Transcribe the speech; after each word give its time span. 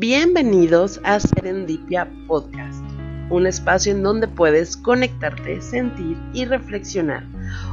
Bienvenidos 0.00 0.98
a 1.04 1.20
Serendipia 1.20 2.10
Podcast, 2.26 2.82
un 3.28 3.46
espacio 3.46 3.92
en 3.92 4.02
donde 4.02 4.28
puedes 4.28 4.74
conectarte, 4.78 5.60
sentir 5.60 6.16
y 6.32 6.46
reflexionar. 6.46 7.22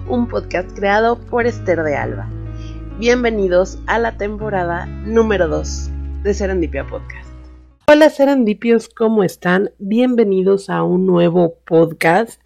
Un 0.10 0.28
podcast 0.28 0.70
creado 0.76 1.18
por 1.18 1.48
Esther 1.48 1.84
de 1.84 1.96
Alba. 1.96 2.30
Bienvenidos 3.00 3.80
a 3.88 3.98
la 3.98 4.18
temporada 4.18 4.88
número 4.88 5.48
2 5.48 5.90
de 6.24 6.34
Serendipia 6.34 6.86
Podcast. 6.86 7.30
Hola 7.90 8.10
Serendipios, 8.10 8.90
¿cómo 8.90 9.24
están? 9.24 9.72
Bienvenidos 9.80 10.70
a 10.70 10.84
un 10.84 11.06
nuevo 11.06 11.56
podcast. 11.64 12.46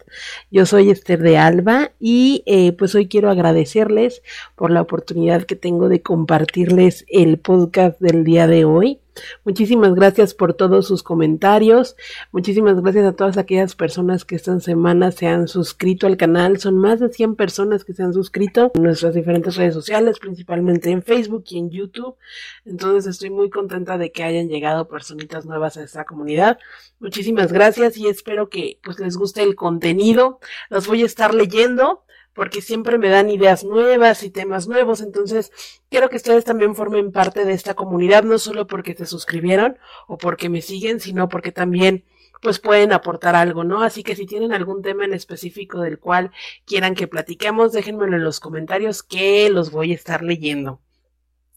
Yo 0.52 0.64
soy 0.64 0.90
Esther 0.90 1.20
de 1.20 1.38
Alba 1.38 1.90
y 1.98 2.44
eh, 2.46 2.70
pues 2.70 2.94
hoy 2.94 3.08
quiero 3.08 3.30
agradecerles 3.30 4.22
por 4.54 4.70
la 4.70 4.80
oportunidad 4.80 5.42
que 5.42 5.56
tengo 5.56 5.88
de 5.88 6.00
compartirles 6.00 7.04
el 7.08 7.38
podcast 7.38 7.98
del 7.98 8.22
día 8.22 8.46
de 8.46 8.64
hoy. 8.64 9.01
Muchísimas 9.44 9.94
gracias 9.94 10.34
por 10.34 10.54
todos 10.54 10.86
sus 10.86 11.02
comentarios. 11.02 11.96
Muchísimas 12.32 12.80
gracias 12.80 13.06
a 13.06 13.12
todas 13.12 13.36
aquellas 13.36 13.74
personas 13.74 14.24
que 14.24 14.36
esta 14.36 14.58
semana 14.60 15.12
se 15.12 15.26
han 15.26 15.48
suscrito 15.48 16.06
al 16.06 16.16
canal. 16.16 16.58
Son 16.58 16.78
más 16.78 17.00
de 17.00 17.10
100 17.10 17.36
personas 17.36 17.84
que 17.84 17.92
se 17.92 18.02
han 18.02 18.12
suscrito 18.12 18.70
en 18.74 18.82
nuestras 18.82 19.14
diferentes 19.14 19.56
redes 19.56 19.74
sociales, 19.74 20.18
principalmente 20.18 20.90
en 20.90 21.02
Facebook 21.02 21.44
y 21.48 21.58
en 21.58 21.70
YouTube. 21.70 22.16
Entonces 22.64 23.06
estoy 23.10 23.30
muy 23.30 23.50
contenta 23.50 23.98
de 23.98 24.12
que 24.12 24.24
hayan 24.24 24.48
llegado 24.48 24.88
personitas 24.88 25.46
nuevas 25.46 25.76
a 25.76 25.82
esta 25.82 26.04
comunidad. 26.04 26.58
Muchísimas 27.00 27.52
gracias 27.52 27.96
y 27.96 28.08
espero 28.08 28.48
que 28.48 28.78
pues 28.82 28.98
les 28.98 29.16
guste 29.16 29.42
el 29.42 29.54
contenido. 29.54 30.40
Los 30.70 30.86
voy 30.86 31.02
a 31.02 31.06
estar 31.06 31.34
leyendo 31.34 32.04
porque 32.34 32.62
siempre 32.62 32.98
me 32.98 33.08
dan 33.08 33.30
ideas 33.30 33.64
nuevas 33.64 34.22
y 34.22 34.30
temas 34.30 34.68
nuevos. 34.68 35.00
Entonces, 35.00 35.52
quiero 35.90 36.08
que 36.08 36.16
ustedes 36.16 36.44
también 36.44 36.74
formen 36.74 37.12
parte 37.12 37.44
de 37.44 37.52
esta 37.52 37.74
comunidad, 37.74 38.24
no 38.24 38.38
solo 38.38 38.66
porque 38.66 38.94
se 38.94 39.06
suscribieron 39.06 39.78
o 40.06 40.18
porque 40.18 40.48
me 40.48 40.62
siguen, 40.62 41.00
sino 41.00 41.28
porque 41.28 41.52
también 41.52 42.04
pues 42.40 42.58
pueden 42.58 42.92
aportar 42.92 43.36
algo, 43.36 43.62
¿no? 43.62 43.82
Así 43.82 44.02
que 44.02 44.16
si 44.16 44.26
tienen 44.26 44.52
algún 44.52 44.82
tema 44.82 45.04
en 45.04 45.14
específico 45.14 45.80
del 45.80 46.00
cual 46.00 46.32
quieran 46.66 46.96
que 46.96 47.06
platiquemos, 47.06 47.72
déjenmelo 47.72 48.16
en 48.16 48.24
los 48.24 48.40
comentarios 48.40 49.04
que 49.04 49.48
los 49.48 49.70
voy 49.70 49.92
a 49.92 49.94
estar 49.94 50.22
leyendo. 50.22 50.80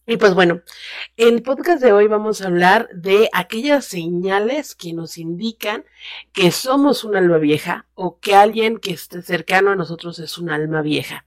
Y 0.07 0.17
pues 0.17 0.35
bueno, 0.35 0.61
en 1.17 1.33
el 1.33 1.41
podcast 1.41 1.81
de 1.81 1.91
hoy 1.91 2.05
vamos 2.05 2.41
a 2.41 2.45
hablar 2.45 2.89
de 2.93 3.27
aquellas 3.33 3.85
señales 3.85 4.75
que 4.75 4.93
nos 4.93 5.17
indican 5.17 5.83
que 6.31 6.51
somos 6.51 7.03
un 7.03 7.15
alma 7.15 7.39
vieja 7.39 7.87
o 7.95 8.19
que 8.19 8.35
alguien 8.35 8.77
que 8.77 8.91
esté 8.91 9.23
cercano 9.23 9.71
a 9.71 9.75
nosotros 9.75 10.19
es 10.19 10.37
un 10.37 10.51
alma 10.51 10.83
vieja. 10.83 11.25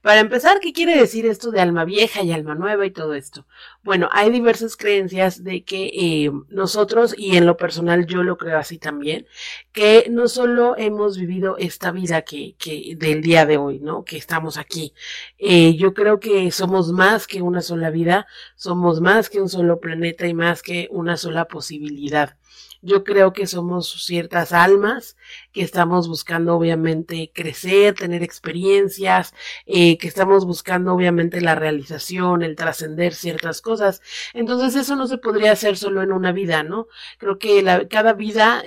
Para 0.00 0.20
empezar, 0.20 0.60
¿qué 0.60 0.72
quiere 0.72 0.96
decir 0.96 1.26
esto 1.26 1.50
de 1.50 1.60
alma 1.60 1.84
vieja 1.84 2.22
y 2.22 2.32
alma 2.32 2.54
nueva 2.54 2.86
y 2.86 2.92
todo 2.92 3.14
esto? 3.14 3.46
Bueno, 3.82 4.08
hay 4.12 4.30
diversas 4.30 4.76
creencias 4.76 5.42
de 5.42 5.64
que 5.64 5.90
eh, 5.92 6.30
nosotros, 6.48 7.14
y 7.18 7.36
en 7.36 7.46
lo 7.46 7.56
personal 7.56 8.06
yo 8.06 8.22
lo 8.22 8.38
creo 8.38 8.58
así 8.58 8.78
también, 8.78 9.26
que 9.72 10.06
no 10.08 10.28
solo 10.28 10.76
hemos 10.78 11.18
vivido 11.18 11.56
esta 11.58 11.90
vida 11.90 12.22
que, 12.22 12.54
que 12.58 12.94
del 12.96 13.20
día 13.20 13.44
de 13.44 13.58
hoy, 13.58 13.80
¿no? 13.80 14.04
Que 14.04 14.16
estamos 14.16 14.56
aquí. 14.56 14.94
Eh, 15.38 15.74
yo 15.76 15.92
creo 15.94 16.20
que 16.20 16.50
somos 16.52 16.92
más 16.92 17.26
que 17.26 17.42
una 17.42 17.60
sola 17.60 17.90
vida, 17.90 18.13
somos 18.56 19.00
más 19.00 19.30
que 19.30 19.40
un 19.40 19.48
solo 19.48 19.80
planeta 19.80 20.26
y 20.26 20.34
más 20.34 20.62
que 20.62 20.88
una 20.90 21.16
sola 21.16 21.46
posibilidad. 21.46 22.36
Yo 22.82 23.02
creo 23.02 23.32
que 23.32 23.46
somos 23.46 24.04
ciertas 24.04 24.52
almas 24.52 25.16
que 25.52 25.62
estamos 25.62 26.06
buscando 26.06 26.54
obviamente 26.54 27.32
crecer, 27.34 27.94
tener 27.94 28.22
experiencias, 28.22 29.32
eh, 29.64 29.96
que 29.96 30.06
estamos 30.06 30.44
buscando 30.44 30.92
obviamente 30.92 31.40
la 31.40 31.54
realización, 31.54 32.42
el 32.42 32.56
trascender 32.56 33.14
ciertas 33.14 33.62
cosas. 33.62 34.02
Entonces 34.34 34.76
eso 34.76 34.96
no 34.96 35.06
se 35.06 35.16
podría 35.16 35.52
hacer 35.52 35.78
solo 35.78 36.02
en 36.02 36.12
una 36.12 36.32
vida, 36.32 36.62
¿no? 36.62 36.86
Creo 37.18 37.38
que 37.38 37.86
cada 37.88 38.12
vida 38.12 38.62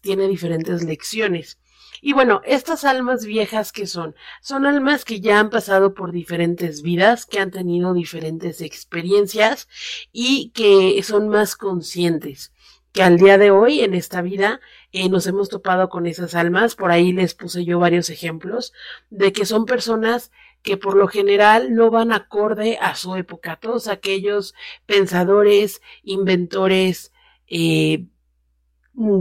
tiene 0.00 0.26
diferentes 0.26 0.82
lecciones. 0.82 1.59
Y 2.02 2.12
bueno, 2.12 2.40
estas 2.44 2.84
almas 2.84 3.24
viejas 3.24 3.72
que 3.72 3.86
son, 3.86 4.14
son 4.40 4.66
almas 4.66 5.04
que 5.04 5.20
ya 5.20 5.40
han 5.40 5.50
pasado 5.50 5.94
por 5.94 6.12
diferentes 6.12 6.82
vidas, 6.82 7.26
que 7.26 7.38
han 7.38 7.50
tenido 7.50 7.94
diferentes 7.94 8.60
experiencias 8.60 9.68
y 10.12 10.50
que 10.50 11.02
son 11.02 11.28
más 11.28 11.56
conscientes 11.56 12.52
que 12.92 13.02
al 13.02 13.18
día 13.18 13.38
de 13.38 13.50
hoy, 13.50 13.80
en 13.80 13.94
esta 13.94 14.20
vida, 14.20 14.60
eh, 14.92 15.08
nos 15.08 15.26
hemos 15.26 15.48
topado 15.48 15.88
con 15.88 16.06
esas 16.06 16.34
almas. 16.34 16.74
Por 16.74 16.90
ahí 16.90 17.12
les 17.12 17.34
puse 17.34 17.64
yo 17.64 17.78
varios 17.78 18.10
ejemplos 18.10 18.72
de 19.10 19.32
que 19.32 19.46
son 19.46 19.64
personas 19.64 20.32
que 20.62 20.76
por 20.76 20.96
lo 20.96 21.08
general 21.08 21.74
no 21.74 21.90
van 21.90 22.12
acorde 22.12 22.78
a 22.80 22.94
su 22.96 23.14
época. 23.16 23.56
Todos 23.56 23.86
aquellos 23.88 24.54
pensadores, 24.86 25.80
inventores, 26.02 27.12
eh, 27.46 28.06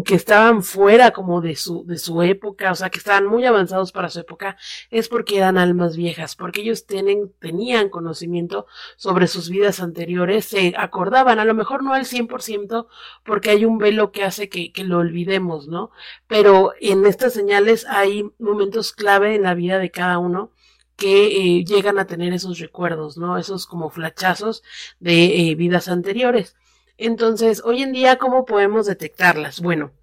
que 0.03 0.15
estaban 0.15 0.63
fuera 0.63 1.11
como 1.11 1.41
de 1.41 1.55
su, 1.55 1.85
de 1.85 1.97
su 1.97 2.21
época, 2.21 2.71
o 2.71 2.75
sea, 2.75 2.89
que 2.89 2.97
estaban 2.97 3.25
muy 3.27 3.45
avanzados 3.45 3.91
para 3.91 4.09
su 4.09 4.19
época, 4.19 4.57
es 4.89 5.07
porque 5.07 5.37
eran 5.37 5.57
almas 5.57 5.95
viejas, 5.95 6.35
porque 6.35 6.61
ellos 6.61 6.85
tienen, 6.85 7.31
tenían 7.39 7.89
conocimiento 7.89 8.65
sobre 8.97 9.27
sus 9.27 9.49
vidas 9.49 9.79
anteriores, 9.79 10.45
se 10.45 10.73
acordaban, 10.77 11.39
a 11.39 11.45
lo 11.45 11.53
mejor 11.53 11.83
no 11.83 11.93
al 11.93 12.05
100%, 12.05 12.87
porque 13.23 13.51
hay 13.51 13.65
un 13.65 13.77
velo 13.77 14.11
que 14.11 14.23
hace 14.23 14.49
que, 14.49 14.71
que 14.73 14.83
lo 14.83 14.97
olvidemos, 14.97 15.67
¿no? 15.67 15.91
Pero 16.27 16.73
en 16.81 17.05
estas 17.05 17.33
señales 17.33 17.85
hay 17.87 18.29
momentos 18.39 18.91
clave 18.91 19.35
en 19.35 19.43
la 19.43 19.53
vida 19.53 19.77
de 19.77 19.91
cada 19.91 20.17
uno 20.17 20.51
que 20.99 21.59
eh, 21.59 21.65
llegan 21.65 21.97
a 21.97 22.05
tener 22.05 22.33
esos 22.33 22.59
recuerdos, 22.59 23.17
¿no? 23.17 23.37
Esos 23.37 23.65
como 23.65 23.89
flachazos 23.89 24.63
de 24.99 25.51
eh, 25.51 25.55
vidas 25.55 25.87
anteriores. 25.87 26.55
Entonces, 26.99 27.61
hoy 27.63 27.81
en 27.81 27.93
día, 27.93 28.17
¿cómo 28.17 28.45
podemos 28.45 28.85
detectarlas? 28.85 29.61
Bueno, 29.61 29.93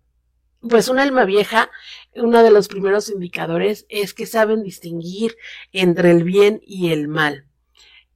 pues 0.66 0.88
un 0.88 0.98
alma 0.98 1.26
vieja, 1.26 1.70
uno 2.14 2.42
de 2.42 2.50
los 2.50 2.68
primeros 2.68 3.10
indicadores 3.10 3.84
es 3.90 4.14
que 4.14 4.24
saben 4.24 4.62
distinguir 4.62 5.36
entre 5.72 6.10
el 6.10 6.24
bien 6.24 6.62
y 6.64 6.92
el 6.92 7.08
mal. 7.08 7.44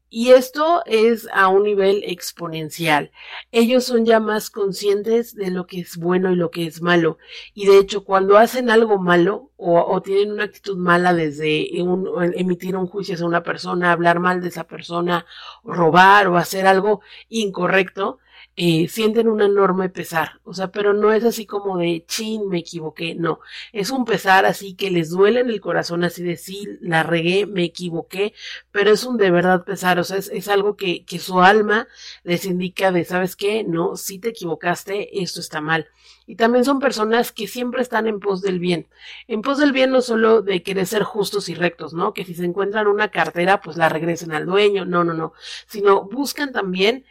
Y 0.08 0.30
esto 0.30 0.82
es 0.86 1.28
a 1.34 1.48
un 1.48 1.64
nivel 1.64 2.02
exponencial. 2.06 3.12
Ellos 3.52 3.84
son 3.84 4.06
ya 4.06 4.18
más 4.18 4.48
conscientes 4.48 5.34
de 5.34 5.50
lo 5.50 5.66
que 5.66 5.80
es 5.80 5.98
bueno 5.98 6.32
y 6.32 6.36
lo 6.36 6.50
que 6.50 6.66
es 6.66 6.80
malo. 6.80 7.18
Y 7.52 7.66
de 7.66 7.76
hecho, 7.76 8.02
cuando 8.02 8.38
hacen 8.38 8.70
algo 8.70 8.98
malo 8.98 9.52
o, 9.58 10.00
tienen 10.00 10.32
una 10.32 10.44
actitud 10.44 10.78
mala 10.78 11.12
desde 11.12 11.68
emitir 11.78 12.76
un 12.76 12.86
juicio 12.86 13.14
hacia 13.14 13.26
una 13.26 13.42
persona, 13.42 13.92
hablar 13.92 14.20
mal 14.20 14.41
de 14.41 14.48
esa 14.48 14.64
persona, 14.64 15.26
robar 15.64 16.28
o 16.28 16.38
hacer 16.38 16.66
algo 16.66 17.02
incorrecto, 17.28 18.18
eh, 18.56 18.88
sienten 18.88 19.28
un 19.28 19.40
enorme 19.40 19.88
pesar, 19.88 20.40
o 20.44 20.52
sea, 20.52 20.70
pero 20.70 20.92
no 20.92 21.12
es 21.12 21.24
así 21.24 21.46
como 21.46 21.78
de 21.78 22.04
chin, 22.06 22.48
me 22.48 22.58
equivoqué, 22.58 23.14
no, 23.14 23.40
es 23.72 23.90
un 23.90 24.04
pesar 24.04 24.44
así 24.44 24.74
que 24.74 24.90
les 24.90 25.10
duele 25.10 25.40
en 25.40 25.50
el 25.50 25.60
corazón, 25.60 26.04
así 26.04 26.22
de 26.22 26.36
sí, 26.36 26.66
la 26.80 27.02
regué, 27.02 27.46
me 27.46 27.64
equivoqué, 27.64 28.34
pero 28.70 28.90
es 28.90 29.04
un 29.04 29.16
de 29.16 29.30
verdad 29.30 29.64
pesar, 29.64 29.98
o 29.98 30.04
sea, 30.04 30.18
es, 30.18 30.48
algo 30.48 30.76
que, 30.76 31.04
que 31.04 31.18
su 31.18 31.40
alma 31.40 31.88
les 32.22 32.44
indica 32.44 32.92
de, 32.92 33.04
¿sabes 33.04 33.36
qué? 33.36 33.64
No, 33.64 33.96
si 33.96 34.18
te 34.18 34.30
equivocaste, 34.30 35.22
esto 35.22 35.40
está 35.40 35.60
mal. 35.60 35.88
Y 36.30 36.36
también 36.36 36.64
son 36.64 36.78
personas 36.78 37.32
que 37.32 37.48
siempre 37.48 37.82
están 37.82 38.06
en 38.06 38.20
pos 38.20 38.40
del 38.40 38.60
bien. 38.60 38.86
En 39.26 39.42
pos 39.42 39.58
del 39.58 39.72
bien 39.72 39.90
no 39.90 40.00
solo 40.00 40.42
de 40.42 40.62
querer 40.62 40.86
ser 40.86 41.02
justos 41.02 41.48
y 41.48 41.54
rectos, 41.54 41.92
¿no? 41.92 42.14
Que 42.14 42.24
si 42.24 42.36
se 42.36 42.44
encuentran 42.44 42.86
una 42.86 43.10
cartera, 43.10 43.60
pues 43.60 43.76
la 43.76 43.88
regresen 43.88 44.30
al 44.30 44.46
dueño, 44.46 44.84
no, 44.84 45.02
no, 45.02 45.12
no, 45.12 45.32
sino 45.66 46.04
buscan 46.04 46.52
también 46.52 47.04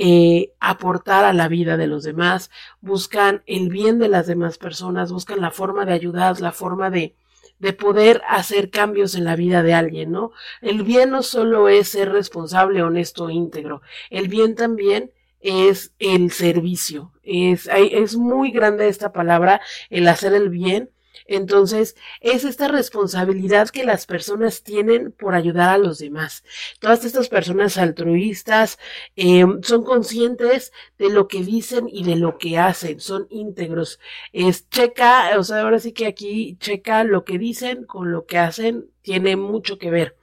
eh, 0.00 0.52
aportar 0.60 1.24
a 1.24 1.32
la 1.32 1.48
vida 1.48 1.76
de 1.76 1.88
los 1.88 2.04
demás, 2.04 2.52
buscan 2.80 3.42
el 3.46 3.68
bien 3.68 3.98
de 3.98 4.06
las 4.06 4.28
demás 4.28 4.56
personas, 4.56 5.10
buscan 5.10 5.40
la 5.40 5.50
forma 5.50 5.84
de 5.86 5.92
ayudar, 5.92 6.40
la 6.40 6.52
forma 6.52 6.88
de, 6.88 7.16
de 7.58 7.72
poder 7.72 8.22
hacer 8.28 8.70
cambios 8.70 9.16
en 9.16 9.24
la 9.24 9.34
vida 9.34 9.64
de 9.64 9.74
alguien, 9.74 10.12
¿no? 10.12 10.30
El 10.62 10.84
bien 10.84 11.10
no 11.10 11.24
solo 11.24 11.68
es 11.68 11.88
ser 11.88 12.12
responsable, 12.12 12.84
honesto, 12.84 13.28
íntegro, 13.28 13.82
el 14.08 14.28
bien 14.28 14.54
también 14.54 15.10
es 15.40 15.92
el 15.98 16.30
servicio, 16.30 17.10
es, 17.24 17.68
es 17.72 18.14
muy 18.14 18.52
grande 18.52 18.86
esta 18.86 19.12
palabra, 19.12 19.60
el 19.90 20.06
hacer 20.06 20.32
el 20.32 20.48
bien, 20.48 20.90
entonces, 21.26 21.96
es 22.20 22.44
esta 22.44 22.68
responsabilidad 22.68 23.68
que 23.68 23.84
las 23.84 24.06
personas 24.06 24.62
tienen 24.62 25.12
por 25.12 25.34
ayudar 25.34 25.70
a 25.70 25.78
los 25.78 25.98
demás. 25.98 26.44
Todas 26.80 27.04
estas 27.04 27.28
personas 27.28 27.78
altruistas 27.78 28.78
eh, 29.16 29.44
son 29.62 29.84
conscientes 29.84 30.72
de 30.98 31.10
lo 31.10 31.28
que 31.28 31.42
dicen 31.42 31.88
y 31.90 32.04
de 32.04 32.16
lo 32.16 32.38
que 32.38 32.58
hacen, 32.58 33.00
son 33.00 33.26
íntegros. 33.30 34.00
Es 34.32 34.68
checa, 34.68 35.38
o 35.38 35.44
sea, 35.44 35.62
ahora 35.62 35.78
sí 35.78 35.92
que 35.92 36.06
aquí 36.06 36.56
checa 36.60 37.04
lo 37.04 37.24
que 37.24 37.38
dicen 37.38 37.84
con 37.84 38.12
lo 38.12 38.26
que 38.26 38.38
hacen, 38.38 38.90
tiene 39.02 39.36
mucho 39.36 39.78
que 39.78 39.90
ver. 39.90 40.17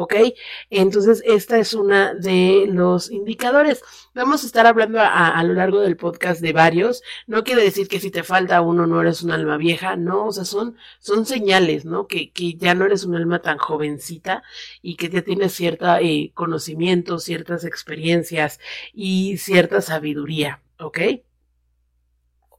¿Ok? 0.00 0.14
Entonces, 0.70 1.22
esta 1.26 1.58
es 1.58 1.74
una 1.74 2.14
de 2.14 2.64
los 2.66 3.10
indicadores. 3.10 3.82
Vamos 4.14 4.42
a 4.42 4.46
estar 4.46 4.66
hablando 4.66 4.98
a, 4.98 5.42
lo 5.44 5.52
largo 5.52 5.80
del 5.80 5.98
podcast 5.98 6.40
de 6.40 6.54
varios. 6.54 7.02
No 7.26 7.44
quiere 7.44 7.62
decir 7.62 7.86
que 7.86 8.00
si 8.00 8.10
te 8.10 8.22
falta 8.22 8.62
uno 8.62 8.86
no 8.86 9.02
eres 9.02 9.22
un 9.22 9.30
alma 9.30 9.58
vieja, 9.58 9.96
no, 9.96 10.28
o 10.28 10.32
sea, 10.32 10.46
son, 10.46 10.76
son 11.00 11.26
señales, 11.26 11.84
¿no? 11.84 12.06
Que, 12.06 12.30
que 12.32 12.54
ya 12.54 12.74
no 12.74 12.86
eres 12.86 13.04
un 13.04 13.14
alma 13.14 13.42
tan 13.42 13.58
jovencita 13.58 14.42
y 14.80 14.96
que 14.96 15.10
ya 15.10 15.20
tienes 15.20 15.52
cierta 15.52 16.00
eh, 16.00 16.32
conocimiento, 16.32 17.18
ciertas 17.18 17.64
experiencias 17.64 18.58
y 18.94 19.36
cierta 19.36 19.82
sabiduría, 19.82 20.62
¿ok? 20.78 20.98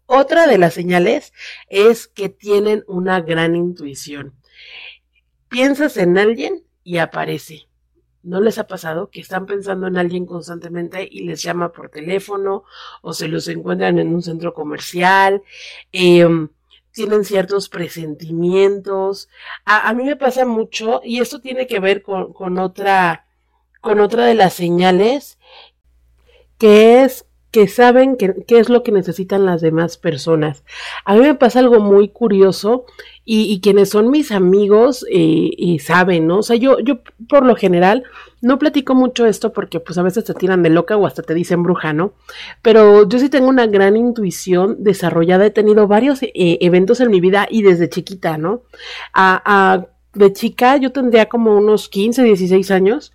Otra 0.05 0.45
de 0.45 0.59
las 0.59 0.75
señales 0.75 1.33
es 1.69 2.07
que 2.07 2.29
tienen 2.29 2.83
una 2.85 3.19
gran 3.21 3.55
intuición. 3.55 4.35
Piensas 5.49 5.97
en 5.97 6.19
alguien 6.19 6.63
y 6.83 6.97
aparece. 6.97 7.67
¿No 8.23 8.39
les 8.39 8.59
ha 8.59 8.67
pasado 8.67 9.09
que 9.09 9.21
están 9.21 9.45
pensando 9.47 9.87
en 9.87 9.97
alguien 9.97 10.25
constantemente 10.25 11.07
y 11.09 11.21
les 11.21 11.41
llama 11.41 11.71
por 11.71 11.89
teléfono 11.89 12.63
o 13.01 13.13
se 13.13 13.27
los 13.27 13.47
encuentran 13.47 13.97
en 13.97 14.13
un 14.13 14.21
centro 14.21 14.53
comercial? 14.53 15.41
Em, 15.91 16.49
tienen 16.91 17.25
ciertos 17.25 17.67
presentimientos. 17.69 19.29
A, 19.65 19.91
mí 19.93 20.03
me 20.03 20.15
pasa 20.15 20.45
mucho 20.45 21.01
y 21.03 21.19
esto 21.19 21.39
tiene 21.39 21.65
que 21.65 21.79
ver 21.79 22.03
con, 22.03 22.33
con, 22.33 22.59
otra, 22.59 23.25
con 23.79 23.99
otra 23.99 24.25
de 24.25 24.35
las 24.35 24.53
señales 24.53 25.39
que 26.57 27.03
es 27.03 27.25
que 27.51 27.67
saben 27.67 28.15
qué 28.15 28.59
es 28.59 28.69
lo 28.69 28.81
que 28.81 28.93
necesitan 28.93 29.45
las 29.45 29.61
demás 29.61 29.97
personas. 29.97 30.63
A 31.03 31.15
mí 31.15 31.19
me 31.19 31.35
pasa 31.35 31.59
algo 31.59 31.81
muy 31.81 32.07
curioso 32.07 32.85
y, 33.25 33.59
quienes 33.61 33.89
son 33.89 34.09
mis 34.09 34.31
amigos 34.31 35.05
eh, 35.11 35.77
saben, 35.79 36.27
¿no? 36.27 36.39
O 36.39 36.43
sea, 36.43 36.55
yo, 36.55 36.79
yo 36.79 36.99
por 37.29 37.45
lo 37.45 37.55
general 37.55 38.03
no 38.41 38.57
platico 38.57 38.95
mucho 38.95 39.25
esto 39.25 39.53
porque 39.53 39.79
pues 39.79 39.97
a 39.97 40.01
veces 40.01 40.23
te 40.23 40.33
tiran 40.33 40.63
de 40.63 40.69
loca 40.69 40.97
o 40.97 41.05
hasta 41.05 41.21
te 41.21 41.33
dicen 41.33 41.61
bruja, 41.61 41.93
¿no? 41.93 42.13
Pero 42.61 43.07
yo 43.07 43.19
sí 43.19 43.29
tengo 43.29 43.47
una 43.47 43.67
gran 43.67 43.95
intuición 43.95 44.77
desarrollada, 44.79 45.45
he 45.45 45.51
tenido 45.51 45.87
varios 45.87 46.23
eh, 46.23 46.31
eventos 46.33 46.99
en 46.99 47.11
mi 47.11 47.21
vida 47.21 47.47
y 47.49 47.61
desde 47.61 47.89
chiquita, 47.89 48.37
¿no? 48.37 48.63
A, 49.13 49.85
de 50.13 50.33
chica 50.33 50.75
yo 50.75 50.91
tendría 50.91 51.27
como 51.27 51.55
unos 51.55 51.87
15, 51.87 52.23
16 52.23 52.71
años 52.71 53.13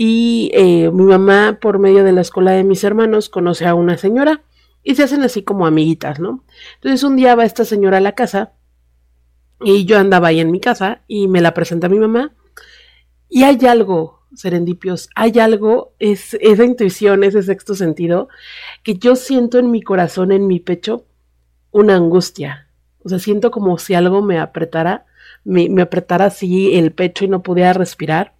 y 0.00 0.52
eh, 0.54 0.92
mi 0.92 1.02
mamá, 1.02 1.58
por 1.60 1.80
medio 1.80 2.04
de 2.04 2.12
la 2.12 2.20
escuela 2.20 2.52
de 2.52 2.62
mis 2.62 2.84
hermanos, 2.84 3.28
conoce 3.28 3.66
a 3.66 3.74
una 3.74 3.98
señora 3.98 4.42
y 4.84 4.94
se 4.94 5.02
hacen 5.02 5.22
así 5.22 5.42
como 5.42 5.66
amiguitas, 5.66 6.20
¿no? 6.20 6.44
Entonces 6.76 7.02
un 7.02 7.16
día 7.16 7.34
va 7.34 7.44
esta 7.44 7.64
señora 7.64 7.96
a 7.96 8.00
la 8.00 8.14
casa 8.14 8.52
y 9.60 9.86
yo 9.86 9.98
andaba 9.98 10.28
ahí 10.28 10.38
en 10.38 10.52
mi 10.52 10.60
casa 10.60 11.02
y 11.08 11.26
me 11.26 11.40
la 11.40 11.52
presenta 11.52 11.88
mi 11.88 11.98
mamá 11.98 12.32
y 13.28 13.42
hay 13.42 13.58
algo, 13.66 14.22
serendipios, 14.36 15.10
hay 15.16 15.40
algo, 15.40 15.94
es 15.98 16.34
esa 16.34 16.64
intuición, 16.64 17.24
ese 17.24 17.42
sexto 17.42 17.74
sentido, 17.74 18.28
que 18.84 18.94
yo 18.94 19.16
siento 19.16 19.58
en 19.58 19.72
mi 19.72 19.82
corazón, 19.82 20.30
en 20.30 20.46
mi 20.46 20.60
pecho, 20.60 21.06
una 21.72 21.96
angustia. 21.96 22.68
O 23.02 23.08
sea, 23.08 23.18
siento 23.18 23.50
como 23.50 23.78
si 23.78 23.94
algo 23.94 24.22
me 24.22 24.38
apretara, 24.38 25.06
me, 25.42 25.68
me 25.68 25.82
apretara 25.82 26.26
así 26.26 26.76
el 26.76 26.92
pecho 26.92 27.24
y 27.24 27.28
no 27.28 27.42
pudiera 27.42 27.72
respirar. 27.72 28.36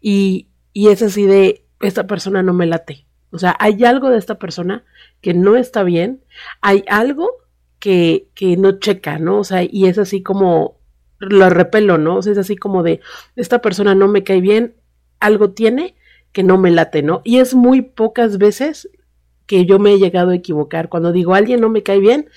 Y, 0.00 0.48
y 0.76 0.88
es 0.88 1.00
así 1.00 1.24
de, 1.24 1.64
esta 1.80 2.06
persona 2.06 2.42
no 2.42 2.52
me 2.52 2.66
late. 2.66 3.06
O 3.30 3.38
sea, 3.38 3.56
hay 3.58 3.82
algo 3.86 4.10
de 4.10 4.18
esta 4.18 4.38
persona 4.38 4.84
que 5.22 5.32
no 5.32 5.56
está 5.56 5.82
bien, 5.84 6.22
hay 6.60 6.84
algo 6.86 7.30
que, 7.78 8.28
que 8.34 8.58
no 8.58 8.78
checa, 8.78 9.18
¿no? 9.18 9.38
O 9.38 9.44
sea, 9.44 9.62
y 9.62 9.86
es 9.86 9.96
así 9.96 10.22
como, 10.22 10.78
lo 11.18 11.48
repelo, 11.48 11.96
¿no? 11.96 12.16
O 12.16 12.22
sea, 12.22 12.32
es 12.32 12.38
así 12.38 12.56
como 12.56 12.82
de, 12.82 13.00
esta 13.36 13.62
persona 13.62 13.94
no 13.94 14.06
me 14.06 14.22
cae 14.22 14.42
bien, 14.42 14.76
algo 15.18 15.52
tiene 15.52 15.96
que 16.32 16.42
no 16.42 16.58
me 16.58 16.70
late, 16.70 17.02
¿no? 17.02 17.22
Y 17.24 17.38
es 17.38 17.54
muy 17.54 17.80
pocas 17.80 18.36
veces 18.36 18.90
que 19.46 19.64
yo 19.64 19.78
me 19.78 19.92
he 19.92 19.98
llegado 19.98 20.30
a 20.30 20.34
equivocar 20.34 20.88
cuando 20.88 21.12
digo 21.12 21.34
alguien 21.34 21.60
no 21.60 21.68
me 21.68 21.82
cae 21.82 21.98
bien, 21.98 22.28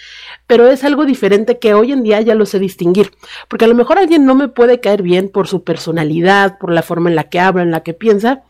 pero 0.48 0.68
es 0.68 0.84
algo 0.84 1.06
diferente 1.06 1.60
que 1.60 1.74
hoy 1.74 1.92
en 1.92 2.04
día 2.04 2.22
ya 2.22 2.36
lo 2.36 2.46
sé 2.46 2.60
distinguir, 2.60 3.12
porque 3.48 3.66
a 3.66 3.68
lo 3.68 3.76
mejor 3.76 3.98
alguien 3.98 4.26
no 4.26 4.36
me 4.36 4.48
puede 4.48 4.80
caer 4.80 5.02
bien 5.02 5.30
por 5.30 5.48
su 5.48 5.64
personalidad, 5.64 6.58
por 6.60 6.72
la 6.72 6.84
forma 6.84 7.10
en 7.10 7.16
la 7.16 7.26
que 7.26 7.40
habla, 7.40 7.64
en 7.64 7.72
la 7.72 7.84
que 7.84 7.94
piensa, 7.94 8.44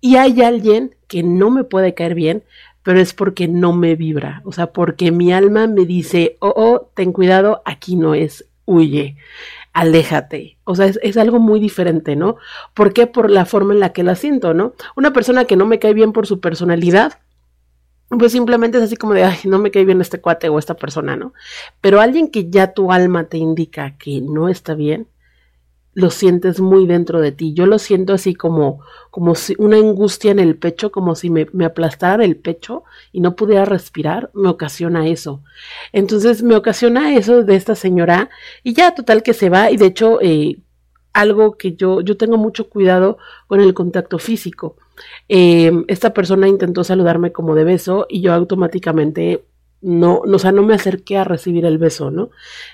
y 0.00 0.16
hay 0.16 0.40
alguien 0.42 0.94
que 1.08 1.22
no 1.22 1.50
me 1.50 1.64
puede 1.64 1.94
caer 1.94 2.14
bien, 2.14 2.44
pero 2.82 3.00
es 3.00 3.12
porque 3.12 3.48
no 3.48 3.72
me 3.72 3.96
vibra, 3.96 4.42
o 4.44 4.52
sea, 4.52 4.72
porque 4.72 5.10
mi 5.10 5.32
alma 5.32 5.66
me 5.66 5.84
dice, 5.84 6.36
oh, 6.40 6.52
oh, 6.56 6.90
ten 6.94 7.12
cuidado, 7.12 7.62
aquí 7.64 7.96
no 7.96 8.14
es, 8.14 8.46
huye, 8.64 9.16
aléjate. 9.72 10.58
O 10.64 10.74
sea, 10.74 10.86
es, 10.86 10.98
es, 11.02 11.16
algo 11.16 11.38
muy 11.38 11.60
diferente, 11.60 12.16
¿no? 12.16 12.36
¿Por 12.74 12.92
qué? 12.92 13.06
Por 13.06 13.30
la 13.30 13.44
forma 13.44 13.74
en 13.74 13.80
la 13.80 13.92
que 13.92 14.02
la 14.02 14.14
siento, 14.14 14.54
¿no? 14.54 14.72
Una 14.96 15.12
persona 15.12 15.44
que 15.44 15.56
no 15.56 15.66
me 15.66 15.78
cae 15.78 15.94
bien 15.94 16.12
por 16.12 16.26
su 16.26 16.40
personalidad, 16.40 17.18
pues 18.08 18.32
simplemente 18.32 18.78
es 18.78 18.84
así 18.84 18.96
como 18.96 19.12
de, 19.12 19.24
ay, 19.24 19.38
no 19.44 19.58
me 19.58 19.70
cae 19.70 19.84
bien 19.84 20.00
este 20.00 20.20
cuate 20.20 20.48
o 20.48 20.58
esta 20.58 20.74
persona, 20.74 21.16
¿no? 21.16 21.34
Pero 21.80 22.00
alguien 22.00 22.30
que 22.30 22.48
ya 22.48 22.72
tu 22.72 22.90
alma 22.90 23.24
te 23.24 23.36
indica 23.36 23.96
que 23.98 24.22
no 24.22 24.48
está 24.48 24.74
bien, 24.74 25.08
lo 25.98 26.10
sientes 26.10 26.60
muy 26.60 26.86
dentro 26.86 27.20
de 27.20 27.32
ti. 27.32 27.54
Yo 27.54 27.66
lo 27.66 27.78
siento 27.80 28.12
así 28.12 28.34
como, 28.34 28.80
como 29.10 29.34
si 29.34 29.56
una 29.58 29.78
angustia 29.78 30.30
en 30.30 30.38
el 30.38 30.56
pecho, 30.56 30.92
como 30.92 31.16
si 31.16 31.28
me, 31.28 31.48
me 31.52 31.64
aplastara 31.64 32.24
el 32.24 32.36
pecho 32.36 32.84
y 33.10 33.20
no 33.20 33.34
pudiera 33.34 33.64
respirar, 33.64 34.30
me 34.32 34.48
ocasiona 34.48 35.08
eso. 35.08 35.42
Entonces 35.92 36.42
me 36.42 36.54
ocasiona 36.54 37.16
eso 37.16 37.42
de 37.42 37.56
esta 37.56 37.74
señora 37.74 38.30
y 38.62 38.74
ya 38.74 38.94
total 38.94 39.22
que 39.24 39.34
se 39.34 39.50
va 39.50 39.72
y 39.72 39.76
de 39.76 39.86
hecho 39.86 40.20
eh, 40.22 40.60
algo 41.12 41.58
que 41.58 41.74
yo, 41.74 42.00
yo 42.00 42.16
tengo 42.16 42.36
mucho 42.36 42.68
cuidado 42.68 43.18
con 43.48 43.60
el 43.60 43.74
contacto 43.74 44.18
físico 44.20 44.76
eh, 45.28 45.72
esta 45.88 46.12
persona 46.14 46.48
intentó 46.48 46.84
saludarme 46.84 47.32
como 47.32 47.54
de 47.54 47.64
beso 47.64 48.06
y 48.08 48.20
yo 48.20 48.32
automáticamente 48.32 49.44
no, 49.80 50.18
o 50.18 50.38
sea, 50.38 50.52
no 50.52 50.62
me 50.62 50.74
acerqué 50.74 51.18
a 51.18 51.24
recibir 51.24 51.64
el 51.64 51.78
beso, 51.78 52.10
¿no? 52.10 52.30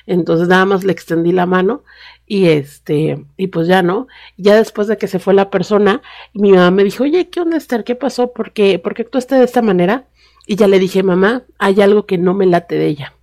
Entonces 0.07 0.49
nada 0.49 0.65
más 0.65 0.85
le 0.85 0.93
extendí 0.93 1.33
la 1.33 1.47
mano 1.47 1.85
y 2.27 2.47
este, 2.47 3.25
y 3.37 3.49
pues 3.49 3.69
ya 3.69 3.83
no. 3.83 4.07
Ya 4.37 4.57
después 4.57 4.89
de 4.89 4.97
que 4.97 5.09
se 5.09 5.19
fue 5.19 5.35
la 5.35 5.51
persona, 5.51 6.03
mi 6.33 6.53
mamá 6.53 6.71
me 6.71 6.85
dijo, 6.85 7.05
oye, 7.05 7.29
¿qué 7.29 7.41
onda 7.41 7.59
Esther? 7.59 7.85
¿Qué 7.85 7.95
pasó? 7.95 8.33
¿Por 8.33 8.53
qué, 8.53 8.79
¿Por 8.79 8.95
qué 8.95 9.03
actuaste 9.03 9.35
de 9.35 9.45
esta 9.45 9.63
manera? 9.63 10.07
Y 10.47 10.57
ya 10.57 10.69
le 10.69 10.79
dije, 10.79 11.03
mamá, 11.03 11.45
hay 11.59 11.81
algo 11.83 12.07
que 12.07 12.19
no 12.19 12.35
me 12.35 12.47
late 12.47 12.77
de 12.77 12.87
ella. 12.87 13.15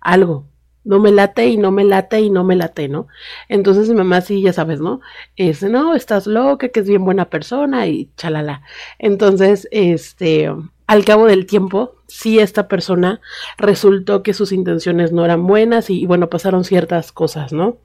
Algo 0.00 0.46
no 0.84 0.98
me 0.98 1.12
late 1.12 1.46
y 1.46 1.56
no 1.56 1.70
me 1.70 1.84
late 1.84 2.20
y 2.20 2.30
no 2.30 2.44
me 2.44 2.56
late, 2.56 2.88
¿no? 2.88 3.06
Entonces 3.48 3.88
mi 3.88 3.94
mamá 3.94 4.20
sí, 4.20 4.42
ya 4.42 4.52
sabes, 4.52 4.80
¿no? 4.80 5.00
Es, 5.36 5.62
no, 5.62 5.94
estás 5.94 6.26
loca, 6.26 6.68
que 6.68 6.80
es 6.80 6.88
bien 6.88 7.04
buena 7.04 7.30
persona 7.30 7.86
y 7.86 8.10
chalala. 8.16 8.62
Entonces, 8.98 9.68
este, 9.70 10.50
al 10.86 11.04
cabo 11.04 11.26
del 11.26 11.46
tiempo, 11.46 11.94
sí 12.08 12.38
esta 12.38 12.68
persona 12.68 13.20
resultó 13.58 14.22
que 14.22 14.34
sus 14.34 14.52
intenciones 14.52 15.12
no 15.12 15.24
eran 15.24 15.46
buenas 15.46 15.90
y, 15.90 16.02
y 16.02 16.06
bueno, 16.06 16.28
pasaron 16.28 16.64
ciertas 16.64 17.12
cosas, 17.12 17.52
¿no? 17.52 17.78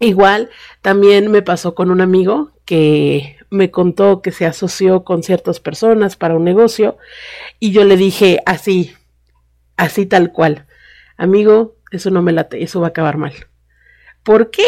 Igual 0.00 0.50
también 0.80 1.30
me 1.30 1.42
pasó 1.42 1.74
con 1.74 1.90
un 1.90 2.00
amigo 2.00 2.52
que 2.64 3.36
me 3.50 3.70
contó 3.70 4.22
que 4.22 4.30
se 4.30 4.46
asoció 4.46 5.04
con 5.04 5.22
ciertas 5.22 5.58
personas 5.58 6.16
para 6.16 6.36
un 6.36 6.44
negocio 6.44 6.98
y 7.58 7.72
yo 7.72 7.84
le 7.84 7.96
dije 7.96 8.40
así, 8.46 8.92
así 9.76 10.06
tal 10.06 10.32
cual, 10.32 10.66
amigo, 11.16 11.74
eso 11.90 12.10
no 12.10 12.22
me 12.22 12.32
late, 12.32 12.62
eso 12.62 12.80
va 12.80 12.88
a 12.88 12.90
acabar 12.90 13.16
mal. 13.16 13.32
¿Por 14.22 14.50
qué? 14.50 14.66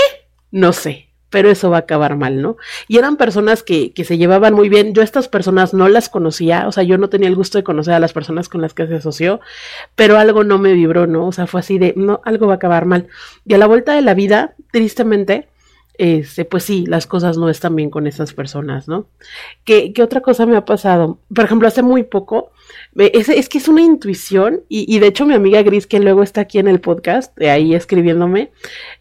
No 0.50 0.72
sé, 0.72 1.10
pero 1.30 1.50
eso 1.50 1.70
va 1.70 1.78
a 1.78 1.80
acabar 1.80 2.16
mal, 2.16 2.42
¿no? 2.42 2.56
Y 2.88 2.98
eran 2.98 3.16
personas 3.16 3.62
que, 3.62 3.92
que 3.92 4.04
se 4.04 4.18
llevaban 4.18 4.52
muy 4.52 4.68
bien. 4.68 4.92
Yo 4.94 5.02
a 5.02 5.04
estas 5.04 5.28
personas 5.28 5.72
no 5.72 5.88
las 5.88 6.08
conocía, 6.08 6.66
o 6.66 6.72
sea, 6.72 6.82
yo 6.82 6.98
no 6.98 7.08
tenía 7.08 7.28
el 7.28 7.36
gusto 7.36 7.56
de 7.56 7.64
conocer 7.64 7.94
a 7.94 8.00
las 8.00 8.12
personas 8.12 8.48
con 8.48 8.60
las 8.60 8.74
que 8.74 8.86
se 8.86 8.96
asoció, 8.96 9.40
pero 9.94 10.18
algo 10.18 10.44
no 10.44 10.58
me 10.58 10.72
vibró, 10.72 11.06
¿no? 11.06 11.26
O 11.26 11.32
sea, 11.32 11.46
fue 11.46 11.60
así 11.60 11.78
de, 11.78 11.94
no, 11.96 12.20
algo 12.24 12.46
va 12.46 12.54
a 12.54 12.56
acabar 12.56 12.84
mal. 12.84 13.08
Y 13.44 13.54
a 13.54 13.58
la 13.58 13.66
vuelta 13.66 13.94
de 13.94 14.02
la 14.02 14.14
vida, 14.14 14.54
tristemente, 14.72 15.48
este, 16.00 16.46
pues 16.46 16.64
sí, 16.64 16.86
las 16.86 17.06
cosas 17.06 17.36
no 17.36 17.50
están 17.50 17.76
bien 17.76 17.90
con 17.90 18.06
esas 18.06 18.32
personas, 18.32 18.88
¿no? 18.88 19.06
¿Qué, 19.64 19.92
¿Qué, 19.92 20.02
otra 20.02 20.22
cosa 20.22 20.46
me 20.46 20.56
ha 20.56 20.64
pasado? 20.64 21.18
Por 21.34 21.44
ejemplo, 21.44 21.68
hace 21.68 21.82
muy 21.82 22.04
poco, 22.04 22.52
es, 22.96 23.28
es 23.28 23.50
que 23.50 23.58
es 23.58 23.68
una 23.68 23.82
intuición, 23.82 24.62
y, 24.70 24.98
de 24.98 25.06
hecho 25.06 25.26
mi 25.26 25.34
amiga 25.34 25.60
Gris, 25.60 25.86
que 25.86 26.00
luego 26.00 26.22
está 26.22 26.40
aquí 26.40 26.58
en 26.58 26.68
el 26.68 26.80
podcast, 26.80 27.36
de 27.36 27.50
ahí 27.50 27.74
escribiéndome, 27.74 28.50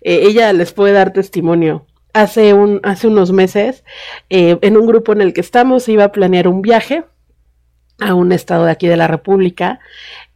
eh, 0.01 0.23
ella 0.23 0.51
les 0.51 0.73
puede 0.73 0.91
dar 0.91 1.13
testimonio. 1.13 1.85
Hace, 2.11 2.53
un, 2.53 2.81
hace 2.83 3.07
unos 3.07 3.31
meses, 3.31 3.85
eh, 4.29 4.57
en 4.61 4.75
un 4.75 4.85
grupo 4.85 5.13
en 5.13 5.21
el 5.21 5.31
que 5.31 5.39
estamos, 5.39 5.87
iba 5.87 6.03
a 6.03 6.11
planear 6.11 6.49
un 6.49 6.61
viaje 6.61 7.05
a 7.99 8.13
un 8.13 8.31
estado 8.31 8.65
de 8.65 8.71
aquí 8.71 8.87
de 8.87 8.97
la 8.97 9.07
República 9.07 9.79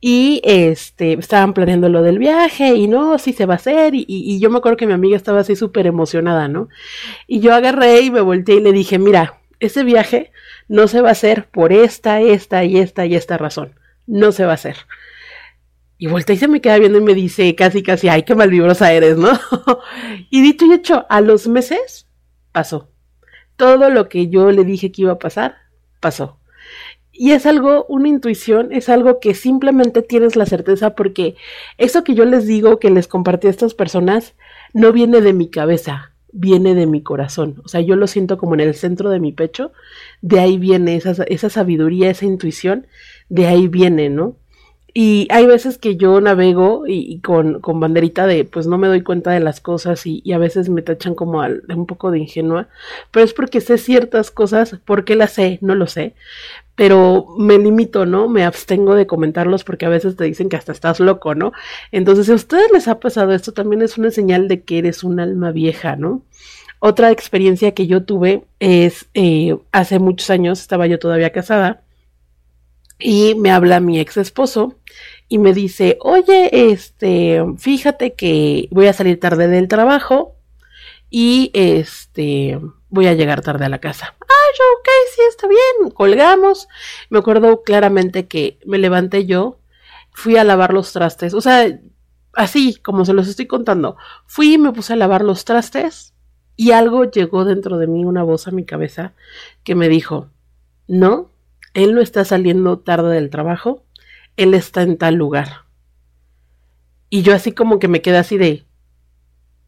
y 0.06 0.42
este, 0.44 1.14
estaban 1.14 1.54
planeando 1.54 1.88
lo 1.88 2.04
del 2.04 2.20
viaje 2.20 2.76
y 2.76 2.88
no, 2.88 3.18
sí 3.20 3.32
se 3.32 3.46
va 3.46 3.54
a 3.54 3.58
hacer. 3.58 3.94
Y, 3.96 4.40
yo 4.40 4.50
me 4.50 4.58
acuerdo 4.58 4.76
que 4.76 4.86
mi 4.86 4.92
amiga 4.92 5.16
estaba 5.16 5.40
así 5.40 5.56
súper 5.56 5.88
emocionada, 5.88 6.50
¿no? 6.50 6.68
Y 7.26 7.40
yo 7.40 7.54
agarré 7.54 8.02
y 8.02 8.12
me 8.12 8.20
volteé 8.20 8.56
y 8.56 8.62
le 8.62 8.74
dije, 8.74 9.00
mira, 9.00 9.40
ese 9.62 9.86
viaje 9.86 10.34
no 10.68 10.90
se 10.90 11.02
va 11.02 11.10
a 11.10 11.14
hacer 11.14 11.48
por 11.50 11.72
esta, 11.72 12.20
esta 12.20 12.66
y 12.66 12.78
esta 12.80 13.06
y 13.06 13.16
esta 13.16 13.38
razón. 13.38 13.80
No 14.06 14.34
se 14.34 14.44
va 14.44 14.52
a 14.52 14.56
hacer. 14.56 14.76
Y 15.98 16.08
volteé 16.08 16.36
y 16.36 16.40
se 16.40 16.50
me 16.50 16.60
queda 16.60 16.80
viendo 16.80 16.98
y 16.98 17.02
me 17.02 17.14
dice 17.14 17.56
casi, 17.56 17.82
casi, 17.82 18.10
ay, 18.10 18.24
qué 18.24 18.36
malvibrosa 18.36 18.92
eres, 18.92 19.18
¿no? 19.18 19.32
y 20.30 20.42
dicho 20.42 20.66
y 20.66 20.74
hecho, 20.74 21.06
a 21.08 21.22
los 21.22 21.48
meses 21.48 22.10
pasó. 22.52 22.92
Todo 23.56 23.90
lo 23.90 24.10
que 24.10 24.28
yo 24.28 24.52
le 24.52 24.66
dije 24.66 24.92
que 24.92 25.04
iba 25.04 25.14
a 25.14 25.20
pasar, 25.20 25.56
pasó. 26.02 26.40
Y 27.16 27.32
es 27.32 27.46
algo, 27.46 27.86
una 27.90 28.08
intuición, 28.08 28.74
es 28.74 28.90
algo 28.90 29.20
que 29.20 29.36
simplemente 29.36 30.02
tienes 30.02 30.36
la 30.36 30.48
certeza 30.48 30.96
porque 30.96 31.36
eso 31.78 32.04
que 32.04 32.16
yo 32.16 32.26
les 32.26 32.48
digo, 32.48 32.80
que 32.80 32.90
les 32.90 33.08
compartí 33.08 33.48
a 33.48 33.52
estas 33.52 33.76
personas, 33.76 34.34
no 34.74 34.92
viene 34.92 35.22
de 35.22 35.32
mi 35.32 35.48
cabeza, 35.48 36.12
viene 36.32 36.74
de 36.74 36.88
mi 36.88 37.04
corazón. 37.04 37.62
O 37.64 37.68
sea, 37.68 37.82
yo 37.82 37.96
lo 37.96 38.08
siento 38.08 38.40
como 38.40 38.56
en 38.56 38.62
el 38.62 38.74
centro 38.74 39.12
de 39.12 39.20
mi 39.20 39.32
pecho, 39.32 39.72
de 40.22 40.40
ahí 40.40 40.58
viene 40.58 40.96
esa, 40.96 41.24
esa 41.28 41.52
sabiduría, 41.52 42.10
esa 42.10 42.26
intuición, 42.26 42.88
de 43.30 43.46
ahí 43.46 43.68
viene, 43.68 44.10
¿no? 44.10 44.36
Y 44.96 45.28
hay 45.32 45.48
veces 45.48 45.80
que 45.80 45.96
yo 45.96 46.22
navego 46.22 46.84
y, 46.88 47.20
con, 47.22 47.62
con, 47.62 47.80
banderita 47.80 48.28
de 48.28 48.46
pues 48.46 48.68
no 48.68 48.78
me 48.78 48.88
doy 48.88 49.02
cuenta 49.02 49.32
de 49.32 49.40
las 49.40 49.60
cosas 49.60 50.06
y, 50.06 50.22
a 50.34 50.38
veces 50.38 50.70
me 50.70 50.84
tachan 50.84 51.16
como 51.16 51.42
al, 51.42 51.64
un 51.70 51.88
poco 51.88 52.12
de 52.12 52.20
ingenua, 52.20 52.68
pero 53.10 53.26
es 53.26 53.34
porque 53.34 53.60
sé 53.60 53.80
ciertas 53.80 54.30
cosas, 54.30 54.78
¿por 54.86 55.04
qué 55.04 55.16
las 55.16 55.32
sé? 55.34 55.58
No 55.62 55.74
lo 55.74 55.88
sé, 55.88 56.14
pero 56.76 57.28
me 57.38 57.58
limito, 57.58 58.06
¿no? 58.06 58.28
Me 58.28 58.44
abstengo 58.44 58.96
de 58.96 59.08
comentarlos 59.08 59.64
porque 59.64 59.86
a 59.86 59.90
veces 59.90 60.16
te 60.16 60.24
dicen 60.24 60.50
que 60.50 60.56
hasta 60.56 60.72
estás 60.72 61.00
loco, 61.00 61.36
¿no? 61.36 61.52
Entonces, 61.92 62.26
si 62.26 62.32
a 62.32 62.36
ustedes 62.36 62.72
les 62.72 62.88
ha 62.88 63.00
pasado 63.00 63.34
esto, 63.34 63.52
también 63.52 63.82
es 63.82 63.98
una 63.98 64.12
señal 64.12 64.48
de 64.48 64.64
que 64.64 64.80
eres 64.80 65.04
un 65.04 65.20
alma 65.20 65.52
vieja, 65.52 65.96
¿no? 65.96 66.24
Otra 66.80 67.12
experiencia 67.12 67.74
que 67.74 67.88
yo 67.88 68.04
tuve 68.04 68.46
es 68.60 69.08
eh, 69.14 69.58
hace 69.72 70.00
muchos 70.00 70.30
años, 70.30 70.62
estaba 70.62 70.88
yo 70.88 71.00
todavía 71.00 71.32
casada, 71.32 71.84
y 73.00 73.36
me 73.36 73.52
habla 73.52 73.80
mi 73.80 74.00
ex 74.00 74.18
esposo 74.18 74.78
y 75.28 75.38
me 75.38 75.54
dice, 75.54 75.98
oye, 76.02 76.72
este, 76.72 77.44
fíjate 77.58 78.14
que 78.14 78.68
voy 78.72 78.88
a 78.88 78.94
salir 78.94 79.20
tarde 79.20 79.48
del 79.48 79.68
trabajo 79.68 80.36
y 81.10 81.52
este, 81.54 82.60
voy 82.94 83.08
a 83.08 83.16
llegar 83.16 83.42
tarde 83.42 83.66
a 83.66 83.70
la 83.70 83.80
casa. 83.80 84.14
Ah, 84.22 84.50
yo, 84.56 84.64
ok, 84.80 84.88
sí, 85.16 85.22
está 85.28 85.48
bien, 85.48 85.90
colgamos. 85.92 86.68
Me 87.10 87.18
acuerdo 87.18 87.64
claramente 87.64 88.28
que 88.28 88.60
me 88.68 88.78
levanté 88.78 89.26
yo, 89.26 89.58
fui 90.12 90.38
a 90.38 90.44
lavar 90.44 90.74
los 90.76 90.94
trastes, 90.94 91.34
o 91.34 91.42
sea, 91.42 91.80
así 92.34 92.76
como 92.76 93.04
se 93.04 93.14
los 93.14 93.28
estoy 93.28 93.48
contando, 93.48 93.98
fui 94.28 94.54
y 94.54 94.58
me 94.60 94.72
puse 94.72 94.94
a 94.94 94.96
lavar 94.96 95.24
los 95.24 95.44
trastes 95.44 96.14
y 96.56 96.70
algo 96.70 97.06
llegó 97.06 97.46
dentro 97.46 97.80
de 97.80 97.88
mí, 97.88 98.06
una 98.06 98.22
voz 98.22 98.48
a 98.48 98.52
mi 98.52 98.64
cabeza 98.64 99.14
que 99.64 99.74
me 99.74 99.90
dijo, 99.90 100.30
no, 100.88 101.32
él 101.74 101.96
no 101.96 102.02
está 102.02 102.24
saliendo 102.26 102.78
tarde 102.78 103.16
del 103.16 103.32
trabajo, 103.32 103.84
él 104.38 104.54
está 104.54 104.84
en 104.84 105.00
tal 105.00 105.16
lugar. 105.16 105.64
Y 107.10 107.24
yo 107.24 107.34
así 107.34 107.54
como 107.54 107.80
que 107.80 107.88
me 107.88 108.04
quedé 108.04 108.18
así 108.18 108.38
de, 108.38 108.66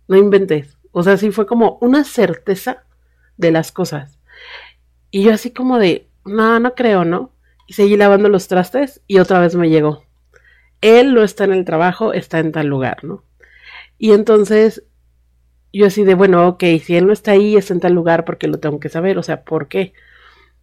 no 0.07 0.15
inventes. 0.15 0.77
O 0.91 1.01
sea, 1.01 1.17
sí 1.17 1.31
fue 1.31 1.47
como 1.47 1.79
una 1.81 2.03
certeza 2.03 2.84
de 3.37 3.51
las 3.51 3.71
cosas. 3.71 4.19
Y 5.11 5.23
yo 5.23 5.33
así 5.33 5.51
como 5.51 5.79
de, 5.79 6.07
no, 6.25 6.59
no 6.59 6.75
creo, 6.75 7.05
¿no? 7.05 7.31
Y 7.67 7.73
seguí 7.73 7.97
lavando 7.97 8.29
los 8.29 8.47
trastes 8.47 9.01
y 9.07 9.19
otra 9.19 9.39
vez 9.39 9.55
me 9.55 9.69
llegó. 9.69 10.03
Él 10.81 11.13
no 11.13 11.23
está 11.23 11.45
en 11.45 11.53
el 11.53 11.65
trabajo, 11.65 12.13
está 12.13 12.39
en 12.39 12.51
tal 12.51 12.67
lugar, 12.67 13.03
¿no? 13.03 13.23
Y 13.97 14.11
entonces 14.11 14.83
yo 15.71 15.87
así 15.87 16.03
de, 16.03 16.15
bueno, 16.15 16.47
ok, 16.47 16.63
si 16.81 16.95
él 16.95 17.07
no 17.07 17.13
está 17.13 17.31
ahí, 17.31 17.57
está 17.57 17.73
en 17.73 17.79
tal 17.81 17.93
lugar, 17.93 18.23
porque 18.23 18.47
lo 18.47 18.59
tengo 18.59 18.79
que 18.79 18.89
saber, 18.89 19.17
o 19.17 19.23
sea, 19.23 19.43
¿por 19.43 19.67
qué? 19.67 19.93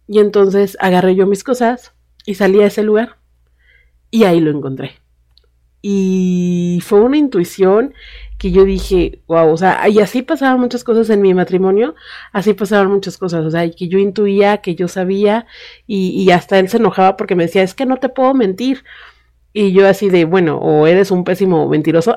Y 0.07 0.19
entonces 0.19 0.77
agarré 0.79 1.15
yo 1.15 1.27
mis 1.27 1.43
cosas 1.43 1.93
y 2.25 2.35
salí 2.35 2.61
a 2.61 2.67
ese 2.67 2.83
lugar 2.83 3.17
y 4.09 4.23
ahí 4.23 4.39
lo 4.39 4.51
encontré. 4.51 4.93
Y 5.81 6.79
fue 6.81 7.01
una 7.01 7.17
intuición 7.17 7.93
que 8.43 8.51
yo 8.51 8.65
dije, 8.65 9.21
wow, 9.25 9.53
o 9.53 9.55
sea, 9.55 9.87
y 9.87 10.01
así 10.01 10.21
pasaban 10.21 10.59
muchas 10.59 10.83
cosas 10.83 11.09
en 11.09 11.21
mi 11.21 11.33
matrimonio, 11.33 11.95
así 12.33 12.53
pasaban 12.53 12.91
muchas 12.91 13.17
cosas, 13.17 13.45
o 13.45 13.49
sea, 13.49 13.71
que 13.71 13.87
yo 13.87 13.99
intuía, 13.99 14.57
que 14.57 14.75
yo 14.75 14.89
sabía, 14.89 15.45
y, 15.87 16.09
y 16.09 16.29
hasta 16.31 16.59
él 16.59 16.67
se 16.67 16.75
enojaba 16.75 17.15
porque 17.15 17.35
me 17.35 17.43
decía, 17.43 17.63
es 17.63 17.73
que 17.73 17.85
no 17.85 17.95
te 17.95 18.09
puedo 18.09 18.33
mentir. 18.33 18.83
Y 19.53 19.71
yo 19.71 19.87
así 19.87 20.09
de, 20.09 20.25
bueno, 20.25 20.57
o 20.57 20.87
eres 20.87 21.09
un 21.09 21.23
pésimo 21.23 21.69
mentiroso, 21.69 22.15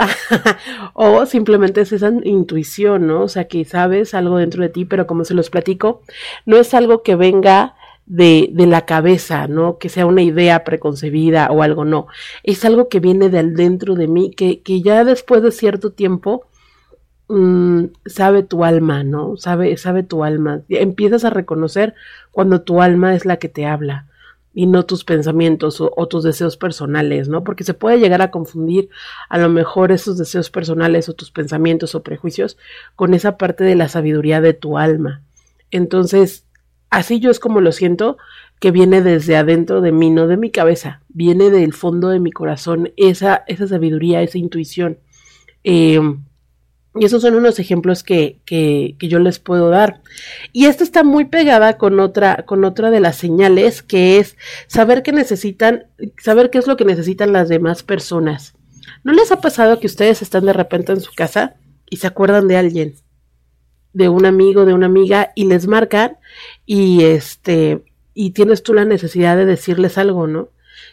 o 0.94 1.26
simplemente 1.26 1.82
es 1.82 1.92
esa 1.92 2.10
intuición, 2.24 3.06
¿no? 3.06 3.22
O 3.22 3.28
sea, 3.28 3.46
que 3.46 3.64
sabes 3.64 4.12
algo 4.12 4.38
dentro 4.38 4.64
de 4.64 4.68
ti, 4.68 4.84
pero 4.84 5.06
como 5.06 5.24
se 5.24 5.34
los 5.34 5.48
platico, 5.48 6.02
no 6.44 6.56
es 6.56 6.74
algo 6.74 7.04
que 7.04 7.14
venga 7.14 7.76
de, 8.06 8.50
de, 8.52 8.66
la 8.66 8.86
cabeza, 8.86 9.48
¿no? 9.48 9.78
Que 9.78 9.88
sea 9.88 10.06
una 10.06 10.22
idea 10.22 10.64
preconcebida 10.64 11.48
o 11.50 11.62
algo, 11.62 11.84
no. 11.84 12.06
Es 12.42 12.64
algo 12.64 12.88
que 12.88 13.00
viene 13.00 13.28
del 13.28 13.54
dentro 13.54 13.94
de 13.96 14.06
mí, 14.08 14.30
que, 14.30 14.62
que 14.62 14.80
ya 14.82 15.04
después 15.04 15.42
de 15.42 15.52
cierto 15.52 15.92
tiempo 15.92 16.46
mmm, 17.28 17.86
sabe 18.06 18.42
tu 18.42 18.64
alma, 18.64 19.02
¿no? 19.04 19.36
Sabe, 19.36 19.76
sabe 19.76 20.02
tu 20.02 20.24
alma. 20.24 20.62
Empiezas 20.68 21.24
a 21.24 21.30
reconocer 21.30 21.94
cuando 22.32 22.62
tu 22.62 22.80
alma 22.82 23.14
es 23.14 23.24
la 23.26 23.38
que 23.38 23.48
te 23.48 23.66
habla 23.66 24.06
y 24.54 24.66
no 24.66 24.86
tus 24.86 25.04
pensamientos 25.04 25.80
o, 25.80 25.92
o, 25.96 26.08
tus 26.08 26.24
deseos 26.24 26.56
personales, 26.56 27.28
¿no? 27.28 27.44
Porque 27.44 27.64
se 27.64 27.74
puede 27.74 27.98
llegar 27.98 28.22
a 28.22 28.30
confundir 28.30 28.88
a 29.28 29.38
lo 29.38 29.50
mejor 29.50 29.92
esos 29.92 30.16
deseos 30.16 30.50
personales 30.50 31.08
o 31.08 31.14
tus 31.14 31.30
pensamientos 31.30 31.94
o 31.94 32.02
prejuicios 32.02 32.56
con 32.94 33.12
esa 33.14 33.36
parte 33.36 33.64
de 33.64 33.74
la 33.74 33.88
sabiduría 33.88 34.40
de 34.40 34.54
tu 34.54 34.78
alma. 34.78 35.22
Entonces, 35.70 36.45
Así 36.90 37.20
yo 37.20 37.30
es 37.30 37.40
como 37.40 37.60
lo 37.60 37.72
siento, 37.72 38.16
que 38.60 38.70
viene 38.70 39.02
desde 39.02 39.36
adentro 39.36 39.80
de 39.80 39.92
mí, 39.92 40.10
no 40.10 40.26
de 40.26 40.36
mi 40.36 40.50
cabeza, 40.50 41.02
viene 41.08 41.50
del 41.50 41.72
fondo 41.72 42.08
de 42.08 42.20
mi 42.20 42.32
corazón, 42.32 42.92
esa, 42.96 43.44
esa 43.46 43.66
sabiduría, 43.66 44.22
esa 44.22 44.38
intuición. 44.38 44.98
Eh, 45.64 46.00
y 46.98 47.04
esos 47.04 47.20
son 47.20 47.34
unos 47.34 47.58
ejemplos 47.58 48.02
que, 48.02 48.40
que, 48.46 48.96
que, 48.98 49.08
yo 49.08 49.18
les 49.18 49.38
puedo 49.38 49.68
dar. 49.68 50.00
Y 50.52 50.64
esta 50.64 50.82
está 50.82 51.04
muy 51.04 51.26
pegada 51.26 51.76
con 51.76 52.00
otra, 52.00 52.44
con 52.46 52.64
otra 52.64 52.90
de 52.90 53.00
las 53.00 53.16
señales, 53.16 53.82
que 53.82 54.18
es 54.18 54.38
saber 54.66 55.02
que 55.02 55.12
necesitan, 55.12 55.88
saber 56.18 56.48
qué 56.48 56.56
es 56.56 56.66
lo 56.66 56.78
que 56.78 56.86
necesitan 56.86 57.34
las 57.34 57.50
demás 57.50 57.82
personas. 57.82 58.54
¿No 59.04 59.12
les 59.12 59.30
ha 59.30 59.42
pasado 59.42 59.78
que 59.78 59.88
ustedes 59.88 60.22
están 60.22 60.46
de 60.46 60.54
repente 60.54 60.92
en 60.92 61.02
su 61.02 61.12
casa 61.12 61.56
y 61.90 61.98
se 61.98 62.06
acuerdan 62.06 62.48
de 62.48 62.56
alguien? 62.56 62.94
de 63.96 64.10
un 64.10 64.26
amigo, 64.26 64.66
de 64.66 64.74
una 64.74 64.84
amiga, 64.84 65.32
y 65.34 65.46
les 65.46 65.66
marcan, 65.66 66.18
y 66.66 67.04
este, 67.04 67.82
y 68.12 68.32
tienes 68.32 68.62
tú 68.62 68.74
la 68.74 68.84
necesidad 68.84 69.36
de 69.36 69.46
decirles 69.46 69.96
algo, 69.98 70.26
¿no? 70.26 70.48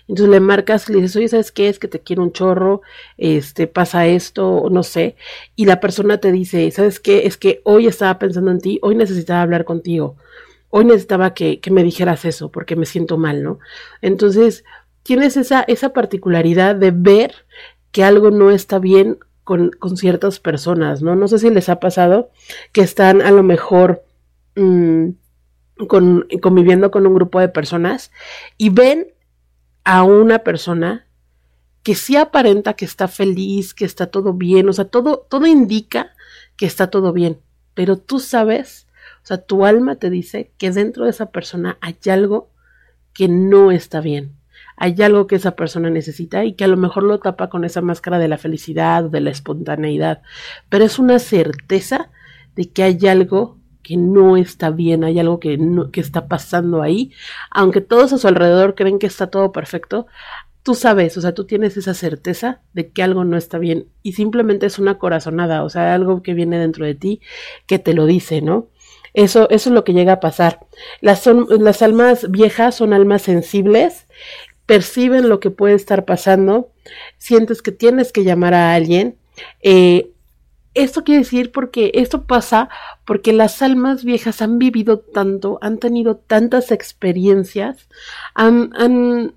Entonces 0.07 0.31
le 0.31 0.39
marcas, 0.39 0.89
le 0.89 1.01
dices, 1.01 1.15
oye, 1.15 1.27
¿sabes 1.29 1.51
qué? 1.51 1.69
Es 1.69 1.79
que 1.79 1.87
te 1.87 2.01
quiero 2.01 2.23
un 2.23 2.31
chorro, 2.31 2.81
este, 3.17 3.67
pasa 3.67 4.05
esto, 4.07 4.67
no 4.69 4.83
sé. 4.83 5.15
Y 5.55 5.65
la 5.65 5.79
persona 5.79 6.17
te 6.17 6.31
dice, 6.31 6.69
¿sabes 6.71 6.99
qué? 6.99 7.25
Es 7.25 7.37
que 7.37 7.61
hoy 7.63 7.87
estaba 7.87 8.19
pensando 8.19 8.51
en 8.51 8.59
ti, 8.59 8.79
hoy 8.81 8.95
necesitaba 8.95 9.41
hablar 9.41 9.65
contigo, 9.65 10.17
hoy 10.69 10.85
necesitaba 10.85 11.33
que, 11.33 11.59
que 11.59 11.71
me 11.71 11.83
dijeras 11.83 12.25
eso, 12.25 12.49
porque 12.51 12.75
me 12.75 12.85
siento 12.85 13.17
mal, 13.17 13.43
¿no? 13.43 13.59
Entonces, 14.01 14.63
tienes 15.03 15.37
esa, 15.37 15.61
esa 15.63 15.93
particularidad 15.93 16.75
de 16.75 16.91
ver 16.91 17.33
que 17.91 18.03
algo 18.03 18.31
no 18.31 18.51
está 18.51 18.79
bien 18.79 19.19
con, 19.43 19.71
con, 19.71 19.97
ciertas 19.97 20.39
personas, 20.39 21.01
¿no? 21.01 21.15
No 21.15 21.27
sé 21.27 21.39
si 21.39 21.49
les 21.49 21.69
ha 21.69 21.79
pasado 21.79 22.31
que 22.71 22.81
están 22.81 23.21
a 23.21 23.31
lo 23.31 23.43
mejor 23.43 24.03
mmm, 24.55 25.09
con, 25.87 26.27
conviviendo 26.41 26.91
con 26.91 27.05
un 27.07 27.15
grupo 27.15 27.39
de 27.39 27.49
personas 27.49 28.11
y 28.57 28.69
ven 28.69 29.07
a 29.83 30.03
una 30.03 30.39
persona 30.39 31.07
que 31.83 31.95
sí 31.95 32.15
aparenta 32.15 32.73
que 32.73 32.85
está 32.85 33.07
feliz, 33.07 33.73
que 33.73 33.85
está 33.85 34.07
todo 34.07 34.33
bien, 34.33 34.69
o 34.69 34.73
sea, 34.73 34.85
todo, 34.85 35.25
todo 35.29 35.45
indica 35.45 36.13
que 36.55 36.65
está 36.65 36.89
todo 36.89 37.11
bien, 37.11 37.39
pero 37.73 37.97
tú 37.97 38.19
sabes, 38.19 38.87
o 39.23 39.25
sea, 39.25 39.37
tu 39.37 39.65
alma 39.65 39.95
te 39.95 40.09
dice 40.09 40.51
que 40.57 40.71
dentro 40.71 41.03
de 41.05 41.09
esa 41.09 41.31
persona 41.31 41.77
hay 41.81 41.97
algo 42.09 42.49
que 43.13 43.27
no 43.27 43.71
está 43.71 43.99
bien 43.99 44.37
hay 44.75 45.01
algo 45.01 45.27
que 45.27 45.35
esa 45.35 45.55
persona 45.55 45.89
necesita 45.89 46.45
y 46.45 46.53
que 46.53 46.63
a 46.63 46.67
lo 46.67 46.77
mejor 46.77 47.03
lo 47.03 47.19
tapa 47.19 47.49
con 47.49 47.63
esa 47.63 47.81
máscara 47.81 48.19
de 48.19 48.27
la 48.27 48.37
felicidad 48.37 49.03
de 49.03 49.21
la 49.21 49.29
espontaneidad, 49.29 50.21
pero 50.69 50.85
es 50.85 50.99
una 50.99 51.19
certeza 51.19 52.09
de 52.55 52.69
que 52.69 52.83
hay 52.83 53.07
algo 53.07 53.57
que 53.83 53.97
no 53.97 54.37
está 54.37 54.71
bien, 54.71 55.03
hay 55.03 55.19
algo 55.19 55.39
que, 55.39 55.59
que 55.91 56.01
está 56.01 56.27
pasando 56.27 56.81
ahí, 56.81 57.11
aunque 57.51 57.81
todos 57.81 58.13
a 58.13 58.17
su 58.17 58.27
alrededor 58.27 58.75
creen 58.75 58.99
que 58.99 59.07
está 59.07 59.27
todo 59.27 59.51
perfecto, 59.51 60.07
tú 60.63 60.75
sabes, 60.75 61.17
o 61.17 61.21
sea, 61.21 61.33
tú 61.33 61.45
tienes 61.45 61.77
esa 61.77 61.93
certeza 61.93 62.61
de 62.73 62.89
que 62.89 63.03
algo 63.03 63.25
no 63.25 63.37
está 63.37 63.57
bien 63.57 63.87
y 64.01 64.13
simplemente 64.13 64.65
es 64.65 64.79
una 64.79 64.97
corazonada, 64.97 65.63
o 65.63 65.69
sea, 65.69 65.93
algo 65.93 66.23
que 66.23 66.33
viene 66.33 66.57
dentro 66.57 66.85
de 66.85 66.95
ti 66.95 67.21
que 67.67 67.79
te 67.79 67.93
lo 67.93 68.05
dice, 68.05 68.41
¿no? 68.41 68.69
Eso, 69.13 69.47
eso 69.51 69.69
es 69.69 69.73
lo 69.75 69.83
que 69.83 69.93
llega 69.93 70.13
a 70.13 70.19
pasar. 70.19 70.61
Las, 70.99 71.21
son, 71.21 71.45
las 71.59 71.83
almas 71.83 72.31
viejas 72.31 72.73
son 72.75 72.93
almas 72.93 73.21
sensibles 73.21 74.07
perciben 74.65 75.29
lo 75.29 75.39
que 75.39 75.51
puede 75.51 75.75
estar 75.75 76.05
pasando, 76.05 76.71
sientes 77.17 77.61
que 77.61 77.71
tienes 77.71 78.11
que 78.11 78.23
llamar 78.23 78.53
a 78.53 78.73
alguien. 78.73 79.17
Eh, 79.61 80.11
esto 80.73 81.03
quiere 81.03 81.19
decir 81.19 81.51
porque 81.51 81.91
esto 81.95 82.25
pasa 82.25 82.69
porque 83.05 83.33
las 83.33 83.61
almas 83.61 84.03
viejas 84.03 84.41
han 84.41 84.57
vivido 84.59 84.99
tanto, 84.99 85.59
han 85.61 85.77
tenido 85.77 86.17
tantas 86.17 86.71
experiencias, 86.71 87.87
han, 88.33 88.71
han, 88.75 89.35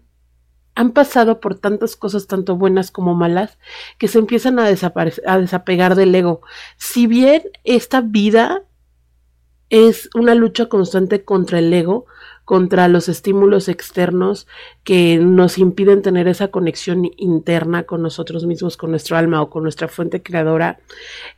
han 0.75 0.91
pasado 0.93 1.41
por 1.41 1.59
tantas 1.59 1.97
cosas, 1.97 2.27
tanto 2.27 2.57
buenas 2.57 2.91
como 2.91 3.15
malas, 3.15 3.59
que 3.99 4.09
se 4.09 4.19
empiezan 4.19 4.59
a, 4.59 4.67
a 4.67 5.39
desapegar 5.39 5.95
del 5.95 6.15
ego. 6.15 6.41
Si 6.77 7.07
bien 7.07 7.43
esta 7.65 8.01
vida 8.01 8.63
es 9.69 10.09
una 10.15 10.35
lucha 10.35 10.67
constante 10.67 11.25
contra 11.25 11.59
el 11.59 11.73
ego, 11.73 12.07
contra 12.47 12.87
los 12.87 13.09
estímulos 13.09 13.69
externos 13.69 14.47
que 14.85 15.19
nos 15.19 15.59
impiden 15.59 16.01
tener 16.01 16.29
esa 16.29 16.49
conexión 16.49 17.11
interna 17.17 17.83
con 17.83 18.03
nosotros 18.03 18.47
mismos, 18.47 18.77
con 18.77 18.91
nuestro 18.91 19.17
alma 19.17 19.43
o 19.43 19.51
con 19.51 19.65
nuestra 19.65 19.89
fuente 19.89 20.23
creadora, 20.23 20.79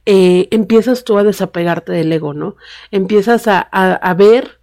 eh, 0.04 0.48
empiezas 0.50 1.04
tú 1.04 1.16
a 1.16 1.24
desapegarte 1.24 1.92
del 1.92 2.12
ego, 2.12 2.34
¿no? 2.34 2.56
Empiezas 2.90 3.48
a, 3.48 3.66
a, 3.72 3.94
a 3.94 4.14
ver 4.14 4.58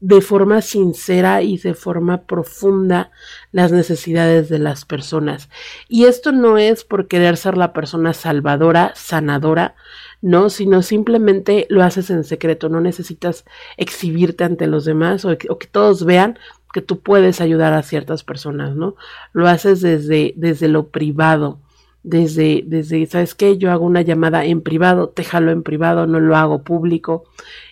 de 0.00 0.20
forma 0.20 0.60
sincera 0.60 1.40
y 1.42 1.56
de 1.56 1.74
forma 1.74 2.22
profunda 2.22 3.10
las 3.50 3.72
necesidades 3.72 4.50
de 4.50 4.58
las 4.58 4.84
personas. 4.84 5.48
Y 5.88 6.04
esto 6.04 6.30
no 6.32 6.58
es 6.58 6.84
por 6.84 7.08
querer 7.08 7.38
ser 7.38 7.56
la 7.56 7.72
persona 7.72 8.12
salvadora, 8.12 8.92
sanadora, 8.96 9.76
no, 10.22 10.50
sino 10.50 10.82
simplemente 10.82 11.66
lo 11.70 11.82
haces 11.82 12.10
en 12.10 12.24
secreto, 12.24 12.68
no 12.68 12.80
necesitas 12.80 13.44
exhibirte 13.76 14.44
ante 14.44 14.66
los 14.66 14.84
demás 14.84 15.24
o, 15.24 15.36
que 15.36 15.66
todos 15.70 16.04
vean 16.04 16.38
que 16.72 16.82
tú 16.82 17.00
puedes 17.00 17.40
ayudar 17.40 17.72
a 17.72 17.82
ciertas 17.82 18.22
personas, 18.22 18.76
¿no? 18.76 18.94
Lo 19.32 19.48
haces 19.48 19.80
desde, 19.80 20.34
desde 20.36 20.68
lo 20.68 20.88
privado, 20.88 21.58
desde, 22.02 22.62
desde, 22.66 23.06
¿sabes 23.06 23.34
qué? 23.34 23.58
Yo 23.58 23.72
hago 23.72 23.84
una 23.84 24.02
llamada 24.02 24.44
en 24.44 24.60
privado, 24.60 25.08
te 25.08 25.24
jalo 25.24 25.50
en 25.50 25.62
privado, 25.62 26.06
no 26.06 26.20
lo 26.20 26.36
hago 26.36 26.62
público 26.62 27.24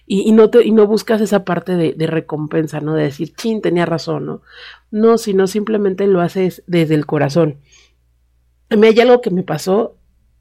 y, 0.06 0.32
no, 0.32 0.50
te, 0.50 0.64
y 0.64 0.72
no 0.72 0.86
buscas 0.86 1.20
esa 1.20 1.44
parte 1.44 1.76
de, 1.76 1.92
de, 1.92 2.06
recompensa, 2.06 2.80
¿no? 2.80 2.94
De 2.94 3.04
decir, 3.04 3.34
chin, 3.36 3.60
tenía 3.60 3.86
razón, 3.86 4.26
¿no? 4.26 4.42
No, 4.90 5.18
sino 5.18 5.46
simplemente 5.46 6.06
lo 6.06 6.20
haces 6.22 6.64
desde 6.66 6.94
el 6.94 7.06
corazón. 7.06 7.58
A 8.70 8.76
mí 8.76 8.86
hay 8.86 8.98
algo 9.00 9.20
que 9.20 9.30
me 9.30 9.42
pasó 9.42 9.97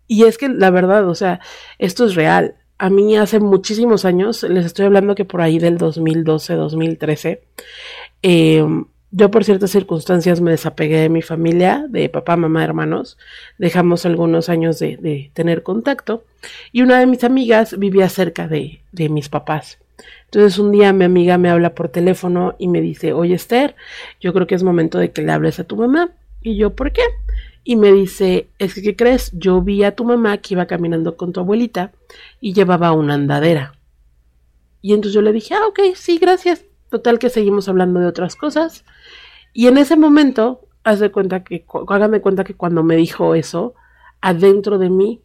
y 0.07 0.23
es 0.23 0.37
que 0.37 0.49
la 0.49 0.69
verdad, 0.69 1.07
o 1.07 1.15
sea, 1.15 1.39
esto 1.79 2.05
es 2.05 2.15
real. 2.15 2.55
A 2.77 2.89
mí 2.89 3.17
hace 3.17 3.39
muchísimos 3.39 4.05
años, 4.05 4.43
les 4.43 4.65
estoy 4.65 4.85
hablando 4.85 5.15
que 5.15 5.25
por 5.25 5.41
ahí 5.41 5.59
del 5.59 5.77
2012, 5.77 6.53
2013, 6.53 7.41
eh, 8.23 8.63
yo 9.11 9.31
por 9.31 9.45
ciertas 9.45 9.71
circunstancias 9.71 10.41
me 10.41 10.51
desapegué 10.51 10.97
de 10.97 11.09
mi 11.09 11.21
familia, 11.21 11.85
de 11.89 12.09
papá, 12.09 12.35
mamá, 12.35 12.63
hermanos. 12.63 13.17
Dejamos 13.57 14.05
algunos 14.05 14.49
años 14.49 14.79
de, 14.79 15.31
tener 15.33 15.63
contacto. 15.63 16.23
Y 16.71 16.81
una 16.81 16.99
de 16.99 17.07
mis 17.07 17.23
amigas 17.23 17.79
vivía 17.79 18.09
cerca 18.09 18.47
de, 18.47 18.81
de, 18.91 19.09
mis 19.09 19.29
papás. 19.29 19.79
Entonces 20.25 20.59
un 20.59 20.71
día 20.71 20.91
mi 20.93 21.05
amiga 21.05 21.37
me 21.37 21.49
habla 21.49 21.73
por 21.73 21.89
teléfono 21.89 22.55
y 22.59 22.67
me 22.67 22.81
dice, 22.81 23.13
oye 23.13 23.33
Esther, 23.33 23.75
yo 24.19 24.33
creo 24.33 24.45
que 24.45 24.55
es 24.55 24.63
momento 24.63 24.99
de 24.99 25.11
que 25.11 25.21
le 25.21 25.31
hables 25.31 25.59
a 25.59 25.63
tu 25.63 25.77
mamá. 25.77 26.11
Y 26.41 26.57
yo, 26.57 26.75
¿por 26.75 26.91
qué? 26.91 27.01
Y 27.69 27.75
me 27.75 27.91
dice, 27.91 28.49
es 28.59 28.73
que, 28.75 28.81
¿qué 28.81 28.95
crees? 28.95 29.29
Yo 29.33 29.61
vi 29.61 29.83
a 29.83 29.93
tu 29.93 30.05
mamá 30.05 30.37
que 30.37 30.53
iba 30.53 30.67
caminando 30.67 31.17
con 31.17 31.33
tu 31.33 31.41
abuelita 31.41 31.91
y 32.39 32.53
llevaba 32.53 32.93
una 32.93 33.15
andadera. 33.15 33.73
Y 34.81 34.93
entonces 34.93 35.13
yo 35.13 35.21
le 35.21 35.33
dije, 35.33 35.53
ah, 35.53 35.67
ok, 35.67 35.93
sí, 35.93 36.17
gracias. 36.17 36.63
Total 36.89 37.19
que 37.19 37.29
seguimos 37.29 37.67
hablando 37.67 37.99
de 37.99 38.05
otras 38.05 38.37
cosas. 38.37 38.85
Y 39.51 39.67
en 39.67 39.77
ese 39.77 39.97
momento, 39.97 40.61
haz 40.85 41.01
de 41.01 41.11
cuenta 41.11 41.43
que, 41.43 41.65
hágame 41.89 42.21
cuenta 42.21 42.45
que 42.45 42.53
cuando 42.53 42.83
me 42.83 42.95
dijo 42.95 43.35
eso, 43.35 43.75
adentro 44.21 44.77
de 44.77 44.89
mí 44.89 45.21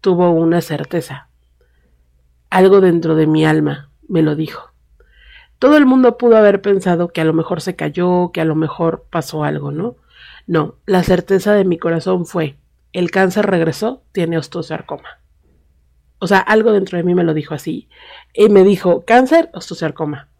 tuvo 0.00 0.30
una 0.30 0.60
certeza. 0.60 1.30
Algo 2.48 2.80
dentro 2.80 3.16
de 3.16 3.26
mi 3.26 3.44
alma 3.44 3.90
me 4.06 4.22
lo 4.22 4.36
dijo. 4.36 4.70
Todo 5.58 5.76
el 5.76 5.84
mundo 5.84 6.16
pudo 6.16 6.36
haber 6.36 6.62
pensado 6.62 7.08
que 7.08 7.22
a 7.22 7.24
lo 7.24 7.32
mejor 7.32 7.60
se 7.60 7.74
cayó, 7.74 8.30
que 8.32 8.40
a 8.40 8.44
lo 8.44 8.54
mejor 8.54 9.04
pasó 9.10 9.42
algo, 9.42 9.72
¿no? 9.72 9.96
No, 10.50 10.74
la 10.84 11.04
certeza 11.04 11.54
de 11.54 11.64
mi 11.64 11.78
corazón 11.78 12.26
fue, 12.26 12.56
el 12.92 13.12
cáncer 13.12 13.46
regresó, 13.46 14.02
tiene 14.10 14.36
osteosarcoma. 14.36 15.20
O 16.18 16.26
sea, 16.26 16.38
algo 16.38 16.72
dentro 16.72 16.98
de 16.98 17.04
mí 17.04 17.14
me 17.14 17.22
lo 17.22 17.34
dijo 17.34 17.54
así. 17.54 17.88
Y 18.34 18.48
me 18.48 18.64
dijo, 18.64 19.04
cáncer, 19.06 19.48
osteosarcoma 19.54 20.30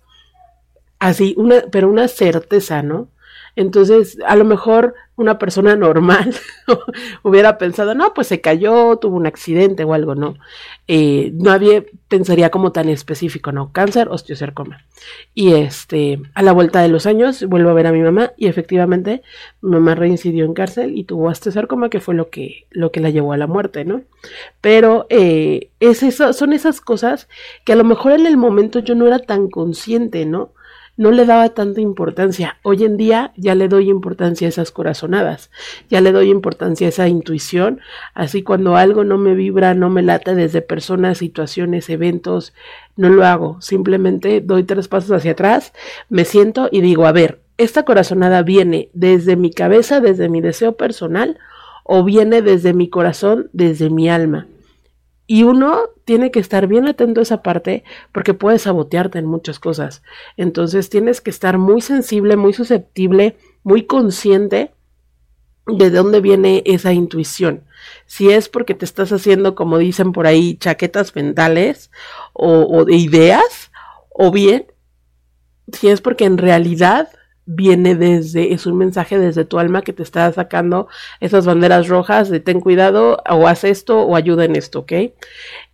así, 1.01 1.35
una, 1.37 1.63
pero 1.73 1.89
una 1.89 2.07
certeza, 2.07 2.83
¿no? 2.83 3.09
Entonces, 3.57 4.19
a 4.27 4.37
lo 4.37 4.45
mejor 4.45 4.95
una 5.21 5.39
persona 5.39 5.77
normal 5.77 6.35
hubiera 7.23 7.59
pensado, 7.59 7.95
no, 7.95 8.15
pues 8.15 8.27
se 8.27 8.41
cayó, 8.41 8.97
tuvo 8.97 9.17
un 9.17 9.27
accidente 9.27 9.85
o 9.85 9.93
algo, 9.93 10.15
no. 10.15 10.37
Eh, 10.89 11.31
nadie 11.35 11.87
pensaría 12.09 12.51
como 12.51 12.73
tan 12.73 12.89
específico, 12.89 13.53
¿no? 13.53 13.71
Cáncer, 13.71 14.09
osteosarcoma. 14.09 14.85
Y 15.35 15.53
este, 15.53 16.21
a 16.35 16.43
la 16.43 16.53
vuelta 16.53 16.81
de 16.81 16.89
los 16.89 17.05
años, 17.07 17.45
vuelvo 17.45 17.69
a 17.69 17.75
ver 17.75 17.87
a 17.87 17.93
mi 17.93 18.01
mamá 18.01 18.33
y 18.39 18.47
efectivamente 18.47 19.23
mi 19.61 19.73
mamá 19.73 19.95
reincidió 19.95 20.47
en 20.47 20.55
cárcel 20.55 20.97
y 20.97 21.05
tuvo 21.05 21.29
osteosarcoma, 21.29 21.91
que 21.91 22.01
fue 22.01 22.15
lo 22.15 22.31
que, 22.31 22.67
lo 22.71 22.91
que 22.91 23.01
la 23.01 23.11
llevó 23.11 23.35
a 23.35 23.37
la 23.37 23.47
muerte, 23.47 23.85
¿no? 23.85 24.03
Pero 24.63 25.07
eh, 25.11 25.71
son 26.33 26.53
esas 26.55 26.81
cosas 26.81 27.29
que 27.65 27.75
a 27.75 27.77
lo 27.77 27.85
mejor 27.85 28.13
en 28.13 28.27
el 28.27 28.39
momento 28.39 28.79
yo 28.79 28.95
no 28.95 29.07
era 29.07 29.19
tan 29.19 29.51
consciente, 29.51 30.25
¿no? 30.25 30.53
No 31.01 31.13
le 31.13 31.25
daba 31.25 31.49
tanta 31.49 31.81
importancia. 31.81 32.59
Hoy 32.63 32.85
en 32.85 32.99
día 32.99 33.33
ya 33.35 33.55
le 33.55 33.69
doy 33.69 33.89
importancia 33.89 34.47
a 34.47 34.51
esas 34.51 34.71
corazonadas, 34.71 35.51
ya 35.89 36.03
le 36.03 36.13
doy 36.13 36.29
importancia 36.29 36.87
a 36.87 36.91
esa 36.91 37.09
intuición, 37.09 37.81
así 38.13 38.43
cuando 38.43 38.77
algo 38.77 39.03
no 39.03 39.17
me 39.17 39.33
vibra, 39.33 39.73
no 39.73 39.89
me 39.89 40.03
late 40.03 40.35
desde 40.35 40.61
personas, 40.61 41.17
situaciones, 41.17 41.89
eventos, 41.89 42.53
no 42.97 43.09
lo 43.09 43.25
hago, 43.25 43.63
simplemente 43.63 44.43
doy 44.43 44.65
tres 44.65 44.89
pasos 44.89 45.13
hacia 45.13 45.33
atrás, 45.33 45.73
me 46.11 46.27
siento 46.27 46.69
y 46.71 46.83
digo, 46.83 47.07
a 47.07 47.13
ver, 47.13 47.41
esta 47.57 47.85
corazonada 47.85 48.43
viene 48.43 48.91
desde 48.93 49.37
mi 49.37 49.51
cabeza, 49.51 50.01
desde 50.01 50.29
mi 50.29 50.43
deseo 50.43 50.77
personal, 50.77 51.39
o 51.83 52.05
viene 52.05 52.43
desde 52.43 52.75
mi 52.75 52.91
corazón, 52.91 53.49
desde 53.55 53.89
mi 53.89 54.11
alma. 54.11 54.49
Y 55.33 55.45
uno 55.45 55.83
tiene 56.05 56.33
que 56.33 56.41
estar 56.41 56.67
bien 56.67 56.89
atento 56.89 57.21
a 57.21 57.23
esa 57.23 57.41
parte 57.41 57.85
porque 58.11 58.35
puede 58.35 58.59
sabotearte 58.59 59.21
en 59.21 59.27
muchas 59.27 59.61
cosas. 59.61 60.03
Entonces 60.37 60.91
tienes 60.91 61.21
que 61.21 61.31
estar 61.31 61.57
muy 61.57 61.83
sensible, 61.83 62.37
muy 62.37 62.53
susceptible, 62.53 63.37
muy 63.63 63.85
consciente 63.85 64.73
de 65.69 65.91
dónde 65.91 66.21
viene 66.21 66.65
esa 66.67 66.93
intuición. 66.93 67.63
Si 68.07 68.29
es 68.29 68.49
porque 68.49 68.75
te 68.75 68.85
estás 68.85 69.13
haciendo, 69.13 69.55
como 69.55 69.79
dicen 69.79 70.11
por 70.11 70.27
ahí, 70.27 70.57
chaquetas 70.57 71.15
mentales 71.15 71.93
o, 72.33 72.67
o 72.69 72.85
de 72.85 72.97
ideas, 72.97 73.71
o 74.09 74.33
bien 74.33 74.67
si 75.73 75.91
es 75.91 76.01
porque 76.01 76.25
en 76.25 76.39
realidad 76.39 77.09
viene 77.53 77.97
desde, 77.97 78.53
es 78.53 78.65
un 78.67 78.79
mensaje 78.79 79.19
desde 79.19 79.45
tu 79.45 79.59
alma 79.59 79.83
que 79.83 79.93
te 79.93 80.05
está 80.05 80.33
sacando 80.33 80.87
esas 81.19 81.47
banderas 81.47 81.89
rojas 81.89 82.31
de 82.31 82.39
ten 82.39 82.61
cuidado 82.61 83.21
o 83.29 83.49
haz 83.49 83.65
esto 83.65 84.03
o 84.03 84.15
ayuda 84.15 84.45
en 84.45 84.55
esto, 84.55 84.81
¿ok? 84.81 84.93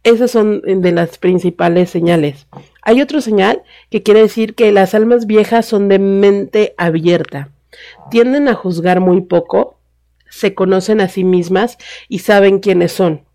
Esas 0.03 0.31
son 0.31 0.63
de 0.63 0.93
las 0.93 1.19
principales 1.19 1.91
señales. 1.91 2.47
Hay 2.81 3.03
otro 3.03 3.21
señal 3.21 3.63
que 3.91 4.03
quiere 4.03 4.23
decir 4.23 4.55
que 4.55 4.73
las 4.73 4.95
almas 4.95 5.27
viejas 5.27 5.67
son 5.67 5.89
de 5.89 5.99
mente 5.99 6.75
abierta. 6.79 7.51
Tienden 8.11 8.49
a 8.49 8.55
juzgar 8.55 9.01
muy 9.01 9.21
poco, 9.21 9.79
se 10.31 10.55
conocen 10.55 11.03
a 11.03 11.09
sí 11.09 11.25
mismas 11.25 11.77
y 12.09 12.21
saben 12.21 12.61
quiénes 12.61 12.93
son. 12.93 13.27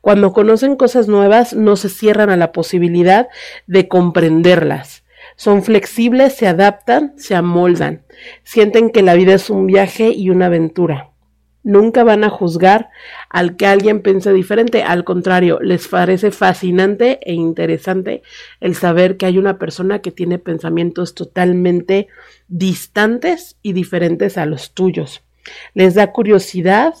Cuando 0.00 0.32
conocen 0.32 0.76
cosas 0.76 1.08
nuevas 1.08 1.52
no 1.52 1.76
se 1.76 1.90
cierran 1.90 2.30
a 2.30 2.38
la 2.38 2.52
posibilidad 2.52 3.28
de 3.66 3.86
comprenderlas 3.86 5.01
son 5.42 5.64
flexibles, 5.64 6.36
se 6.36 6.46
adaptan, 6.46 7.14
se 7.16 7.34
amoldan, 7.34 8.02
sienten 8.44 8.90
que 8.90 9.02
la 9.02 9.14
vida 9.14 9.34
es 9.34 9.50
un 9.50 9.66
viaje 9.66 10.10
y 10.10 10.30
una 10.30 10.46
aventura. 10.46 11.10
Nunca 11.64 12.04
van 12.04 12.22
a 12.22 12.30
juzgar 12.30 12.90
al 13.28 13.56
que 13.56 13.66
alguien 13.66 14.02
piense 14.02 14.32
diferente, 14.32 14.84
al 14.84 15.02
contrario, 15.02 15.58
les 15.60 15.88
parece 15.88 16.30
fascinante 16.30 17.18
e 17.22 17.32
interesante 17.32 18.22
el 18.60 18.76
saber 18.76 19.16
que 19.16 19.26
hay 19.26 19.36
una 19.36 19.58
persona 19.58 19.98
que 19.98 20.12
tiene 20.12 20.38
pensamientos 20.38 21.16
totalmente 21.16 22.06
distantes 22.46 23.56
y 23.62 23.72
diferentes 23.72 24.38
a 24.38 24.46
los 24.46 24.74
tuyos. 24.74 25.24
Les 25.74 25.96
da 25.96 26.12
curiosidad 26.12 26.94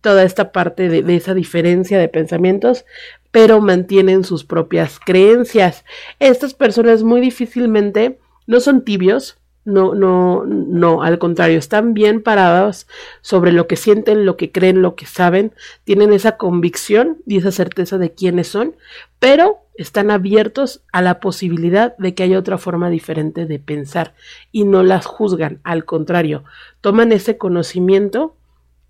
toda 0.00 0.22
esta 0.22 0.52
parte 0.52 0.88
de, 0.88 1.02
de 1.02 1.16
esa 1.16 1.34
diferencia 1.34 1.98
de 1.98 2.08
pensamientos, 2.08 2.86
pero 3.34 3.60
mantienen 3.60 4.22
sus 4.22 4.44
propias 4.44 5.00
creencias. 5.04 5.84
Estas 6.20 6.54
personas 6.54 7.02
muy 7.02 7.20
difícilmente 7.20 8.20
no 8.46 8.60
son 8.60 8.84
tibios, 8.84 9.38
no, 9.64 9.92
no, 9.92 10.44
no, 10.46 11.02
al 11.02 11.18
contrario, 11.18 11.58
están 11.58 11.94
bien 11.94 12.22
parados 12.22 12.86
sobre 13.22 13.50
lo 13.50 13.66
que 13.66 13.74
sienten, 13.74 14.24
lo 14.24 14.36
que 14.36 14.52
creen, 14.52 14.82
lo 14.82 14.94
que 14.94 15.06
saben, 15.06 15.52
tienen 15.82 16.12
esa 16.12 16.36
convicción 16.36 17.18
y 17.26 17.38
esa 17.38 17.50
certeza 17.50 17.98
de 17.98 18.12
quiénes 18.12 18.46
son, 18.46 18.76
pero 19.18 19.58
están 19.74 20.12
abiertos 20.12 20.84
a 20.92 21.02
la 21.02 21.18
posibilidad 21.18 21.96
de 21.96 22.14
que 22.14 22.22
haya 22.22 22.38
otra 22.38 22.56
forma 22.56 22.88
diferente 22.88 23.46
de 23.46 23.58
pensar 23.58 24.14
y 24.52 24.62
no 24.62 24.84
las 24.84 25.06
juzgan, 25.06 25.58
al 25.64 25.84
contrario, 25.84 26.44
toman 26.80 27.10
ese 27.10 27.36
conocimiento, 27.36 28.36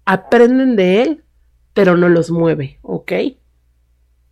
aprenden 0.05 0.77
de 0.77 1.01
él, 1.01 1.25
pero 1.73 1.97
no 1.97 2.11
los 2.11 2.31
mueve, 2.31 2.79
¿ok? 2.83 3.13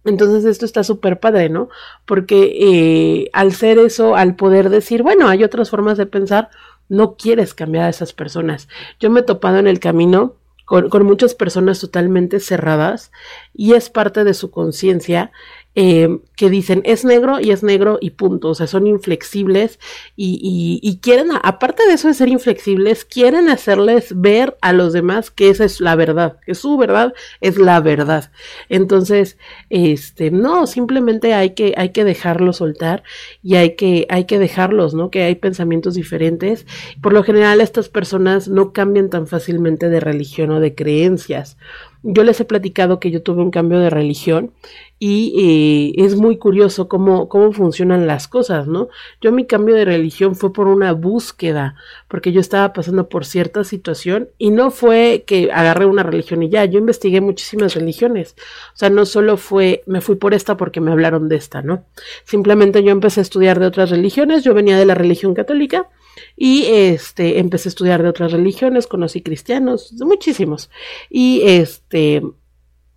Entonces 0.05 0.45
esto 0.45 0.65
está 0.65 0.83
súper 0.83 1.21
padre, 1.21 1.49
¿no? 1.49 1.69
Porque 2.05 2.57
eh, 2.61 3.31
al 3.33 3.53
ser 3.53 3.79
eso, 3.79 4.17
al 4.17 4.35
poder 4.35 4.69
decir, 4.69 5.03
bueno, 5.03 5.29
hay 5.29 5.45
otras 5.45 5.71
formas 5.71 5.99
de 5.99 6.07
pensar, 6.07 6.51
no 6.89 7.17
quieres 7.17 7.55
cambiar 7.55 7.85
a 7.85 7.91
esas 7.91 8.13
personas. 8.13 8.69
Yo 8.99 9.11
me 9.11 9.21
he 9.21 9.23
topado 9.23 9.59
en 9.59 9.67
el 9.67 9.81
camino 9.81 10.37
con, 10.65 10.89
con 10.89 11.05
muchas 11.05 11.35
personas 11.35 11.81
totalmente 11.81 12.41
cerradas 12.41 13.13
y 13.55 13.75
es 13.75 13.91
parte 13.91 14.25
de 14.25 14.35
su 14.35 14.51
conciencia 14.51 15.33
eh, 15.75 16.19
que 16.43 16.51
dicen 16.51 16.83
es 16.85 17.05
negro 17.05 17.39
y 17.39 17.53
es 17.53 17.63
negro 17.63 17.99
y 18.01 18.11
punto, 18.11 18.49
o 18.49 18.55
sea, 18.57 18.67
son 18.67 18.89
inflexibles 18.89 19.79
y, 20.17 20.99
quieren, 21.01 21.29
aparte 21.41 21.87
de 21.87 21.93
eso 21.93 22.09
de 22.09 22.15
ser 22.15 22.27
inflexibles, 22.27 23.05
quieren 23.05 23.49
hacerles 23.49 24.13
ver 24.21 24.57
a 24.61 24.73
los 24.73 24.93
demás 24.93 25.31
que 25.31 25.51
esa 25.51 25.65
es 25.65 25.81
la 25.81 25.95
verdad, 25.95 26.41
que 26.45 26.57
su 26.57 26.77
verdad 26.77 27.15
es 27.41 27.59
la 27.59 27.79
verdad. 27.79 28.33
Entonces, 28.69 29.39
este, 29.71 30.33
no, 30.33 30.67
simplemente 30.67 31.33
hay 31.33 31.51
que, 31.51 31.75
hay 31.77 31.91
que 31.91 32.03
dejarlos 32.03 32.57
soltar 32.57 33.05
y 33.41 33.55
hay 33.55 33.77
que, 33.77 34.07
hay 34.09 34.25
que 34.25 34.41
dejarlos, 34.41 34.95
¿no? 34.95 35.13
Que 35.13 35.23
hay 35.23 35.37
pensamientos 35.37 35.95
diferentes. 35.95 36.67
Por 37.01 37.13
lo 37.13 37.23
general, 37.23 37.61
estas 37.61 37.89
personas 37.89 38.49
no 38.49 38.73
cambian 38.73 39.11
tan 39.11 39.29
fácilmente 39.29 39.89
de 39.89 40.01
religión 40.01 40.51
o 40.51 40.59
de 40.59 40.75
creencias. 40.75 41.57
Yo 42.03 42.25
les 42.25 42.41
he 42.41 42.45
platicado 42.45 42.99
que 42.99 43.13
yo 43.13 43.23
tuve 43.23 43.43
un 43.43 43.53
cambio 43.53 43.79
de 43.79 43.89
religión 43.89 44.53
y 44.99 45.95
eh, 45.97 46.05
es 46.05 46.15
muy 46.15 46.32
curioso 46.39 46.89
cómo, 46.89 47.29
cómo 47.29 47.53
funcionan 47.53 48.07
las 48.07 48.29
cosas, 48.29 48.67
¿no? 48.67 48.89
Yo 49.21 49.33
mi 49.33 49.47
cambio 49.47 49.75
de 49.75 49.85
religión 49.85 50.35
fue 50.35 50.53
por 50.53 50.69
una 50.69 50.93
búsqueda, 50.93 51.77
porque 52.09 52.33
yo 52.33 52.41
estaba 52.41 52.73
pasando 52.73 53.09
por 53.09 53.25
cierta 53.25 53.65
situación 53.65 54.29
y 54.39 54.51
no 54.51 54.71
fue 54.71 55.25
que 55.27 55.51
agarré 55.53 55.87
una 55.87 56.03
religión 56.03 56.43
y 56.43 56.49
ya, 56.49 56.65
yo 56.65 56.79
investigué 56.79 57.21
muchísimas 57.21 57.75
religiones, 57.75 58.35
o 58.75 58.77
sea, 58.77 58.91
no 58.91 59.07
solo 59.07 59.37
fue, 59.37 59.83
me 59.87 60.01
fui 60.01 60.17
por 60.17 60.35
esta 60.35 60.57
porque 60.57 60.81
me 60.81 60.93
hablaron 60.93 61.29
de 61.29 61.37
esta, 61.37 61.63
¿no? 61.63 61.85
Simplemente 62.25 62.83
yo 62.83 62.91
empecé 62.91 63.21
a 63.21 63.23
estudiar 63.23 63.61
de 63.61 63.67
otras 63.67 63.91
religiones, 63.91 64.45
yo 64.45 64.55
venía 64.55 64.79
de 64.79 64.87
la 64.87 64.95
religión 64.95 65.35
católica 65.35 65.89
y 66.37 66.65
este, 66.67 67.39
empecé 67.39 67.69
a 67.69 67.71
estudiar 67.71 68.03
de 68.03 68.09
otras 68.09 68.33
religiones, 68.33 68.87
conocí 68.87 69.23
cristianos, 69.23 69.93
muchísimos. 70.01 70.71
Y 71.09 71.43
este, 71.45 72.23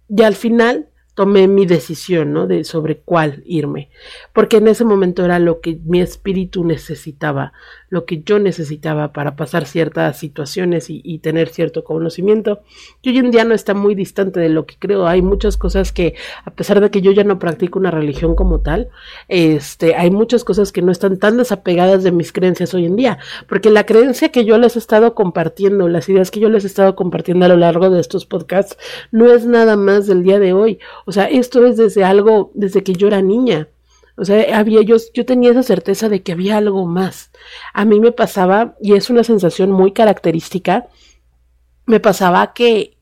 ya 0.08 0.28
al 0.28 0.36
final 0.36 0.90
tomé 1.16 1.48
mi 1.48 1.66
decisión, 1.66 2.34
¿no? 2.34 2.46
De 2.46 2.64
sobre 2.66 2.98
cuál 3.00 3.42
irme, 3.46 3.90
porque 4.34 4.58
en 4.58 4.68
ese 4.68 4.84
momento 4.86 5.26
era 5.26 5.40
lo 5.40 5.62
que 5.62 5.80
mi 5.86 6.02
espíritu 6.02 6.64
necesitaba, 6.64 7.54
lo 7.90 8.06
que 8.06 8.22
yo 8.24 8.40
necesitaba 8.40 9.14
para 9.14 9.36
pasar 9.36 9.66
ciertas 9.66 10.18
situaciones 10.18 10.88
y, 10.90 11.20
tener 11.20 11.50
cierto 11.50 11.84
conocimiento. 11.84 12.62
Y 13.02 13.10
hoy 13.10 13.18
en 13.20 13.32
día 13.32 13.46
no 13.46 13.56
está 13.56 13.74
muy 13.74 13.96
distante 13.96 14.40
de 14.40 14.50
lo 14.50 14.66
que 14.66 14.76
creo. 14.78 15.08
Hay 15.08 15.22
muchas 15.22 15.58
cosas 15.58 15.92
que, 15.92 16.16
a 16.44 16.52
pesar 16.52 16.82
de 16.82 16.92
que 16.92 17.02
yo 17.02 17.12
ya 17.12 17.24
no 17.24 17.40
practico 17.40 17.80
una 17.80 17.90
religión 17.90 18.36
como 18.36 18.60
tal, 18.60 18.90
este, 19.28 19.96
hay 19.96 20.12
muchas 20.12 20.44
cosas 20.44 20.72
que 20.72 20.82
no 20.82 20.92
están 20.92 21.18
tan 21.18 21.38
desapegadas 21.38 22.04
de 22.04 22.12
mis 22.12 22.32
creencias 22.32 22.74
hoy 22.74 22.86
en 22.86 22.96
día, 22.96 23.18
porque 23.48 23.70
la 23.70 23.86
creencia 23.86 24.30
que 24.30 24.46
yo 24.46 24.58
les 24.58 24.76
he 24.76 24.80
estado 24.80 25.16
compartiendo, 25.16 25.88
las 25.88 26.10
ideas 26.10 26.32
que 26.32 26.40
yo 26.40 26.50
les 26.50 26.64
he 26.64 26.68
estado 26.68 26.96
compartiendo 26.96 27.46
a 27.46 27.50
lo 27.50 27.58
largo 27.58 27.90
de 27.90 28.02
estos 28.02 28.26
podcasts, 28.26 28.78
no 29.12 29.32
es 29.32 29.46
nada 29.46 29.76
más 29.78 30.08
del 30.08 30.24
día 30.24 30.40
de 30.40 30.54
hoy. 30.54 30.80
O 31.06 31.12
sea, 31.12 31.26
esto 31.26 31.66
es 31.66 31.78
desde 31.78 32.04
algo, 32.04 32.52
desde 32.54 32.84
que 32.84 32.94
yo 32.94 33.08
era 33.08 33.22
niña. 33.22 33.68
O 34.18 34.24
sea, 34.24 34.58
había, 34.58 34.82
yo, 34.82 34.96
yo 35.14 35.26
tenía 35.26 35.52
esa 35.52 35.64
certeza 35.64 36.08
de 36.08 36.24
que 36.24 36.32
había 36.32 36.58
algo 36.58 36.86
más. 36.86 37.32
A 37.74 37.86
mí 37.86 38.00
me 38.00 38.12
pasaba, 38.12 38.76
y 38.82 38.94
es 38.94 39.10
una 39.10 39.24
sensación 39.24 39.72
muy 39.72 39.92
característica, 39.92 40.88
me 41.86 42.00
pasaba 42.00 42.54
que 42.54 42.98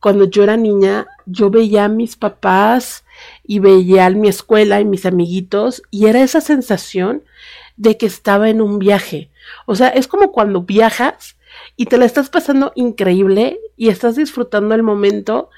cuando 0.00 0.24
yo 0.24 0.44
era 0.44 0.56
niña, 0.56 1.08
yo 1.26 1.50
veía 1.50 1.86
a 1.86 1.88
mis 1.88 2.16
papás 2.16 3.04
y 3.42 3.58
veía 3.58 4.06
a 4.06 4.10
mi 4.10 4.28
escuela 4.28 4.80
y 4.80 4.84
mis 4.84 5.06
amiguitos, 5.06 5.82
y 5.90 6.06
era 6.06 6.22
esa 6.22 6.40
sensación 6.40 7.24
de 7.76 7.96
que 7.96 8.06
estaba 8.06 8.48
en 8.48 8.60
un 8.60 8.78
viaje. 8.78 9.30
O 9.66 9.74
sea, 9.74 9.88
es 9.88 10.06
como 10.06 10.30
cuando 10.30 10.62
viajas 10.62 11.36
y 11.76 11.86
te 11.86 11.98
la 11.98 12.04
estás 12.04 12.30
pasando 12.30 12.72
increíble 12.76 13.58
y 13.76 13.88
estás 13.88 14.14
disfrutando 14.14 14.74
el 14.76 14.84
momento, 14.84 15.50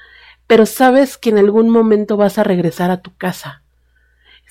pero 0.47 0.65
sabes 0.65 1.17
que 1.17 1.29
en 1.29 1.37
algún 1.37 1.69
momento 1.69 2.17
vas 2.17 2.39
a 2.39 2.43
regresar 2.43 2.89
a 2.89 3.01
tu 3.01 3.15
casa 3.15 3.60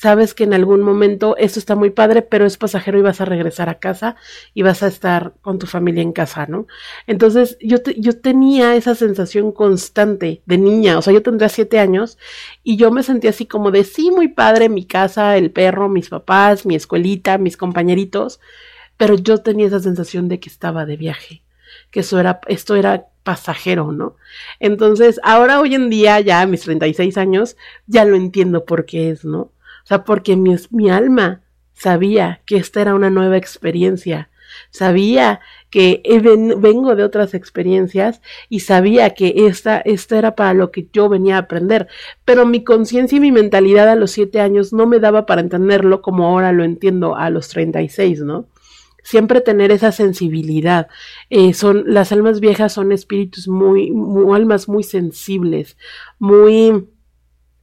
sabes 0.01 0.33
que 0.33 0.45
en 0.45 0.55
algún 0.55 0.81
momento 0.81 1.37
esto 1.37 1.59
está 1.59 1.77
muy 1.77 1.91
padre, 1.91 2.23
pero 2.23 2.47
es 2.47 2.57
pasajero 2.57 2.99
y 2.99 3.03
vas 3.03 3.21
a 3.21 3.27
regresar 3.27 3.69
a 3.69 3.81
casa 3.81 4.17
y 4.55 4.63
vas 4.63 4.83
a 4.83 4.87
estar 4.87 5.35
con 5.43 5.59
tu 5.59 5.67
familia 5.67 6.03
en 6.03 6.13
casa, 6.13 6.47
¿no? 6.47 6.67
Entonces 7.07 7.59
yo, 7.61 7.77
yo 7.99 8.19
tenía 8.19 8.77
esa 8.77 8.95
sensación 8.95 9.53
constante 9.53 10.41
de 10.47 10.57
niña, 10.57 10.97
o 10.97 11.03
sea, 11.03 11.13
yo 11.13 11.23
tendría 11.23 11.51
siete 11.51 11.79
años 11.79 12.17
y 12.65 12.79
yo 12.79 12.91
me 12.91 13.03
sentía 13.03 13.29
así 13.29 13.45
como 13.45 13.71
de, 13.71 13.85
sí, 13.85 14.11
muy 14.11 14.29
padre, 14.29 14.71
mi 14.71 14.87
casa, 14.87 15.37
el 15.37 15.51
perro, 15.51 15.91
mis 15.91 16.09
papás, 16.09 16.65
mi 16.65 16.77
escuelita, 16.77 17.37
mis 17.37 17.59
compañeritos, 17.59 18.41
pero 18.97 19.17
yo 19.17 19.43
tenía 19.43 19.67
esa 19.67 19.81
sensación 19.81 20.29
de 20.29 20.41
que 20.41 20.49
estaba 20.49 20.87
de 20.87 20.97
viaje, 20.97 21.43
que 21.91 22.01
eso 22.01 22.19
era, 22.19 22.41
esto 22.49 22.75
era 22.75 23.09
pasajero, 23.23 23.93
¿no? 23.93 24.17
Entonces, 24.61 25.21
ahora 25.23 25.61
hoy 25.61 25.75
en 25.75 25.91
día, 25.91 26.21
ya 26.21 26.41
a 26.41 26.47
mis 26.47 26.63
36 26.63 27.19
años, 27.19 27.59
ya 27.87 28.07
lo 28.07 28.17
entiendo 28.17 28.65
por 28.65 28.87
qué 28.87 29.11
es, 29.11 29.27
¿no? 29.27 29.53
Sea, 29.91 30.05
porque 30.05 30.37
mi, 30.37 30.55
mi 30.71 30.89
alma 30.89 31.41
sabía 31.73 32.43
que 32.47 32.59
esta 32.59 32.81
era 32.81 32.95
una 32.95 33.11
nueva 33.11 33.37
experiencia, 33.37 34.31
sabía 34.71 35.41
que 35.69 36.01
vengo 36.59 36.95
de 36.95 37.03
otras 37.03 37.35
experiencias 37.35 38.23
y 38.49 38.61
sabía 38.61 39.11
que 39.11 39.35
esta, 39.49 39.79
esta 39.81 40.17
era 40.17 40.37
para 40.37 40.55
lo 40.55 40.71
que 40.71 40.87
yo 40.93 41.09
venía 41.09 41.35
a 41.35 41.41
aprender, 41.41 41.89
pero 42.25 42.47
mi 42.47 42.63
conciencia 42.63 43.17
y 43.17 43.21
mi 43.21 43.33
mentalidad 43.33 43.89
a 43.89 43.97
los 43.97 44.13
siete 44.13 44.41
años 44.41 44.73
no 44.73 44.87
me 44.87 45.01
daba 45.01 45.27
para 45.27 45.41
entenderlo 45.41 46.03
como 46.03 46.25
ahora 46.25 46.53
lo 46.53 46.63
entiendo 46.63 47.17
a 47.17 47.29
los 47.29 47.49
36, 47.49 48.23
¿no? 48.23 48.47
Siempre 49.03 49.41
tener 49.41 49.73
esa 49.73 49.91
sensibilidad. 49.91 50.87
Eh, 51.31 51.53
son, 51.53 51.83
las 51.87 52.13
almas 52.13 52.39
viejas 52.39 52.75
son 52.75 52.93
espíritus 52.93 53.49
muy 53.49 53.93
almas 54.33 54.69
muy 54.69 54.85
sensibles, 54.85 55.77
muy, 56.21 56.87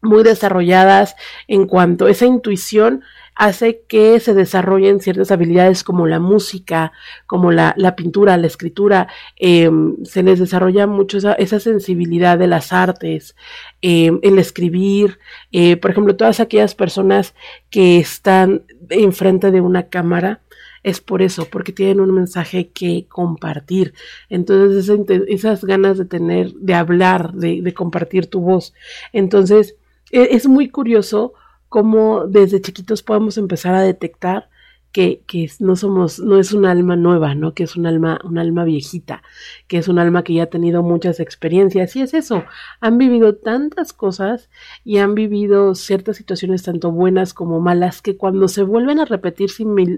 muy 0.02 0.24
desarrolladas 0.24 1.16
en 1.48 1.68
cuanto 1.68 2.06
a 2.06 2.12
esa 2.12 2.26
intuición 2.26 3.04
hace 3.36 3.84
que 3.88 4.20
se 4.20 4.34
desarrollen 4.34 5.00
ciertas 5.00 5.30
habilidades 5.30 5.84
como 5.84 6.08
la 6.08 6.20
música, 6.20 6.92
como 7.28 7.52
la, 7.52 7.76
la 7.78 7.96
pintura, 7.96 8.36
la 8.36 8.48
escritura, 8.48 9.08
em, 9.36 10.04
se 10.04 10.24
les 10.24 10.40
desarrolla 10.40 10.88
mucho 10.88 11.20
esa, 11.20 11.34
esa, 11.34 11.60
sensibilidad 11.60 12.40
de 12.40 12.48
las 12.48 12.74
artes, 12.74 13.36
em, 13.82 14.20
el 14.24 14.40
escribir, 14.40 15.20
eh, 15.52 15.78
por 15.78 15.92
ejemplo, 15.92 16.16
todas 16.16 16.40
aquellas 16.40 16.74
personas 16.74 17.36
que 17.70 18.00
están 18.00 18.64
enfrente 18.90 19.52
de 19.52 19.62
una 19.62 19.88
cámara, 19.90 20.42
es 20.84 21.02
por 21.02 21.22
eso, 21.22 21.46
porque 21.52 21.74
tienen 21.74 22.00
un 22.00 22.14
mensaje 22.14 22.70
que 22.70 23.08
compartir. 23.10 23.94
Entonces, 24.30 24.90
esas 25.28 25.66
ganas 25.66 25.98
de 25.98 26.06
tener, 26.06 26.54
de 26.54 26.74
hablar, 26.74 27.34
de, 27.34 27.74
compartir 27.74 28.28
tu 28.28 28.40
voz. 28.40 28.74
Entonces, 29.12 29.76
es 30.12 30.48
muy 30.48 30.70
curioso 30.70 31.34
cómo 31.70 32.28
desde 32.28 32.62
chiquitos 32.62 33.04
podemos 33.04 33.38
empezar 33.38 33.76
a 33.76 33.82
detectar 33.82 34.50
que, 34.92 35.22
que, 35.28 35.52
no 35.60 35.76
somos, 35.76 36.20
no 36.20 36.40
es 36.40 36.54
un 36.54 36.66
alma 36.66 36.96
nueva, 36.96 37.36
¿no? 37.36 37.54
Que 37.54 37.64
es 37.64 37.76
un 37.76 37.86
alma, 37.86 38.20
un 38.24 38.38
alma 38.40 38.64
viejita, 38.64 39.22
que 39.68 39.78
es 39.78 39.88
un 39.88 40.00
alma 40.00 40.24
que 40.24 40.34
ya 40.34 40.44
ha 40.44 40.48
tenido 40.48 40.82
muchas 40.82 41.20
experiencias. 41.20 41.96
Y 41.96 42.02
es 42.02 42.14
eso, 42.14 42.46
han 42.80 42.98
vivido 42.98 43.36
tantas 43.36 43.94
cosas 43.94 44.50
y 44.84 44.98
han 44.98 45.14
vivido 45.14 45.76
ciertas 45.76 46.18
situaciones 46.18 46.64
tanto 46.64 46.92
buenas 46.92 47.34
como 47.34 47.60
malas 47.60 48.02
que 48.02 48.18
cuando 48.18 48.48
se 48.48 48.64
vuelven 48.64 49.00
a 49.00 49.06
repetir 49.06 49.50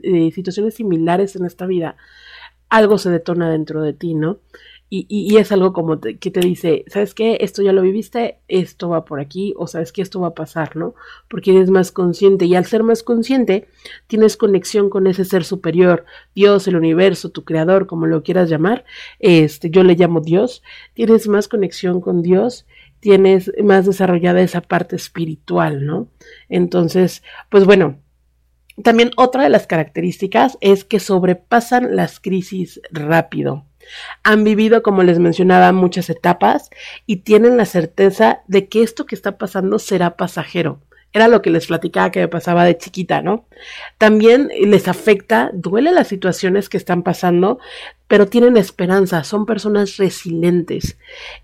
eh, 0.03 0.31
situaciones 0.31 0.75
similares 0.75 1.35
en 1.35 1.45
esta 1.45 1.65
vida, 1.65 1.95
algo 2.67 2.97
se 2.97 3.09
detona 3.09 3.49
dentro 3.49 3.81
de 3.81 3.93
ti, 3.93 4.15
¿no? 4.15 4.39
Y, 4.91 5.05
y, 5.07 5.37
es 5.37 5.51
algo 5.51 5.71
como 5.71 5.99
que 5.99 6.31
te 6.31 6.39
dice, 6.39 6.83
¿sabes 6.87 7.13
qué? 7.13 7.37
Esto 7.41 7.61
ya 7.61 7.73
lo 7.73 7.83
viviste, 7.83 8.39
esto 8.47 8.89
va 8.89 9.05
por 9.05 9.19
aquí, 9.19 9.53
o 9.55 9.67
sabes 9.67 9.91
que 9.91 10.01
esto 10.01 10.19
va 10.19 10.29
a 10.29 10.33
pasar, 10.33 10.75
¿no? 10.75 10.95
Porque 11.27 11.51
eres 11.51 11.69
más 11.69 11.91
consciente 11.91 12.45
y 12.45 12.55
al 12.55 12.65
ser 12.65 12.81
más 12.81 13.03
consciente 13.03 13.67
tienes 14.07 14.35
conexión 14.35 14.89
con 14.89 15.05
ese 15.05 15.25
ser 15.25 15.43
superior, 15.43 16.05
Dios, 16.33 16.67
el 16.67 16.75
universo, 16.75 17.29
tu 17.29 17.43
creador, 17.43 17.85
como 17.85 18.07
lo 18.07 18.23
quieras 18.23 18.49
llamar, 18.49 18.83
este, 19.19 19.69
yo 19.69 19.83
le 19.83 19.95
llamo 19.95 20.21
Dios, 20.21 20.63
tienes 20.95 21.27
más 21.27 21.47
conexión 21.47 22.01
con 22.01 22.23
Dios, 22.23 22.65
tienes 22.99 23.51
más 23.63 23.85
desarrollada 23.85 24.41
esa 24.41 24.61
parte 24.61 24.95
espiritual, 24.95 25.85
¿no? 25.85 26.07
Entonces, 26.49 27.23
pues 27.49 27.65
bueno, 27.65 27.99
también 28.83 29.11
otra 29.17 29.43
de 29.43 29.49
las 29.49 29.67
características 29.67 30.57
es 30.61 30.83
que 30.83 30.99
sobrepasan 30.99 31.95
las 31.95 32.19
crisis 32.19 32.81
rápido. 32.91 33.65
Han 34.23 34.43
vivido, 34.43 34.83
como 34.83 35.03
les 35.03 35.19
mencionaba, 35.19 35.71
muchas 35.71 36.09
etapas 36.09 36.69
y 37.05 37.17
tienen 37.17 37.57
la 37.57 37.65
certeza 37.65 38.41
de 38.47 38.67
que 38.67 38.83
esto 38.83 39.05
que 39.05 39.15
está 39.15 39.37
pasando 39.37 39.79
será 39.79 40.15
pasajero. 40.15 40.81
Era 41.11 41.27
lo 41.27 41.41
que 41.41 41.49
les 41.49 41.65
platicaba 41.65 42.11
que 42.11 42.19
me 42.19 42.27
pasaba 42.27 42.65
de 42.65 42.77
chiquita, 42.77 43.23
¿no? 43.23 43.45
También 43.97 44.51
les 44.61 44.87
afecta, 44.87 45.49
duele 45.53 45.91
las 45.91 46.07
situaciones 46.07 46.69
que 46.69 46.77
están 46.77 47.01
pasando, 47.01 47.57
pero 48.07 48.27
tienen 48.27 48.57
esperanza, 48.57 49.23
son 49.23 49.47
personas 49.47 49.97
resilientes, 49.97 50.97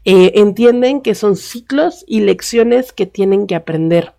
eh, 0.04 0.34
entienden 0.36 1.02
que 1.02 1.15
son 1.15 1.36
ciclos 1.36 2.06
y 2.08 2.21
lecciones 2.21 2.93
que 2.93 3.08
tienen 3.08 3.48
que 3.48 3.56
aprender. 3.56 4.13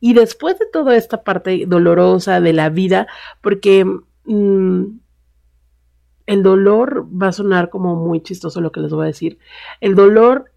Y 0.00 0.14
después 0.14 0.58
de 0.58 0.66
toda 0.72 0.96
esta 0.96 1.22
parte 1.22 1.64
dolorosa 1.66 2.40
de 2.40 2.52
la 2.52 2.70
vida, 2.70 3.06
porque 3.42 3.84
mm, 4.24 4.84
el 6.26 6.42
dolor 6.42 7.06
va 7.10 7.28
a 7.28 7.32
sonar 7.32 7.70
como 7.70 7.96
muy 7.96 8.22
chistoso 8.22 8.60
lo 8.60 8.72
que 8.72 8.80
les 8.80 8.92
voy 8.92 9.04
a 9.04 9.08
decir. 9.08 9.38
El 9.80 9.94
dolor, 9.94 10.52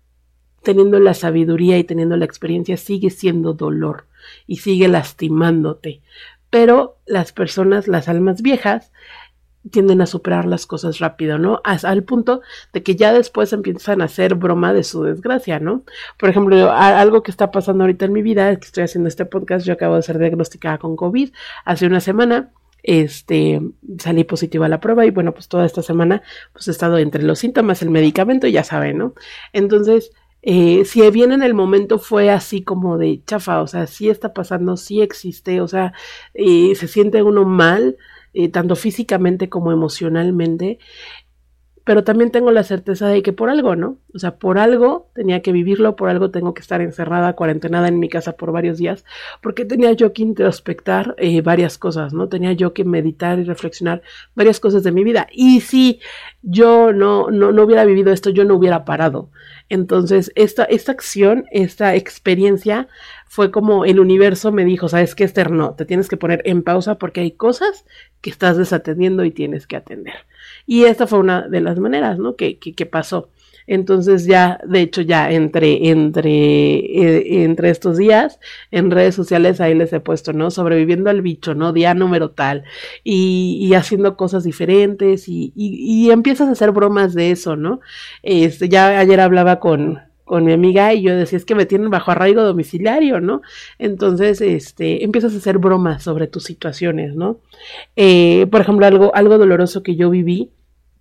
teniendo 0.62 0.99
la 0.99 1.13
sabiduría 1.13 1.77
y 1.77 1.84
teniendo 1.84 2.15
la 2.15 2.25
experiencia, 2.25 2.77
sigue 2.77 3.10
siendo 3.10 3.53
dolor. 3.53 4.06
y 4.47 4.58
sigue 4.58 4.88
lastimándote. 4.88 6.01
Pero 6.49 6.99
las 7.06 7.34
personas, 7.34 7.88
las 7.88 8.08
almas 8.08 8.41
viejas, 8.41 8.93
tienden 9.71 10.02
a 10.02 10.06
superar 10.06 10.45
las 10.45 10.65
cosas 10.65 10.99
rápido, 10.99 11.38
¿no? 11.38 11.62
Hasta 11.63 11.89
al 11.89 12.04
punto 12.04 12.41
de 12.73 12.84
que 12.84 12.95
ya 12.95 13.13
después 13.13 13.54
empiezan 13.54 14.02
a 14.02 14.06
hacer 14.06 14.36
broma 14.36 14.73
de 14.73 14.84
su 14.84 15.04
desgracia, 15.04 15.60
¿no? 15.60 15.84
Por 16.17 16.30
ejemplo, 16.30 16.71
algo 16.71 17.23
que 17.23 17.32
está 17.32 17.52
pasando 17.52 17.84
ahorita 17.84 18.06
en 18.06 18.13
mi 18.13 18.21
vida 18.21 18.52
es 18.52 18.60
que 18.60 18.65
estoy 18.65 18.84
haciendo 18.84 19.08
este 19.08 19.26
podcast, 19.26 19.65
yo 19.65 19.73
acabo 19.73 19.95
de 19.95 20.04
ser 20.04 20.19
diagnosticada 20.19 20.78
con 20.78 20.95
COVID 20.95 21.32
hace 21.65 21.86
una 21.86 21.99
semana, 21.99 22.52
este, 22.84 23.62
salí 23.99 24.26
positiva 24.26 24.65
a 24.65 24.69
la 24.69 24.82
prueba 24.82 25.06
y 25.06 25.12
bueno, 25.12 25.34
pues 25.34 25.47
toda 25.47 25.65
esta 25.65 25.82
semana 25.82 26.21
pues 26.52 26.67
he 26.67 26.71
estado 26.71 26.97
entre 26.97 27.23
los 27.23 27.39
síntomas, 27.39 27.82
el 27.82 27.89
medicamento, 27.89 28.47
ya 28.47 28.63
saben, 28.63 28.97
¿no? 28.97 29.13
Entonces, 29.54 30.12
eh, 30.45 30.84
si 30.84 31.10
bien 31.10 31.32
en 31.32 31.41
el 31.41 31.54
momento 31.54 31.99
fue 31.99 32.30
así 32.30 32.63
como 32.63 32.97
de 32.97 33.21
chafa, 33.26 33.62
o 33.62 33.67
sea, 33.67 33.88
sí 33.88 34.10
está 34.10 34.34
pasando, 34.34 34.76
sí 34.76 35.02
existe, 35.02 35.62
o 35.62 35.69
sea, 35.69 35.93
eh, 36.34 36.76
se 36.76 36.89
siente 36.89 37.23
uno 37.23 37.45
mal, 37.45 37.95
eh, 38.34 38.50
tanto 38.50 38.76
físicamente 38.76 39.50
como 39.50 39.72
emocionalmente, 39.72 40.80
pero 41.86 42.06
también 42.06 42.32
tengo 42.32 42.52
la 42.52 42.63
certeza 42.63 43.08
de 43.08 43.22
que 43.22 43.34
por 43.34 43.50
algo, 43.50 43.76
¿no? 43.76 43.98
O 44.13 44.19
sea, 44.19 44.38
por 44.38 44.58
algo 44.58 45.10
tenía 45.13 45.41
que 45.41 45.52
vivirlo, 45.52 45.98
por 45.98 46.10
algo 46.10 46.32
tengo 46.32 46.54
que 46.54 46.62
estar 46.62 46.82
encerrada, 46.82 47.34
cuarentenada 47.34 47.89
en 47.89 48.00
mi 48.00 48.08
casa 48.08 48.34
por 48.34 48.54
varios 48.54 48.78
días, 48.78 49.04
porque 49.41 49.65
tenía 49.65 49.91
yo 49.91 50.13
que 50.13 50.22
introspectar 50.22 51.13
eh, 51.17 51.41
varias 51.41 51.78
cosas, 51.78 52.13
¿no? 52.13 52.30
Tenía 52.30 52.54
yo 52.54 52.74
que 52.74 52.86
meditar 52.86 53.38
y 53.39 53.43
reflexionar 53.43 54.02
varias 54.34 54.62
cosas 54.62 54.84
de 54.84 54.93
mi 54.93 55.04
vida. 55.04 55.28
Y 55.32 55.60
si 55.60 56.00
yo 56.41 56.93
no, 56.93 57.30
no, 57.30 57.52
no 57.52 57.63
hubiera 57.63 57.84
vivido 57.84 58.13
esto, 58.13 58.30
yo 58.30 58.46
no 58.46 58.56
hubiera 58.56 58.86
parado. 58.86 59.30
Entonces, 59.67 60.32
esta, 60.36 60.63
esta 60.63 60.93
acción, 60.93 61.46
esta 61.52 61.96
experiencia 61.96 62.88
fue 63.34 63.50
como 63.50 63.84
el 63.84 64.00
universo 64.00 64.52
me 64.52 64.63
dijo, 64.63 64.88
sabes 64.89 65.15
qué, 65.15 65.24
Esther, 65.24 65.50
no, 65.50 65.74
te 65.74 65.86
tienes 65.86 66.08
que 66.08 66.17
poner 66.17 66.43
en 66.46 66.62
pausa 66.62 67.00
porque 67.00 67.22
hay 67.22 67.32
cosas 67.32 67.84
que 68.22 68.30
estás 68.30 68.58
desatendiendo 68.58 69.26
y 69.26 69.32
tienes 69.32 69.65
que 69.65 69.76
atender. 69.76 70.13
Y 70.67 70.84
esta 70.84 71.08
fue 71.08 71.17
una 71.17 71.48
de 71.48 71.60
las 71.60 71.80
maneras, 71.80 72.19
¿no? 72.19 72.36
Que, 72.36 72.60
que, 72.60 72.86
pasó. 72.86 73.32
Entonces 73.65 74.28
ya, 74.28 74.60
de 74.67 74.82
hecho, 74.82 75.02
ya 75.02 75.32
entre, 75.32 75.89
entre, 75.89 76.76
eh, 76.76 77.43
entre 77.43 77.72
estos 77.72 77.98
días, 77.98 78.39
en 78.69 78.91
redes 78.91 79.15
sociales 79.15 79.60
ahí 79.62 79.74
les 79.74 79.91
he 79.93 80.00
puesto, 80.00 80.32
¿no? 80.32 80.52
Sobreviviendo 80.52 81.10
al 81.10 81.24
bicho, 81.24 81.56
¿no? 81.56 81.74
Día 81.74 81.96
número 81.96 82.30
tal. 82.30 82.65
Y, 83.04 83.58
y 83.60 83.74
haciendo 83.74 84.15
cosas 84.15 84.43
diferentes 84.43 85.28
y, 85.28 85.52
y, 85.56 86.06
y, 86.06 86.12
empiezas 86.12 86.50
a 86.50 86.52
hacer 86.52 86.69
bromas 86.69 87.15
de 87.15 87.32
eso, 87.32 87.56
¿no? 87.56 87.80
Este, 88.22 88.69
ya 88.69 89.00
ayer 89.00 89.19
hablaba 89.19 89.60
con, 89.60 90.12
con 90.25 90.45
mi 90.45 90.53
amiga 90.53 90.93
y 90.93 91.01
yo 91.03 91.15
decía, 91.15 91.38
es 91.38 91.45
que 91.45 91.55
me 91.55 91.65
tienen 91.65 91.89
bajo 91.89 92.12
arraigo 92.12 92.43
domiciliario, 92.43 93.19
¿no? 93.19 93.41
Entonces, 93.77 94.41
este, 94.41 95.03
empiezas 95.03 95.33
a 95.33 95.38
hacer 95.38 95.57
bromas 95.57 96.03
sobre 96.03 96.27
tus 96.27 96.43
situaciones, 96.43 97.15
¿no? 97.15 97.39
Eh, 97.95 98.47
por 98.51 98.62
ejemplo, 98.62 98.86
algo, 98.86 99.15
algo 99.15 99.38
doloroso 99.38 99.83
que 99.83 99.95
yo 99.95 100.09
viví, 100.09 100.51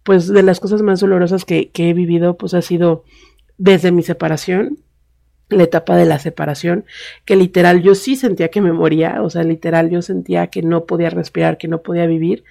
pues 0.03 0.29
de 0.29 0.43
las 0.43 0.61
cosas 0.61 0.83
más 0.83 1.01
dolorosas 1.01 1.45
que, 1.45 1.71
que 1.71 1.91
he 1.91 1.95
vivido, 1.95 2.37
pues 2.37 2.55
ha 2.55 2.63
sido 2.63 3.05
desde 3.59 3.93
mi 3.93 4.03
separación, 4.03 4.79
la 5.49 5.65
etapa 5.65 5.97
de 5.97 6.07
la 6.07 6.19
separación, 6.19 6.85
que 7.25 7.37
literal 7.37 7.83
yo 7.83 7.95
sí 7.95 8.17
sentía 8.17 8.49
que 8.49 8.61
me 8.61 8.73
moría, 8.73 9.23
o 9.23 9.31
sea, 9.31 9.45
literal 9.45 9.91
yo 9.91 10.03
sentía 10.03 10.49
que 10.49 10.63
no 10.63 10.87
podía 10.87 11.11
respirar, 11.11 11.59
que 11.59 11.69
no 11.69 11.83
podía 11.83 12.07
vivir, 12.07 12.45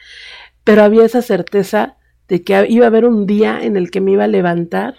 pero 0.63 0.83
había 0.83 1.03
esa 1.03 1.21
certeza 1.21 1.97
de 2.27 2.43
que 2.43 2.65
iba 2.69 2.85
a 2.85 2.87
haber 2.87 3.05
un 3.05 3.25
día 3.25 3.63
en 3.63 3.75
el 3.75 3.91
que 3.91 4.01
me 4.01 4.11
iba 4.11 4.23
a 4.23 4.27
levantar 4.27 4.95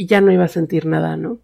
y 0.00 0.06
ya 0.06 0.22
no 0.22 0.32
iba 0.32 0.44
a 0.44 0.48
sentir 0.48 0.86
nada, 0.86 1.18
¿no? 1.18 1.40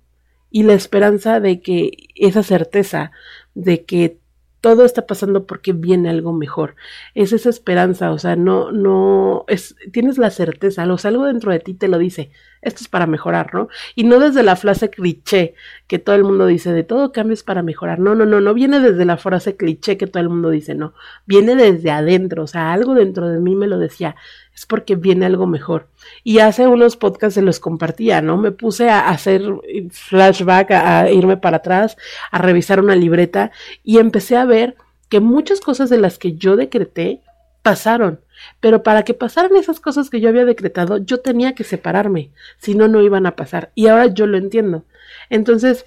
Y 0.50 0.62
la 0.62 0.72
esperanza 0.72 1.40
de 1.40 1.60
que 1.60 1.90
esa 2.14 2.42
certeza 2.42 3.12
de 3.54 3.84
que 3.84 4.18
todo 4.62 4.86
está 4.86 5.06
pasando 5.06 5.46
porque 5.46 5.74
viene 5.74 6.08
algo 6.08 6.32
mejor. 6.32 6.74
Es 7.14 7.34
esa 7.34 7.50
esperanza, 7.50 8.12
o 8.12 8.18
sea, 8.18 8.34
no, 8.34 8.72
no, 8.72 9.44
es, 9.46 9.76
tienes 9.92 10.16
la 10.16 10.30
certeza, 10.30 10.86
lo 10.86 10.96
algo 11.04 11.26
dentro 11.26 11.52
de 11.52 11.60
ti 11.60 11.74
te 11.74 11.86
lo 11.88 11.98
dice, 11.98 12.30
esto 12.62 12.82
es 12.82 12.88
para 12.88 13.06
mejorar, 13.06 13.54
¿no? 13.54 13.68
Y 13.94 14.04
no 14.04 14.18
desde 14.18 14.42
la 14.42 14.56
frase 14.56 14.90
cliché 14.90 15.54
que 15.86 15.98
todo 15.98 16.16
el 16.16 16.24
mundo 16.24 16.46
dice, 16.46 16.72
de 16.72 16.82
todo 16.82 17.12
cambio 17.12 17.34
es 17.34 17.42
para 17.42 17.62
mejorar. 17.62 17.98
No, 17.98 18.14
no, 18.14 18.26
no, 18.26 18.40
no 18.40 18.54
viene 18.54 18.80
desde 18.80 19.04
la 19.04 19.16
frase 19.16 19.56
cliché 19.56 19.96
que 19.96 20.06
todo 20.06 20.22
el 20.22 20.28
mundo 20.28 20.50
dice, 20.50 20.74
no, 20.74 20.94
viene 21.26 21.54
desde 21.54 21.90
adentro, 21.90 22.44
o 22.44 22.46
sea, 22.46 22.72
algo 22.72 22.94
dentro 22.94 23.28
de 23.28 23.38
mí 23.38 23.54
me 23.54 23.66
lo 23.66 23.78
decía, 23.78 24.16
es 24.54 24.66
porque 24.66 24.96
viene 24.96 25.26
algo 25.26 25.46
mejor. 25.46 25.88
Y 26.24 26.38
hace 26.38 26.66
unos 26.66 26.96
podcasts 26.96 27.34
se 27.34 27.42
los 27.42 27.60
compartía, 27.60 28.22
¿no? 28.22 28.36
Me 28.36 28.52
puse 28.52 28.88
a 28.88 29.10
hacer 29.10 29.42
flashback, 29.90 30.70
a, 30.70 31.10
irme 31.10 31.36
para 31.36 31.58
atrás, 31.58 31.96
a 32.30 32.38
revisar 32.38 32.80
una 32.80 32.96
libreta 32.96 33.50
y 33.84 33.98
empecé 33.98 34.36
a 34.36 34.46
ver 34.46 34.76
que 35.08 35.20
muchas 35.20 35.60
cosas 35.60 35.90
de 35.90 35.98
las 35.98 36.18
que 36.18 36.34
yo 36.34 36.56
decreté 36.56 37.20
pasaron. 37.62 38.20
Pero 38.60 38.82
para 38.82 39.04
que 39.04 39.14
pasaran 39.14 39.56
esas 39.56 39.80
cosas 39.80 40.10
que 40.10 40.20
yo 40.20 40.28
había 40.28 40.44
decretado, 40.44 40.98
yo 40.98 41.20
tenía 41.20 41.54
que 41.54 41.64
separarme, 41.64 42.30
si 42.58 42.74
no, 42.74 42.88
no 42.88 43.02
iban 43.02 43.26
a 43.26 43.36
pasar. 43.36 43.72
Y 43.74 43.86
ahora 43.88 44.06
yo 44.06 44.26
lo 44.26 44.36
entiendo. 44.36 44.84
Entonces, 45.30 45.86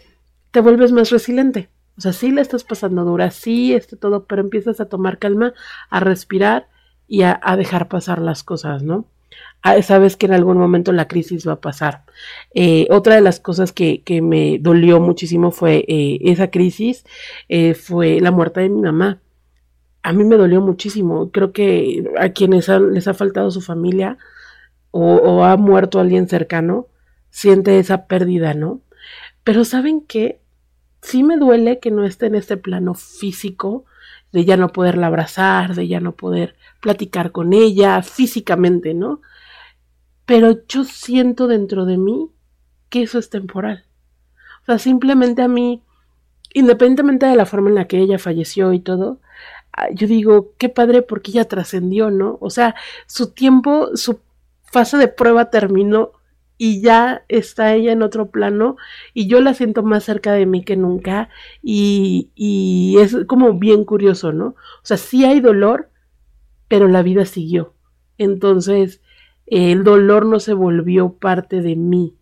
te 0.52 0.62
vuelves 0.62 0.92
más 0.92 1.10
resiliente. 1.10 1.70
O 1.98 2.02
sea, 2.02 2.14
sí 2.14 2.32
le 2.32 2.42
estás 2.42 2.64
pasando 2.64 3.04
dura, 3.04 3.30
sí, 3.30 3.74
este 3.74 3.98
todo, 3.98 4.24
pero 4.24 4.42
empiezas 4.42 4.80
a 4.80 4.86
tomar 4.86 5.20
calma, 5.20 5.54
a 5.90 6.00
respirar 6.00 6.70
y 7.10 7.24
a, 7.24 7.42
dejar 7.58 7.90
pasar 7.90 8.22
las 8.22 8.44
cosas, 8.44 8.84
¿no? 8.84 9.06
Ah, 9.62 9.82
sabes 9.82 10.16
que 10.16 10.28
en 10.28 10.34
algún 10.34 10.58
momento 10.58 10.94
la 10.94 11.10
crisis 11.10 11.46
va 11.46 11.54
a 11.54 11.62
pasar. 11.62 12.06
Eh, 12.54 12.88
otra 12.90 13.16
de 13.16 13.22
las 13.22 13.42
cosas 13.42 13.74
que, 13.74 14.02
que, 14.04 14.22
me 14.22 14.60
dolió 14.60 15.02
muchísimo 15.02 15.52
fue 15.52 15.84
eh, 15.90 16.20
esa 16.22 16.50
crisis, 16.50 17.04
eh, 17.50 17.74
fue 17.74 18.22
la 18.22 18.32
muerte 18.32 18.62
de 18.62 18.70
mi 18.70 18.82
mamá. 18.82 19.20
A 20.02 20.14
mí 20.14 20.24
me 20.24 20.38
dolió 20.38 20.62
muchísimo. 20.62 21.32
Creo 21.32 21.52
que 21.52 22.10
a 22.20 22.30
quienes 22.30 22.68
les 22.68 23.08
ha 23.08 23.14
faltado 23.14 23.52
su 23.52 23.62
familia 23.62 24.18
o, 24.92 25.16
o 25.16 25.44
ha 25.44 25.58
muerto 25.58 26.00
alguien 26.00 26.28
cercano, 26.28 26.88
siente 27.30 27.80
esa 27.80 28.08
pérdida, 28.08 28.54
¿no? 28.54 28.82
Pero 29.44 29.66
¿saben 29.66 30.02
qué? 30.02 30.42
Sí 31.02 31.24
me 31.24 31.38
duele 31.38 31.80
que 31.80 31.92
no 31.92 32.04
esté 32.04 32.26
en 32.26 32.36
este 32.36 32.58
plano 32.58 32.94
físico, 32.94 33.86
de 34.32 34.46
ya 34.46 34.58
no 34.58 34.70
poderla 34.70 35.08
abrazar, 35.08 35.76
de 35.76 35.88
ya 35.88 36.00
no 36.00 36.14
poder 36.14 36.56
platicar 36.82 37.32
con 37.32 37.54
ella 37.54 38.02
físicamente, 38.02 38.94
¿no? 38.94 39.22
Pero 40.26 40.66
yo 40.68 40.84
siento 40.84 41.48
dentro 41.48 41.86
de 41.86 41.98
mí 41.98 42.30
que 42.90 43.04
eso 43.04 43.18
es 43.18 43.30
temporal. 43.30 43.86
O 44.64 44.66
sea, 44.66 44.78
simplemente 44.78 45.42
a 45.42 45.48
mí, 45.48 45.82
independientemente 46.54 47.26
de 47.26 47.36
la 47.36 47.46
forma 47.46 47.70
en 47.70 47.76
la 47.76 47.88
que 47.88 47.98
ella 47.98 48.20
falleció 48.20 48.74
y 48.74 48.80
todo, 48.80 49.20
yo 49.94 50.08
digo, 50.08 50.54
qué 50.58 50.70
padre 50.70 51.02
porque 51.02 51.32
ella 51.32 51.46
trascendió, 51.46 52.12
¿no? 52.12 52.38
O 52.42 52.50
sea, 52.50 52.76
su 53.08 53.32
tiempo, 53.32 53.96
su 53.96 54.20
fase 54.64 54.98
de 54.98 55.08
prueba 55.08 55.50
terminó 55.50 56.12
y 56.58 56.82
ya 56.82 57.24
está 57.30 57.74
ella 57.74 57.94
en 57.94 58.02
otro 58.04 58.32
plano 58.32 58.76
y 59.14 59.28
yo 59.28 59.40
la 59.42 59.54
siento 59.54 59.82
más 59.82 60.04
cerca 60.04 60.34
de 60.34 60.46
mí 60.46 60.64
que 60.64 60.76
nunca 60.76 61.30
y, 61.64 62.32
y 62.36 62.98
es 63.00 63.16
como 63.28 63.54
bien 63.54 63.86
curioso, 63.86 64.34
¿no? 64.34 64.48
O 64.48 64.84
sea, 64.84 64.98
sí 64.98 65.24
hay 65.26 65.40
dolor, 65.40 65.90
pero 66.68 66.88
la 66.88 67.02
vida 67.02 67.26
siguió. 67.26 67.74
Entonces, 68.18 69.02
el 69.46 69.84
dolor 69.84 70.26
no 70.26 70.40
se 70.40 70.54
volvió 70.54 71.14
parte 71.14 71.62
de 71.62 71.76
mí, 71.78 72.18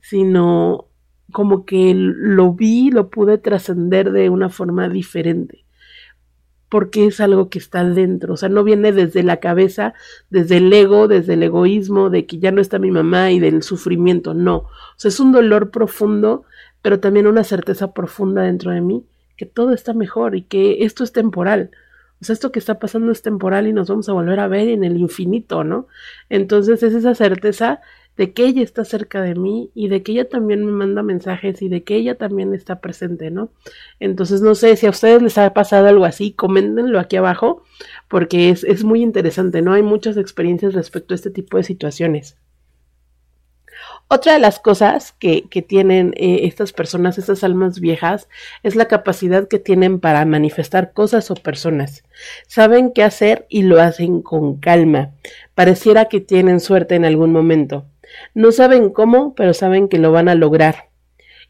sino 0.00 0.88
como 1.32 1.64
que 1.64 1.94
lo 1.94 2.52
vi, 2.52 2.90
lo 2.90 3.08
pude 3.08 3.38
trascender 3.38 4.12
de 4.12 4.28
una 4.28 4.50
forma 4.50 4.88
diferente 4.88 5.59
porque 6.70 7.06
es 7.06 7.20
algo 7.20 7.50
que 7.50 7.58
está 7.58 7.84
dentro, 7.84 8.34
o 8.34 8.36
sea, 8.38 8.48
no 8.48 8.64
viene 8.64 8.92
desde 8.92 9.22
la 9.22 9.38
cabeza, 9.38 9.92
desde 10.30 10.56
el 10.56 10.72
ego, 10.72 11.08
desde 11.08 11.34
el 11.34 11.42
egoísmo, 11.42 12.08
de 12.08 12.24
que 12.24 12.38
ya 12.38 12.52
no 12.52 12.62
está 12.62 12.78
mi 12.78 12.90
mamá 12.90 13.32
y 13.32 13.40
del 13.40 13.62
sufrimiento, 13.62 14.32
no, 14.32 14.56
o 14.56 14.70
sea, 14.96 15.10
es 15.10 15.20
un 15.20 15.32
dolor 15.32 15.70
profundo, 15.70 16.44
pero 16.80 17.00
también 17.00 17.26
una 17.26 17.44
certeza 17.44 17.92
profunda 17.92 18.42
dentro 18.42 18.70
de 18.70 18.80
mí 18.80 19.04
que 19.36 19.46
todo 19.46 19.72
está 19.72 19.94
mejor 19.94 20.36
y 20.36 20.42
que 20.42 20.84
esto 20.84 21.02
es 21.02 21.12
temporal. 21.12 21.70
O 22.20 22.24
sea, 22.26 22.34
esto 22.34 22.52
que 22.52 22.58
está 22.58 22.78
pasando 22.78 23.10
es 23.10 23.22
temporal 23.22 23.66
y 23.66 23.72
nos 23.72 23.88
vamos 23.88 24.06
a 24.10 24.12
volver 24.12 24.38
a 24.38 24.48
ver 24.48 24.68
en 24.68 24.84
el 24.84 24.98
infinito, 24.98 25.64
¿no? 25.64 25.86
Entonces 26.28 26.82
es 26.82 26.94
esa 26.94 27.14
certeza 27.14 27.80
de 28.16 28.32
que 28.32 28.44
ella 28.44 28.62
está 28.62 28.84
cerca 28.84 29.22
de 29.22 29.34
mí 29.34 29.70
y 29.74 29.88
de 29.88 30.02
que 30.02 30.12
ella 30.12 30.28
también 30.28 30.64
me 30.64 30.72
manda 30.72 31.02
mensajes 31.02 31.62
y 31.62 31.68
de 31.68 31.84
que 31.84 31.96
ella 31.96 32.16
también 32.16 32.54
está 32.54 32.80
presente, 32.80 33.30
¿no? 33.30 33.50
Entonces, 33.98 34.42
no 34.42 34.54
sé 34.54 34.76
si 34.76 34.86
a 34.86 34.90
ustedes 34.90 35.22
les 35.22 35.38
ha 35.38 35.52
pasado 35.54 35.88
algo 35.88 36.04
así, 36.04 36.32
coméntenlo 36.32 36.98
aquí 37.00 37.16
abajo, 37.16 37.62
porque 38.08 38.50
es, 38.50 38.64
es 38.64 38.84
muy 38.84 39.02
interesante, 39.02 39.62
¿no? 39.62 39.72
Hay 39.72 39.82
muchas 39.82 40.16
experiencias 40.16 40.74
respecto 40.74 41.14
a 41.14 41.16
este 41.16 41.30
tipo 41.30 41.56
de 41.56 41.64
situaciones. 41.64 42.36
Otra 44.12 44.32
de 44.32 44.40
las 44.40 44.58
cosas 44.58 45.12
que, 45.12 45.48
que 45.48 45.62
tienen 45.62 46.14
eh, 46.16 46.40
estas 46.42 46.72
personas, 46.72 47.16
estas 47.16 47.44
almas 47.44 47.78
viejas, 47.78 48.28
es 48.64 48.74
la 48.74 48.86
capacidad 48.88 49.46
que 49.46 49.60
tienen 49.60 50.00
para 50.00 50.24
manifestar 50.24 50.92
cosas 50.92 51.30
o 51.30 51.34
personas. 51.36 52.02
Saben 52.48 52.92
qué 52.92 53.04
hacer 53.04 53.46
y 53.48 53.62
lo 53.62 53.80
hacen 53.80 54.20
con 54.20 54.56
calma. 54.56 55.12
Pareciera 55.54 56.06
que 56.06 56.20
tienen 56.20 56.58
suerte 56.58 56.96
en 56.96 57.04
algún 57.04 57.32
momento. 57.32 57.86
No 58.34 58.52
saben 58.52 58.90
cómo, 58.90 59.34
pero 59.34 59.54
saben 59.54 59.88
que 59.88 59.98
lo 59.98 60.12
van 60.12 60.28
a 60.28 60.34
lograr. 60.34 60.90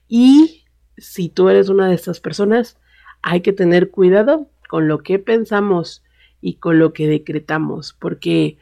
Y 0.09 0.65
si 0.97 1.29
tú 1.29 1.49
eres 1.49 1.69
una 1.69 1.89
de 1.89 1.95
estas 1.95 2.21
personas, 2.21 2.79
hay 3.23 3.41
que 3.41 3.53
tener 3.53 3.91
cuidado 3.91 4.49
con 4.69 4.89
lo 4.89 4.99
que 4.99 5.19
pensamos 5.19 6.03
y 6.41 6.55
con 6.55 6.79
lo 6.79 6.93
que 6.93 7.07
decretamos, 7.07 7.95
porque 7.99 8.59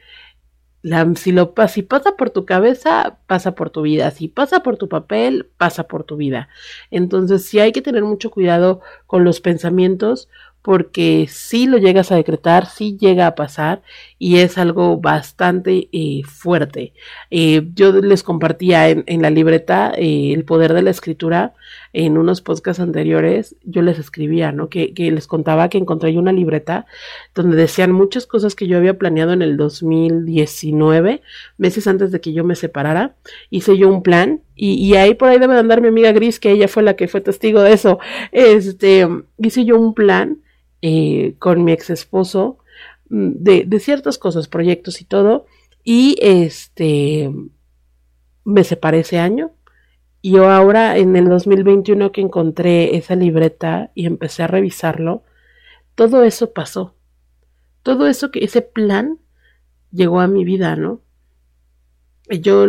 si, 1.16 1.34
si 1.68 1.82
pasa 1.82 2.16
por 2.16 2.30
tu 2.30 2.44
cabeza, 2.44 3.18
pasa 3.26 3.54
por 3.54 3.70
tu 3.70 3.82
vida. 3.82 4.10
Si 4.10 4.28
pasa 4.28 4.62
por 4.62 4.76
tu 4.76 4.88
papel, 4.88 5.48
pasa 5.56 5.88
por 5.88 6.04
tu 6.04 6.16
vida. 6.16 6.48
Entonces, 6.90 7.44
sí 7.44 7.58
hay 7.58 7.72
que 7.72 7.82
tener 7.82 8.04
mucho 8.04 8.30
cuidado 8.30 8.80
con 9.06 9.24
los 9.24 9.40
pensamientos 9.40 10.28
porque 10.68 11.28
si 11.30 11.66
lo 11.66 11.78
llegas 11.78 12.12
a 12.12 12.16
decretar, 12.16 12.66
si 12.66 12.98
llega 12.98 13.26
a 13.26 13.34
pasar 13.34 13.80
y 14.18 14.36
es 14.36 14.58
algo 14.58 14.98
bastante 14.98 15.88
eh, 15.92 16.20
fuerte. 16.26 16.92
Eh, 17.30 17.70
yo 17.72 17.90
les 17.92 18.22
compartía 18.22 18.90
en, 18.90 19.22
la 19.22 19.30
libreta 19.30 19.94
eh, 19.96 20.34
el 20.34 20.44
poder 20.44 20.74
de 20.74 20.82
la 20.82 20.90
escritura 20.90 21.54
en 21.94 22.18
unos 22.18 22.42
podcasts 22.42 22.82
anteriores, 22.82 23.56
yo 23.64 23.80
les 23.80 23.98
escribía, 23.98 24.52
¿no? 24.52 24.68
Que, 24.68 24.92
les 24.94 25.26
contaba 25.26 25.70
que 25.70 25.78
encontré 25.78 26.18
una 26.18 26.32
libreta 26.32 26.84
donde 27.34 27.56
decían 27.56 27.90
muchas 27.90 28.26
cosas 28.26 28.54
que 28.54 28.66
yo 28.66 28.76
había 28.76 28.98
planeado 28.98 29.32
en 29.32 29.40
el 29.40 29.56
2019, 29.56 31.22
meses 31.56 31.86
antes 31.86 32.12
de 32.12 32.20
que 32.20 32.34
yo 32.34 32.44
me 32.44 32.56
separara. 32.56 33.14
Hice 33.48 33.78
yo 33.78 33.88
un 33.88 34.02
plan 34.02 34.42
y, 34.54 34.94
ahí 34.96 35.14
por 35.14 35.30
ahí 35.30 35.38
debe 35.38 35.54
de 35.54 35.60
andar 35.60 35.80
mi 35.80 35.88
amiga 35.88 36.12
Gris, 36.12 36.38
que 36.38 36.50
ella 36.50 36.68
fue 36.68 36.82
la 36.82 36.94
que 36.94 37.08
fue 37.08 37.22
testigo 37.22 37.62
de 37.62 37.72
eso. 37.72 37.98
Este, 38.32 39.08
hice 39.38 39.64
yo 39.64 39.80
un 39.80 39.94
plan 39.94 40.42
eh, 40.82 41.34
con 41.38 41.64
mi 41.64 41.72
ex 41.72 41.90
esposo 41.90 42.58
mm, 43.08 43.30
de, 43.34 43.80
ciertas 43.80 44.18
cosas, 44.18 44.48
proyectos 44.48 45.00
y 45.00 45.04
todo. 45.04 45.46
Y 45.84 46.16
este 46.20 47.30
me 48.44 48.64
separé 48.64 49.00
ese 49.00 49.18
año. 49.18 49.52
Y 50.20 50.32
yo 50.32 50.50
ahora 50.50 50.96
en 50.96 51.14
el 51.16 51.28
2021 51.28 52.12
que 52.12 52.20
encontré 52.20 52.96
esa 52.96 53.14
libreta 53.14 53.92
y 53.94 54.06
empecé 54.06 54.42
a 54.42 54.48
revisarlo, 54.48 55.22
todo 55.94 56.24
eso 56.24 56.52
pasó. 56.52 56.94
Todo 57.82 58.06
eso 58.06 58.30
que 58.30 58.44
ese 58.44 58.62
plan 58.62 59.18
llegó 59.92 60.20
a 60.20 60.26
mi 60.26 60.44
vida, 60.44 60.76
¿no? 60.76 61.00
Yo 62.30 62.66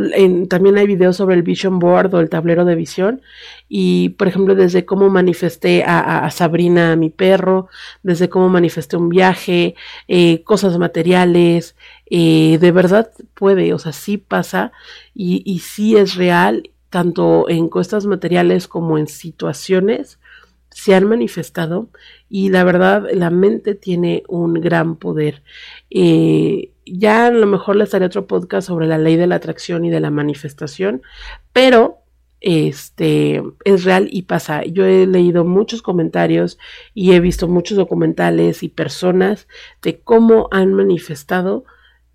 también 0.48 0.78
hay 0.78 0.88
videos 0.88 1.18
sobre 1.18 1.36
el 1.36 1.44
vision 1.44 1.80
board 1.80 2.14
o 2.14 2.20
el 2.20 2.30
tablero 2.30 2.66
de 2.66 2.76
visión 2.76 3.22
y 3.68 4.10
por 4.10 4.28
ejemplo 4.28 4.56
desde 4.56 4.86
cómo 4.86 5.10
manifesté 5.10 5.84
a, 5.86 6.30
Sabrina, 6.32 6.94
a 6.94 6.96
mi 6.96 7.10
perro, 7.10 7.68
desde 8.04 8.30
cómo 8.30 8.50
manifesté 8.50 8.98
un 8.98 9.10
viaje, 9.10 9.76
eh, 10.08 10.44
cosas 10.44 10.78
materiales, 10.78 11.76
eh, 12.10 12.58
de 12.60 12.72
verdad 12.72 13.12
puede, 13.34 13.74
o 13.74 13.80
sea, 13.80 13.92
sí 13.92 14.18
pasa 14.18 14.72
y, 15.14 15.44
y 15.46 15.60
sí 15.60 15.98
es 15.98 16.16
real, 16.16 16.72
tanto 16.90 17.50
en 17.50 17.70
cosas 17.70 18.06
materiales 18.06 18.68
como 18.68 18.98
en 18.98 19.08
situaciones 19.08 20.20
se 20.72 20.96
han 20.96 21.06
manifestado 21.06 21.90
y 22.30 22.50
la 22.50 22.64
verdad 22.64 23.08
la 23.12 23.30
mente 23.30 23.76
tiene 23.76 24.24
un 24.28 24.54
gran 24.54 24.96
poder. 24.96 25.44
Eh, 25.90 26.72
ya 26.98 27.28
a 27.28 27.32
lo 27.32 27.46
mejor 27.48 27.76
les 27.76 27.94
haré 27.94 28.06
otro 28.06 28.28
podcast 28.28 28.68
sobre 28.68 28.88
la 28.88 28.98
ley 28.98 29.16
de 29.16 29.28
la 29.28 29.36
atracción 29.36 29.86
y 29.86 29.90
de 29.90 30.00
la 30.00 30.12
manifestación, 30.12 31.02
pero 31.54 32.00
este 32.42 33.44
es 33.66 33.84
real 33.84 34.08
y 34.12 34.24
pasa. 34.24 34.64
Yo 34.64 34.86
he 34.86 35.06
leído 35.06 35.44
muchos 35.44 35.82
comentarios 35.82 36.58
y 36.94 37.14
he 37.14 37.20
visto 37.20 37.48
muchos 37.48 37.78
documentales 37.78 38.64
y 38.64 38.70
personas 38.70 39.48
de 39.82 40.00
cómo 40.00 40.48
han 40.52 40.74
manifestado 40.74 41.66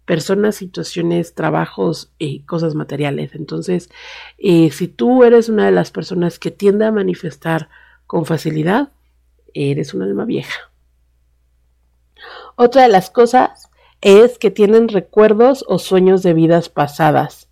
personas, 0.04 0.56
situaciones, 0.56 1.34
trabajos 1.34 2.12
y 2.18 2.40
cosas 2.40 2.74
materiales. 2.74 3.34
Entonces, 3.34 3.90
eh, 4.38 4.70
si 4.70 4.88
tú 4.88 5.24
eres 5.24 5.48
una 5.48 5.66
de 5.66 5.72
las 5.72 5.90
personas 5.90 6.38
que 6.38 6.50
tiende 6.50 6.84
a 6.84 6.92
manifestar 6.92 7.68
con 8.06 8.26
facilidad, 8.26 8.92
eres 9.54 9.94
un 9.94 10.02
alma 10.02 10.24
vieja. 10.24 10.70
Otra 12.56 12.82
de 12.82 12.88
las 12.88 13.10
cosas 13.10 13.70
es 14.04 14.38
que 14.38 14.50
tienen 14.50 14.88
recuerdos 14.88 15.64
o 15.66 15.80
sueños 15.80 16.22
de 16.22 16.34
vidas 16.34 16.68
pasadas. 16.68 17.48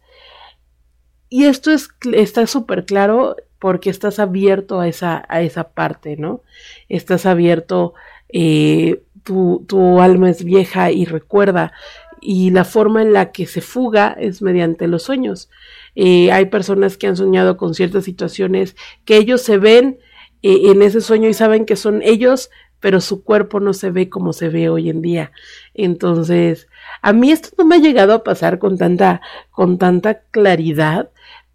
Y 1.29 1.47
esto 1.47 1.73
es, 1.73 1.89
está 2.13 2.47
súper 2.47 2.85
claro 2.85 3.37
porque 3.59 3.89
estás 3.89 4.19
abierto 4.19 4.79
a 4.79 4.87
esa, 4.87 5.25
a 5.29 5.41
esa 5.41 5.71
parte, 5.71 6.17
¿no? 6.17 6.43
Estás 6.91 7.25
abierto, 7.25 7.95
eh, 8.29 9.03
tu, 9.23 9.65
tu 9.67 10.01
alma 10.01 10.29
es 10.29 10.45
vieja 10.45 10.91
y 10.91 11.07
recuerda, 11.07 11.73
y 12.21 12.51
la 12.51 12.65
forma 12.65 13.01
en 13.01 13.15
la 13.15 13.33
que 13.33 13.47
se 13.47 13.63
fuga 13.63 14.15
es 14.19 14.43
mediante 14.43 14.87
los 14.89 15.05
sueños. 15.05 15.49
Eh, 15.95 16.31
hay 16.33 16.47
personas 16.47 16.99
que 16.99 17.07
han 17.07 17.17
soñado 17.17 17.57
con 17.57 17.75
ciertas 17.75 18.05
situaciones 18.05 18.77
que 19.05 19.17
ellos 19.17 19.41
se 19.41 19.59
ven 19.59 19.99
eh, 20.43 20.71
en 20.71 20.83
ese 20.83 21.01
sueño 21.01 21.29
y 21.29 21.35
saben 21.35 21.65
que 21.65 21.77
son 21.77 22.03
ellos, 22.03 22.51
pero 22.83 23.01
su 23.01 23.23
cuerpo 23.23 23.61
no 23.61 23.75
se 23.75 23.93
ve 23.93 24.11
como 24.11 24.33
se 24.33 24.49
ve 24.49 24.69
hoy 24.69 24.91
en 24.91 25.03
día. 25.03 25.31
Entonces, 25.73 26.67
a 27.01 27.13
mí 27.13 27.31
esto 27.31 27.51
no 27.57 27.65
me 27.65 27.77
ha 27.77 27.79
llegado 27.79 28.13
a 28.13 28.25
pasar 28.25 28.59
con 28.59 28.77
tanta, 28.77 29.21
con 29.53 29.79
tanta 29.79 30.23
claridad, 30.33 31.11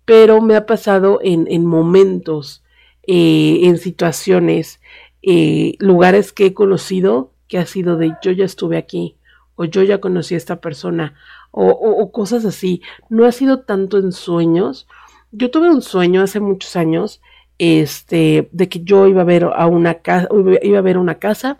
pero 0.05 0.41
me 0.41 0.55
ha 0.55 0.65
pasado 0.65 1.19
en, 1.21 1.45
en 1.49 1.65
momentos, 1.65 2.63
eh, 3.05 3.59
en 3.63 3.77
situaciones, 3.77 4.79
eh, 5.21 5.75
lugares 5.79 6.31
que 6.31 6.45
he 6.45 6.53
conocido 6.53 7.33
que 7.49 7.57
ha 7.57 7.65
sido 7.65 7.97
de 7.97 8.13
yo 8.21 8.31
ya 8.31 8.45
estuve 8.45 8.77
aquí, 8.77 9.17
o 9.55 9.65
yo 9.65 9.83
ya 9.83 9.99
conocí 9.99 10.33
a 10.33 10.37
esta 10.37 10.61
persona, 10.61 11.15
o, 11.51 11.67
o 11.67 12.11
cosas 12.13 12.45
así. 12.45 12.81
No 13.09 13.25
ha 13.25 13.33
sido 13.33 13.63
tanto 13.63 13.97
en 13.97 14.13
sueños. 14.13 14.87
Yo 15.31 15.51
tuve 15.51 15.69
un 15.69 15.81
sueño 15.81 16.21
hace 16.21 16.39
muchos 16.39 16.77
años 16.77 17.19
este, 17.59 18.49
de 18.51 18.69
que 18.69 18.81
yo 18.81 19.07
iba 19.07 19.21
a 19.21 19.25
ver 19.25 19.43
a 19.43 19.67
una 19.67 19.95
casa, 19.95 20.27
iba 20.61 20.79
a 20.79 20.81
ver 20.81 20.97
una 20.97 21.15
casa, 21.15 21.59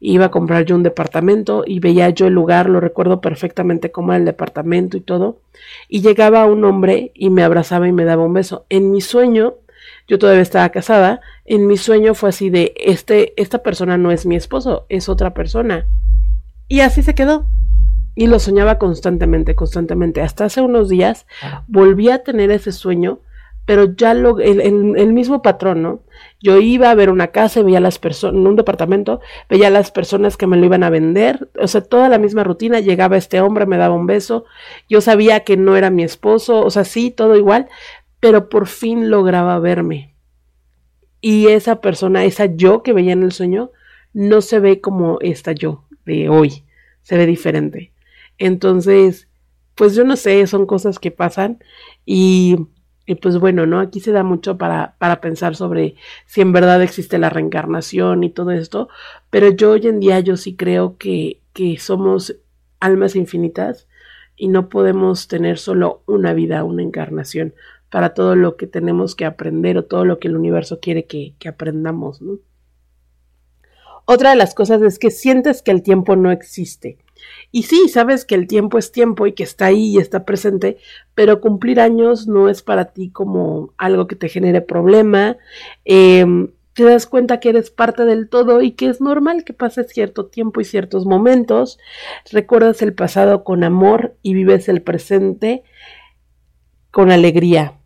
iba 0.00 0.26
a 0.26 0.30
comprar 0.30 0.64
yo 0.64 0.74
un 0.74 0.82
departamento 0.82 1.64
y 1.66 1.80
veía 1.80 2.10
yo 2.10 2.26
el 2.26 2.34
lugar, 2.34 2.68
lo 2.68 2.80
recuerdo 2.80 3.20
perfectamente 3.20 3.90
como 3.90 4.12
era 4.12 4.18
el 4.18 4.24
departamento 4.24 4.96
y 4.96 5.00
todo, 5.00 5.40
y 5.88 6.00
llegaba 6.00 6.46
un 6.46 6.64
hombre 6.64 7.12
y 7.14 7.30
me 7.30 7.42
abrazaba 7.42 7.88
y 7.88 7.92
me 7.92 8.04
daba 8.04 8.24
un 8.24 8.34
beso. 8.34 8.64
En 8.68 8.90
mi 8.90 9.00
sueño, 9.00 9.54
yo 10.06 10.18
todavía 10.18 10.42
estaba 10.42 10.68
casada, 10.70 11.20
en 11.44 11.66
mi 11.66 11.76
sueño 11.76 12.14
fue 12.14 12.30
así 12.30 12.50
de, 12.50 12.74
este, 12.76 13.40
esta 13.40 13.62
persona 13.62 13.98
no 13.98 14.10
es 14.10 14.26
mi 14.26 14.36
esposo, 14.36 14.86
es 14.88 15.08
otra 15.08 15.34
persona. 15.34 15.86
Y 16.68 16.80
así 16.80 17.02
se 17.02 17.14
quedó. 17.14 17.46
Y 18.14 18.26
lo 18.26 18.40
soñaba 18.40 18.78
constantemente, 18.78 19.54
constantemente. 19.54 20.20
Hasta 20.22 20.46
hace 20.46 20.60
unos 20.60 20.88
días 20.88 21.26
volví 21.68 22.10
a 22.10 22.24
tener 22.24 22.50
ese 22.50 22.72
sueño 22.72 23.20
pero 23.68 23.94
ya 23.94 24.14
lo, 24.14 24.38
el, 24.40 24.62
el, 24.62 25.12
mismo 25.12 25.42
patrón, 25.42 25.82
¿no? 25.82 26.00
Yo 26.40 26.58
iba 26.58 26.90
a 26.90 26.94
ver 26.94 27.10
una 27.10 27.26
casa, 27.26 27.62
veía 27.62 27.80
las 27.80 27.98
personas, 27.98 28.42
un 28.42 28.56
departamento, 28.56 29.20
veía 29.50 29.68
las 29.68 29.90
personas 29.90 30.38
que 30.38 30.46
me 30.46 30.56
lo 30.56 30.64
iban 30.64 30.84
a 30.84 30.88
vender, 30.88 31.50
o 31.60 31.68
sea, 31.68 31.82
toda 31.82 32.08
la 32.08 32.16
misma 32.16 32.44
rutina, 32.44 32.80
llegaba 32.80 33.18
este 33.18 33.42
hombre, 33.42 33.66
me 33.66 33.76
daba 33.76 33.94
un 33.94 34.06
beso, 34.06 34.46
yo 34.88 35.02
sabía 35.02 35.40
que 35.40 35.58
no 35.58 35.76
era 35.76 35.90
mi 35.90 36.02
esposo, 36.02 36.64
o 36.64 36.70
sea, 36.70 36.84
sí, 36.84 37.10
todo 37.10 37.36
igual, 37.36 37.68
pero 38.20 38.48
por 38.48 38.68
fin 38.68 39.10
lograba 39.10 39.58
verme. 39.58 40.14
Y 41.20 41.48
esa 41.48 41.82
persona, 41.82 42.24
esa 42.24 42.46
yo 42.46 42.82
que 42.82 42.94
veía 42.94 43.12
en 43.12 43.22
el 43.22 43.32
sueño, 43.32 43.72
no 44.14 44.40
se 44.40 44.60
ve 44.60 44.80
como 44.80 45.18
esta 45.20 45.52
yo 45.52 45.84
de 46.06 46.30
hoy, 46.30 46.64
se 47.02 47.18
ve 47.18 47.26
diferente. 47.26 47.92
Entonces, 48.38 49.28
pues 49.74 49.94
yo 49.94 50.04
no 50.04 50.16
sé, 50.16 50.46
son 50.46 50.64
cosas 50.64 50.98
que 50.98 51.10
pasan 51.10 51.62
y 52.06 52.56
y 53.08 53.14
pues 53.14 53.38
bueno, 53.38 53.64
¿no? 53.64 53.80
Aquí 53.80 54.00
se 54.00 54.12
da 54.12 54.22
mucho 54.22 54.58
para, 54.58 54.94
para 54.98 55.22
pensar 55.22 55.56
sobre 55.56 55.94
si 56.26 56.42
en 56.42 56.52
verdad 56.52 56.82
existe 56.82 57.16
la 57.16 57.30
reencarnación 57.30 58.22
y 58.22 58.28
todo 58.28 58.50
esto, 58.50 58.90
pero 59.30 59.48
yo 59.48 59.70
hoy 59.70 59.86
en 59.86 59.98
día 59.98 60.20
yo 60.20 60.36
sí 60.36 60.54
creo 60.56 60.98
que, 60.98 61.40
que 61.54 61.78
somos 61.78 62.36
almas 62.80 63.16
infinitas 63.16 63.88
y 64.36 64.48
no 64.48 64.68
podemos 64.68 65.26
tener 65.26 65.58
solo 65.58 66.02
una 66.04 66.34
vida, 66.34 66.64
una 66.64 66.82
encarnación 66.82 67.54
para 67.88 68.12
todo 68.12 68.36
lo 68.36 68.58
que 68.58 68.66
tenemos 68.66 69.14
que 69.14 69.24
aprender 69.24 69.78
o 69.78 69.86
todo 69.86 70.04
lo 70.04 70.18
que 70.18 70.28
el 70.28 70.36
universo 70.36 70.78
quiere 70.78 71.06
que, 71.06 71.32
que 71.38 71.48
aprendamos, 71.48 72.20
¿no? 72.20 72.38
Otra 74.04 74.30
de 74.30 74.36
las 74.36 74.54
cosas 74.54 74.82
es 74.82 74.98
que 74.98 75.10
sientes 75.10 75.62
que 75.62 75.70
el 75.70 75.82
tiempo 75.82 76.14
no 76.14 76.30
existe. 76.30 76.98
Y 77.50 77.64
sí, 77.64 77.88
sabes 77.88 78.24
que 78.24 78.34
el 78.34 78.46
tiempo 78.46 78.78
es 78.78 78.92
tiempo 78.92 79.26
y 79.26 79.32
que 79.32 79.42
está 79.42 79.66
ahí 79.66 79.94
y 79.94 79.98
está 79.98 80.24
presente, 80.24 80.78
pero 81.14 81.40
cumplir 81.40 81.80
años 81.80 82.26
no 82.26 82.48
es 82.48 82.62
para 82.62 82.86
ti 82.92 83.10
como 83.10 83.72
algo 83.78 84.06
que 84.06 84.16
te 84.16 84.28
genere 84.28 84.60
problema. 84.60 85.36
Em, 85.84 86.48
te 86.74 86.84
das 86.84 87.06
cuenta 87.06 87.40
que 87.40 87.48
eres 87.48 87.70
parte 87.70 88.04
del 88.04 88.28
todo 88.28 88.62
y 88.62 88.72
que 88.72 88.86
es 88.86 89.00
normal 89.00 89.42
que 89.44 89.52
pases 89.52 89.88
cierto 89.88 90.26
tiempo 90.26 90.60
y 90.60 90.64
ciertos 90.64 91.06
momentos. 91.06 91.78
Recuerdas 92.30 92.82
el 92.82 92.94
pasado 92.94 93.42
con 93.42 93.64
amor 93.64 94.16
y 94.22 94.34
vives 94.34 94.68
el 94.68 94.82
presente 94.82 95.64
con 96.92 97.10
alegría. 97.10 97.77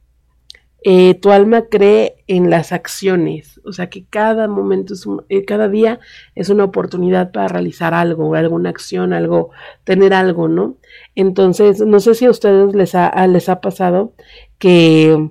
Eh, 0.84 1.14
tu 1.14 1.30
alma 1.30 1.66
cree 1.70 2.24
en 2.26 2.50
las 2.50 2.72
acciones, 2.72 3.60
o 3.64 3.72
sea 3.72 3.88
que 3.88 4.04
cada 4.04 4.48
momento, 4.48 4.94
es 4.94 5.06
eh, 5.28 5.44
cada 5.44 5.68
día 5.68 6.00
es 6.34 6.48
una 6.48 6.64
oportunidad 6.64 7.30
para 7.30 7.48
realizar 7.48 7.94
algo, 7.94 8.34
alguna 8.34 8.70
acción, 8.70 9.12
algo, 9.12 9.50
tener 9.84 10.12
algo, 10.12 10.48
¿no? 10.48 10.78
Entonces, 11.14 11.80
no 11.80 12.00
sé 12.00 12.14
si 12.14 12.26
a 12.26 12.30
ustedes 12.30 12.74
les 12.74 12.96
ha, 12.96 13.26
les 13.28 13.48
ha 13.48 13.60
pasado 13.60 14.14
que 14.58 15.30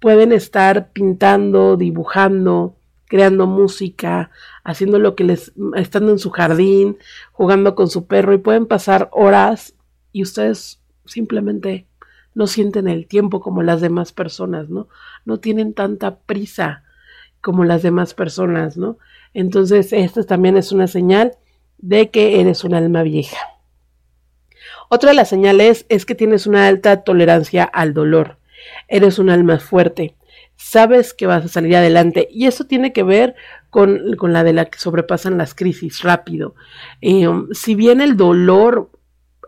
pueden 0.00 0.32
estar 0.32 0.92
pintando, 0.92 1.76
dibujando, 1.76 2.76
creando 3.06 3.46
música, 3.46 4.30
haciendo 4.64 4.98
lo 4.98 5.14
que 5.14 5.24
les, 5.24 5.52
estando 5.76 6.12
en 6.12 6.18
su 6.18 6.30
jardín, 6.30 6.98
jugando 7.32 7.74
con 7.74 7.88
su 7.88 8.06
perro 8.06 8.34
y 8.34 8.38
pueden 8.38 8.66
pasar 8.66 9.08
horas 9.12 9.74
y 10.12 10.22
ustedes 10.22 10.82
simplemente 11.04 11.87
no 12.38 12.46
sienten 12.46 12.86
el 12.86 13.08
tiempo 13.08 13.40
como 13.40 13.64
las 13.64 13.80
demás 13.80 14.12
personas, 14.12 14.70
¿no? 14.70 14.86
No 15.24 15.40
tienen 15.40 15.74
tanta 15.74 16.20
prisa 16.20 16.84
como 17.40 17.64
las 17.64 17.82
demás 17.82 18.14
personas, 18.14 18.76
¿no? 18.76 18.96
Entonces, 19.34 19.92
esta 19.92 20.22
también 20.22 20.56
es 20.56 20.70
una 20.70 20.86
señal 20.86 21.32
de 21.78 22.10
que 22.10 22.40
eres 22.40 22.62
un 22.62 22.74
alma 22.74 23.02
vieja. 23.02 23.38
Otra 24.88 25.10
de 25.10 25.16
las 25.16 25.28
señales 25.28 25.84
es 25.88 26.06
que 26.06 26.14
tienes 26.14 26.46
una 26.46 26.68
alta 26.68 27.02
tolerancia 27.02 27.64
al 27.64 27.92
dolor. 27.92 28.38
Eres 28.86 29.18
un 29.18 29.30
alma 29.30 29.58
fuerte. 29.58 30.14
Sabes 30.54 31.14
que 31.14 31.26
vas 31.26 31.44
a 31.44 31.48
salir 31.48 31.74
adelante. 31.74 32.28
Y 32.30 32.46
eso 32.46 32.66
tiene 32.66 32.92
que 32.92 33.02
ver 33.02 33.34
con, 33.68 34.00
la 34.32 34.44
de 34.44 34.52
la 34.52 34.66
que 34.66 34.78
sobrepasan 34.78 35.38
las 35.38 35.56
crisis 35.56 36.02
rápido. 36.02 36.54
Eh, 37.00 37.26
si 37.50 37.74
bien 37.74 38.00
el 38.00 38.16
dolor 38.16 38.92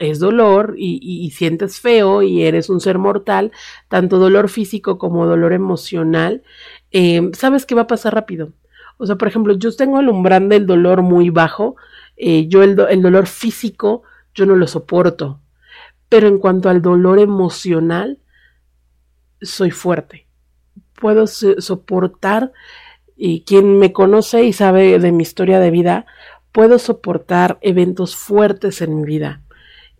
es 0.01 0.19
dolor 0.19 0.75
y, 0.77 1.31
sientes 1.31 1.79
feo 1.79 2.23
y 2.23 2.43
eres 2.43 2.71
un 2.71 2.81
ser 2.81 2.99
mortal, 2.99 3.53
tanto 3.89 4.19
dolor 4.19 4.49
físico 4.49 4.99
como 4.99 5.27
dolor 5.27 5.53
emocional, 5.53 6.43
eh, 6.91 7.31
sabes 7.35 7.67
que 7.67 7.75
va 7.75 7.83
a 7.83 7.87
pasar 7.87 8.15
rápido. 8.15 8.53
O 8.97 9.07
sea, 9.07 9.17
por 9.17 9.29
ejemplo, 9.29 9.55
yo 9.55 9.75
tengo 9.77 10.01
el 10.01 10.09
umbral 10.09 10.49
del 10.49 10.67
dolor 10.67 11.03
muy 11.03 11.31
bajo, 11.31 11.77
eh, 12.17 12.49
yo 12.49 12.63
el, 12.63 12.81
el 12.89 13.03
dolor 13.03 13.27
físico, 13.27 14.03
yo 14.35 14.47
no 14.47 14.57
lo 14.57 14.67
soporto. 14.67 15.41
Pero 16.09 16.29
en 16.29 16.39
cuanto 16.39 16.71
al 16.71 16.83
dolor 16.83 17.19
emocional, 17.19 18.19
soy 19.43 19.71
fuerte. 19.71 20.27
Puedo 20.95 21.27
soportar, 21.27 22.53
y 23.17 23.43
quien 23.43 23.79
me 23.79 23.93
conoce 23.93 24.45
y 24.45 24.55
sabe 24.55 24.99
de 24.99 25.13
mi 25.13 25.23
historia 25.23 25.61
de 25.61 25.71
vida, 25.71 26.07
puedo 26.53 26.79
soportar 26.79 27.59
eventos 27.61 28.17
fuertes 28.17 28.81
en 28.81 28.97
mi 28.97 29.05
vida 29.05 29.43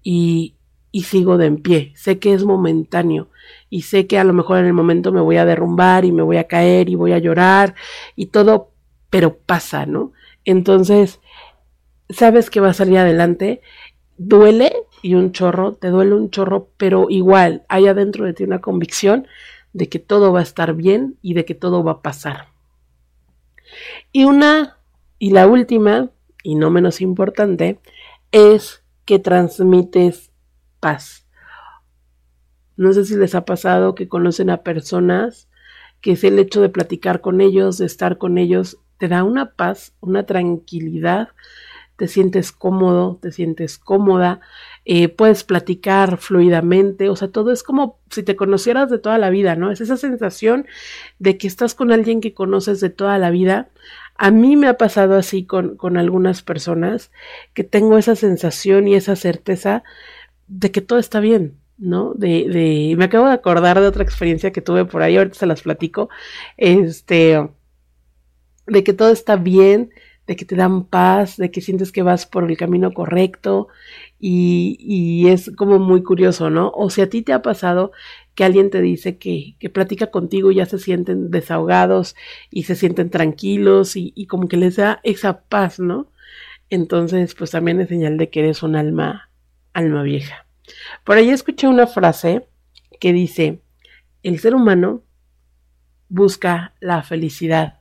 y, 0.03 0.57
y 0.93 1.03
sigo 1.05 1.39
de 1.39 1.47
en 1.47 1.63
pie. 1.63 1.93
Sé 1.97 2.19
que 2.19 2.35
es 2.35 2.45
momentáneo 2.45 3.29
y 3.69 3.83
sé 3.83 4.07
que 4.07 4.19
a 4.19 4.25
lo 4.25 4.33
mejor 4.33 4.59
en 4.59 4.67
el 4.67 4.73
momento 4.73 5.13
me 5.13 5.21
voy 5.21 5.37
a 5.37 5.45
derrumbar 5.45 6.05
y 6.05 6.13
me 6.13 6.23
voy 6.23 6.37
a 6.37 6.47
caer 6.47 6.89
y 6.89 6.95
voy 6.95 7.13
a 7.13 7.19
llorar 7.19 7.75
y 8.17 8.27
todo, 8.27 8.71
pero 9.11 9.39
pasa, 9.39 9.87
¿no? 9.87 10.13
Entonces, 10.45 11.21
sabes 12.09 12.51
que 12.51 12.61
va 12.61 12.71
a 12.71 12.75
salir 12.75 12.99
adelante, 12.99 13.61
duele 14.19 14.73
y 15.03 15.15
un 15.15 15.33
chorro, 15.33 15.75
te 15.75 15.89
duele 15.89 16.15
un 16.15 16.31
chorro, 16.31 16.69
pero 16.77 17.07
igual 17.09 17.65
hay 17.69 17.87
adentro 17.87 18.25
de 18.25 18.35
ti 18.35 18.45
una 18.45 18.61
convicción 18.61 19.27
de 19.73 19.89
que 19.89 19.99
todo 19.99 20.33
va 20.33 20.41
a 20.41 20.45
estar 20.45 20.75
bien 20.75 21.17
y 21.23 21.35
de 21.35 21.45
que 21.45 21.55
todo 21.55 21.85
va 21.85 21.93
a 21.93 22.03
pasar. 22.03 22.49
Y 24.13 24.25
una, 24.25 24.79
y 25.19 25.31
la 25.31 25.47
última, 25.47 26.11
y 26.43 26.57
no 26.57 26.71
menos 26.71 27.01
importante, 27.01 27.79
es 28.33 28.80
que 29.11 29.19
transmites 29.19 30.31
paz. 30.79 31.27
No 32.77 32.93
sé 32.93 33.05
si 33.05 33.17
les 33.17 33.35
ha 33.35 33.45
pasado 33.45 33.97
que 33.97 34.07
conocen 34.07 34.51
a 34.51 34.63
personas 34.63 35.49
que 36.01 36.13
es 36.13 36.23
el 36.23 36.39
hecho 36.39 36.61
de 36.61 36.69
platicar 36.69 37.21
con 37.21 37.41
ellos, 37.41 37.79
de 37.79 37.87
estar 37.87 38.19
con 38.19 38.39
ellos, 38.39 38.79
te 38.99 39.09
da 39.09 39.25
una 39.25 39.57
paz, 39.57 39.95
una 39.99 40.27
tranquilidad, 40.27 41.31
te 41.97 42.07
sientes 42.07 42.53
cómodo, 42.53 43.19
te 43.21 43.33
sientes 43.33 43.79
cómoda, 43.79 44.43
eh, 44.85 45.09
puedes 45.09 45.43
platicar 45.43 46.17
fluidamente, 46.19 47.09
o 47.09 47.17
sea, 47.17 47.33
todo 47.33 47.51
es 47.51 47.65
como 47.65 47.99
si 48.11 48.23
te 48.23 48.37
conocieras 48.37 48.91
de 48.91 49.01
toda 49.01 49.19
la 49.19 49.31
vida, 49.31 49.57
¿no? 49.57 49.73
Es 49.73 49.81
esa 49.81 49.97
sensación 49.97 50.69
de 51.19 51.37
que 51.37 51.49
estás 51.49 51.75
con 51.75 51.91
alguien 51.91 52.21
que 52.21 52.33
conoces 52.33 52.79
de 52.79 52.91
toda 52.91 53.19
la 53.19 53.31
vida 53.31 53.71
a 54.23 54.31
mí 54.31 54.55
me 54.55 54.69
ha 54.69 54.77
pasado 54.77 55.17
así 55.17 55.47
con, 55.47 55.79
con 55.79 55.97
algunas 55.97 56.43
personas 56.43 57.11
que 57.55 57.65
tengo 57.65 57.97
esa 57.97 58.17
sensación 58.17 58.87
y 58.87 58.95
esa 58.95 59.17
certeza 59.17 59.83
de 60.47 60.71
que 60.71 60.83
todo 60.83 60.99
está 60.99 61.21
bien, 61.21 61.59
¿no? 61.79 62.13
De, 62.13 62.47
de, 62.51 62.97
me 62.99 63.07
acabo 63.07 63.29
de 63.29 63.33
acordar 63.33 63.81
de 63.81 63.87
otra 63.87 64.03
experiencia 64.03 64.53
que 64.53 64.61
tuve 64.61 64.85
por 64.85 65.01
ahí, 65.01 65.17
ahorita 65.17 65.39
se 65.39 65.47
las 65.47 65.63
platico, 65.63 66.11
este, 66.59 67.49
de 68.67 68.85
que 68.85 68.93
todo 68.93 69.09
está 69.11 69.37
bien, 69.37 69.91
de 70.27 70.37
que 70.37 70.45
te 70.45 70.55
dan 70.55 70.85
paz, 70.85 71.39
de 71.39 71.51
que 71.51 71.63
sientes 71.63 71.91
que 71.91 72.03
vas 72.03 72.27
por 72.27 72.45
el 72.51 72.59
camino 72.59 72.93
correcto 72.93 73.69
y, 74.19 74.77
y 74.81 75.29
es 75.29 75.51
como 75.57 75.79
muy 75.79 76.03
curioso, 76.03 76.51
¿no? 76.51 76.71
O 76.75 76.91
si 76.91 77.01
a 77.01 77.09
ti 77.09 77.23
te 77.23 77.33
ha 77.33 77.41
pasado 77.41 77.93
que 78.35 78.45
alguien 78.45 78.71
te 78.71 78.81
dice 78.81 79.19
que, 79.19 79.57
que 79.59 79.71
platica 79.71 80.11
contigo 80.11 80.51
y 80.51 80.57
ya 80.57 80.67
se 80.67 80.79
sienten 80.79 81.31
desahogados 81.31 82.17
y 82.51 82.65
se 82.65 82.75
sienten 82.75 83.11
tranquilos 83.11 83.97
y, 83.97 84.13
y 84.15 84.27
como 84.27 84.49
que 84.49 84.57
les 84.57 84.77
da 84.77 85.01
esa 85.03 85.43
paz, 85.43 85.79
¿no? 85.79 86.11
Entonces, 86.71 87.35
pues 87.35 87.51
también 87.51 87.81
es 87.81 87.89
señal 87.89 88.17
de 88.17 88.31
que 88.31 88.41
eres 88.41 88.63
un 88.63 88.77
alma, 88.77 89.31
alma 89.73 90.03
vieja. 90.03 90.47
Por 91.05 91.17
ahí 91.17 91.31
escuché 91.31 91.67
una 91.67 91.87
frase 91.87 92.47
que 93.01 93.13
dice, 93.13 93.61
el 94.23 94.39
ser 94.39 94.55
humano 94.55 95.03
busca 96.09 96.75
la 96.81 97.03
felicidad, 97.03 97.81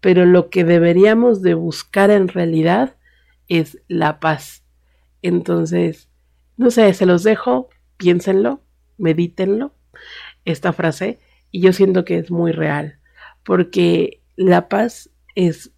pero 0.00 0.26
lo 0.26 0.50
que 0.50 0.64
deberíamos 0.64 1.42
de 1.42 1.54
buscar 1.54 2.10
en 2.10 2.28
realidad 2.28 2.96
es 3.48 3.78
la 3.88 4.20
paz. 4.20 4.62
Entonces, 5.22 6.08
no 6.56 6.70
sé, 6.70 6.92
se 6.94 7.06
los 7.06 7.22
dejo, 7.22 7.68
piénsenlo 7.96 8.62
medítenlo, 9.00 9.74
esta 10.44 10.72
frase, 10.72 11.18
y 11.50 11.60
yo 11.60 11.72
siento 11.72 12.04
que 12.04 12.18
es 12.18 12.30
muy 12.30 12.52
real, 12.52 12.98
porque 13.44 14.20
la 14.36 14.68
paz 14.68 15.10
es 15.34 15.72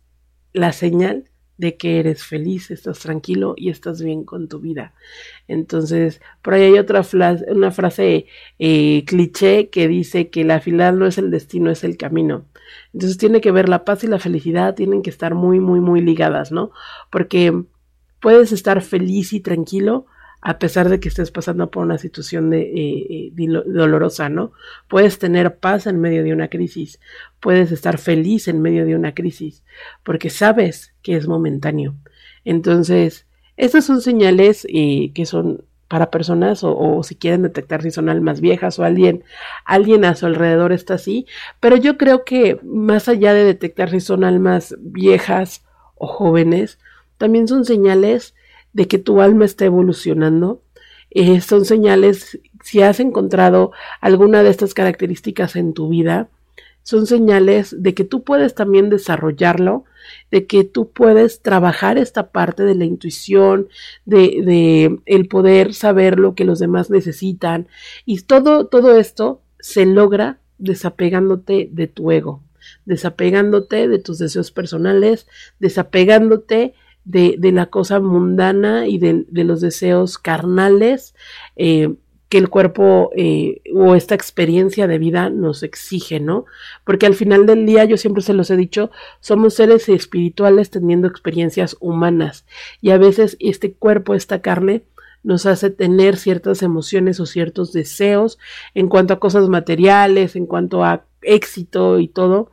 la 0.53 0.73
señal 0.73 1.31
de 1.57 1.77
que 1.77 2.01
eres 2.01 2.25
feliz, 2.25 2.70
estás 2.70 2.99
tranquilo 2.99 3.55
y 3.57 3.70
estás 3.70 4.03
bien 4.03 4.25
con 4.25 4.49
tu 4.49 4.59
vida. 4.59 4.95
Entonces, 5.47 6.20
por 6.43 6.55
ahí 6.55 6.62
hay 6.62 6.79
otra 6.79 7.05
frase, 7.05 7.45
una 7.51 7.70
frase 7.70 8.27
eh, 8.59 9.05
cliché 9.07 9.70
que 9.70 9.87
dice 9.87 10.29
que 10.29 10.45
la 10.45 10.61
felicidad 10.61 10.93
no 10.93 11.07
es 11.07 11.18
el 11.18 11.31
destino, 11.31 11.70
es 11.70 11.85
el 11.85 11.97
camino. 11.97 12.47
Entonces 12.93 13.16
tiene 13.18 13.41
que 13.41 13.53
ver 13.53 13.68
la 13.68 13.85
paz 13.85 14.03
y 14.03 14.09
la 14.09 14.18
felicidad, 14.18 14.75
tienen 14.75 15.03
que 15.03 15.11
estar 15.11 15.35
muy, 15.35 15.61
muy, 15.61 15.81
muy 15.81 16.01
ligadas, 16.01 16.53
¿no? 16.53 16.73
Porque 17.11 17.64
puedes 18.20 18.53
estar 18.53 18.83
feliz 18.83 19.33
y 19.33 19.41
tranquilo, 19.41 20.07
a 20.45 20.59
pesar 20.59 20.88
de 20.88 20.99
que 20.99 21.09
estés 21.09 21.30
pasando 21.30 21.70
por 21.70 21.84
una 21.84 21.99
situación 21.99 22.51
de, 22.51 22.62
eh, 22.62 23.32
eh, 23.38 23.62
dolorosa, 23.64 24.28
¿no? 24.28 24.53
Puedes 24.88 25.20
tener 25.20 25.59
paz 25.59 25.86
en 25.86 26.01
medio 26.01 26.24
de 26.24 26.32
una 26.32 26.49
crisis, 26.49 26.99
puedes 27.38 27.70
estar 27.70 27.97
feliz 27.97 28.49
en 28.49 28.61
medio 28.61 28.84
de 28.84 28.97
una 28.97 29.14
crisis, 29.14 29.62
porque 30.03 30.30
sabes 30.30 30.95
que 31.01 31.14
es 31.14 31.28
momentáneo. 31.28 31.95
Entonces, 32.45 33.24
estas 33.57 33.84
son 33.84 34.01
señales 34.01 34.66
eh, 34.68 35.12
que 35.14 35.26
son 35.26 35.64
para 35.86 36.11
personas 36.11 36.64
o, 36.64 36.76
o, 36.76 37.03
si 37.05 37.14
quieren 37.14 37.43
detectar 37.43 37.82
si 37.82 37.93
son 37.93 38.09
almas 38.09 38.40
viejas 38.40 38.78
o 38.80 38.84
alguien, 38.84 39.22
alguien 39.64 40.05
a 40.05 40.16
su 40.16 40.26
alrededor 40.26 40.72
está 40.72 40.95
así, 40.95 41.26
pero 41.61 41.76
yo 41.76 41.97
creo 41.97 42.24
que 42.24 42.59
más 42.64 43.09
allá 43.09 43.32
de 43.32 43.45
detectar 43.45 43.90
si 43.90 44.01
son 44.01 44.24
almas 44.24 44.74
viejas 44.80 45.64
o 45.95 46.09
jóvenes, 46.09 46.80
también 47.16 47.47
son 47.47 47.64
señales 47.64 48.34
de 48.73 48.89
que 48.89 48.99
tu 48.99 49.20
alma 49.20 49.45
está 49.45 49.64
evolucionando. 49.64 50.62
Eh, 51.11 51.41
son 51.41 51.64
señales, 51.64 52.41
si 52.62 52.83
has 52.83 53.01
encontrado 53.01 53.73
alguna 54.01 54.43
de 54.43 54.51
estas 54.51 54.75
características 54.75 55.57
en 55.57 55.75
tu 55.75 55.89
vida, 55.89 56.29
son 56.83 57.07
señales 57.07 57.77
de 57.81 57.95
que 57.95 58.05
tú 58.05 58.25
puedes 58.25 58.55
también 58.55 58.91
desarrollarlo, 58.91 59.85
de 60.31 60.47
que 60.47 60.64
tú 60.64 60.91
puedes 60.91 61.41
trabajar 61.43 61.97
esta 61.97 62.33
parte 62.33 62.64
de 62.64 62.75
la 62.75 62.85
intuición, 62.85 63.68
de, 64.05 64.43
de 64.43 64.99
el 65.07 65.29
poder 65.29 65.75
saber 65.75 66.18
lo 66.18 66.35
que 66.35 66.45
los 66.45 66.59
demás 66.59 66.91
necesitan. 66.91 67.68
Y 68.05 68.23
todo, 68.23 68.66
todo 68.66 68.97
esto 68.97 69.43
se 69.61 69.87
logra 69.87 70.41
desapegándote 70.59 71.68
de 71.70 71.87
tu 71.87 72.11
ego, 72.11 72.43
desapegándote 72.85 73.87
de 73.89 73.99
tus 73.99 74.18
deseos 74.18 74.51
personales, 74.51 75.29
desapegándote 75.61 76.75
de, 77.05 77.36
de 77.38 77.53
la 77.53 77.66
cosa 77.66 78.00
mundana 78.00 78.86
y 78.86 78.98
de, 78.98 79.24
de 79.28 79.44
los 79.44 79.61
deseos 79.61 80.18
carnales 80.18 81.14
eh, 81.57 81.94
que 82.32 82.38
el 82.38 82.48
cuerpo 82.48 83.11
eh, 83.14 83.61
o 83.74 83.94
esta 83.94 84.14
experiencia 84.14 84.86
de 84.86 84.96
vida 84.96 85.28
nos 85.28 85.62
exige, 85.62 86.18
¿no? 86.18 86.46
Porque 86.82 87.05
al 87.05 87.14
final 87.14 87.44
del 87.44 87.66
día, 87.66 87.84
yo 87.84 87.98
siempre 87.98 88.22
se 88.22 88.32
los 88.32 88.50
he 88.50 88.57
dicho, 88.57 88.90
somos 89.20 89.53
seres 89.53 89.86
espirituales 89.90 90.70
teniendo 90.70 91.09
experiencias 91.09 91.76
humanas 91.78 92.46
y 92.80 92.88
a 92.88 92.96
veces 92.96 93.36
este 93.38 93.74
cuerpo, 93.74 94.14
esta 94.14 94.40
carne, 94.40 94.82
nos 95.22 95.44
hace 95.44 95.68
tener 95.68 96.16
ciertas 96.16 96.62
emociones 96.62 97.20
o 97.20 97.26
ciertos 97.26 97.70
deseos 97.72 98.38
en 98.74 98.88
cuanto 98.88 99.12
a 99.12 99.20
cosas 99.20 99.50
materiales, 99.50 100.34
en 100.34 100.46
cuanto 100.46 100.84
a 100.84 101.05
éxito 101.20 101.98
y 101.98 102.09
todo, 102.09 102.50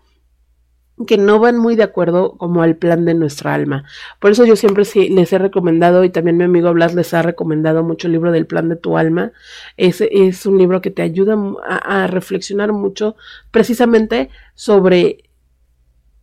que 1.05 1.17
no 1.17 1.39
van 1.39 1.57
muy 1.57 1.75
de 1.75 1.83
acuerdo 1.83 2.37
como 2.37 2.61
al 2.61 2.75
plan 2.75 3.05
de 3.05 3.13
nuestra 3.13 3.53
alma. 3.53 3.85
Por 4.19 4.31
eso 4.31 4.45
yo 4.45 4.55
siempre 4.55 4.85
sí 4.85 5.09
les 5.09 5.31
he 5.31 5.37
recomendado 5.37 6.03
y 6.03 6.09
también 6.09 6.37
mi 6.37 6.43
amigo 6.43 6.73
Blas 6.73 6.93
les 6.93 7.13
ha 7.13 7.21
recomendado 7.21 7.83
mucho 7.83 8.07
el 8.07 8.13
libro 8.13 8.31
del 8.31 8.45
plan 8.45 8.69
de 8.69 8.75
tu 8.75 8.97
alma. 8.97 9.31
Es, 9.77 10.01
es 10.01 10.45
un 10.45 10.57
libro 10.57 10.81
que 10.81 10.91
te 10.91 11.01
ayuda 11.01 11.37
a, 11.67 12.03
a 12.03 12.07
reflexionar 12.07 12.73
mucho 12.73 13.15
precisamente 13.51 14.29
sobre 14.55 15.29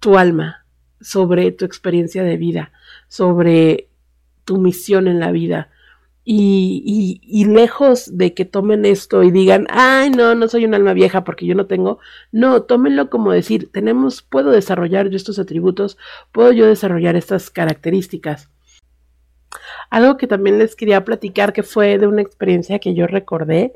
tu 0.00 0.18
alma, 0.18 0.66
sobre 1.00 1.52
tu 1.52 1.64
experiencia 1.64 2.22
de 2.22 2.36
vida, 2.36 2.72
sobre 3.08 3.88
tu 4.44 4.58
misión 4.58 5.08
en 5.08 5.20
la 5.20 5.32
vida. 5.32 5.70
Y, 6.28 7.20
y, 7.22 7.44
lejos 7.44 8.16
de 8.18 8.34
que 8.34 8.44
tomen 8.44 8.84
esto 8.84 9.22
y 9.22 9.30
digan, 9.30 9.68
ay, 9.70 10.10
no, 10.10 10.34
no 10.34 10.48
soy 10.48 10.64
un 10.64 10.74
alma 10.74 10.92
vieja 10.92 11.22
porque 11.22 11.46
yo 11.46 11.54
no 11.54 11.66
tengo, 11.66 12.00
no, 12.32 12.62
tómenlo 12.64 13.10
como 13.10 13.30
decir, 13.30 13.70
tenemos, 13.70 14.22
puedo 14.22 14.50
desarrollar 14.50 15.08
yo 15.08 15.16
estos 15.16 15.38
atributos, 15.38 15.98
puedo 16.32 16.50
yo 16.50 16.66
desarrollar 16.66 17.14
estas 17.14 17.48
características. 17.48 18.50
Algo 19.88 20.16
que 20.16 20.26
también 20.26 20.58
les 20.58 20.74
quería 20.74 21.04
platicar 21.04 21.52
que 21.52 21.62
fue 21.62 21.96
de 21.96 22.08
una 22.08 22.22
experiencia 22.22 22.80
que 22.80 22.92
yo 22.94 23.06
recordé, 23.06 23.74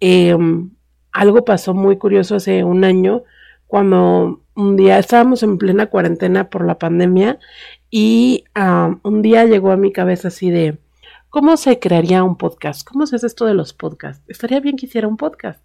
em, 0.00 0.72
algo 1.12 1.46
pasó 1.46 1.72
muy 1.72 1.96
curioso 1.96 2.36
hace 2.36 2.62
un 2.62 2.84
año 2.84 3.24
cuando 3.66 4.42
un 4.54 4.76
día 4.76 4.98
estábamos 4.98 5.42
en 5.42 5.58
plena 5.58 5.86
cuarentena 5.86 6.50
por 6.50 6.66
la 6.66 6.78
pandemia 6.78 7.38
y 7.90 8.44
un 9.02 9.22
día 9.22 9.44
llegó 9.44 9.72
a 9.72 9.76
mi 9.76 9.92
cabeza 9.92 10.28
así 10.28 10.50
de, 10.50 10.78
¿cómo 11.30 11.56
se 11.56 11.78
crearía 11.78 12.22
un 12.24 12.36
podcast? 12.36 12.86
¿Cómo 12.86 13.06
se 13.06 13.16
hace 13.16 13.28
esto 13.28 13.46
de 13.46 13.54
los 13.54 13.72
podcasts? 13.72 14.22
Estaría 14.28 14.60
bien 14.60 14.76
que 14.76 14.86
hiciera 14.86 15.08
un 15.08 15.16
podcast. 15.16 15.62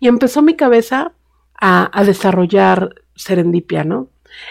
Y 0.00 0.08
empezó 0.08 0.42
mi 0.42 0.56
cabeza 0.56 1.12
a, 1.54 2.02
desarrollar 2.04 2.96
serendipia, 3.14 3.84
¿no? 3.84 4.08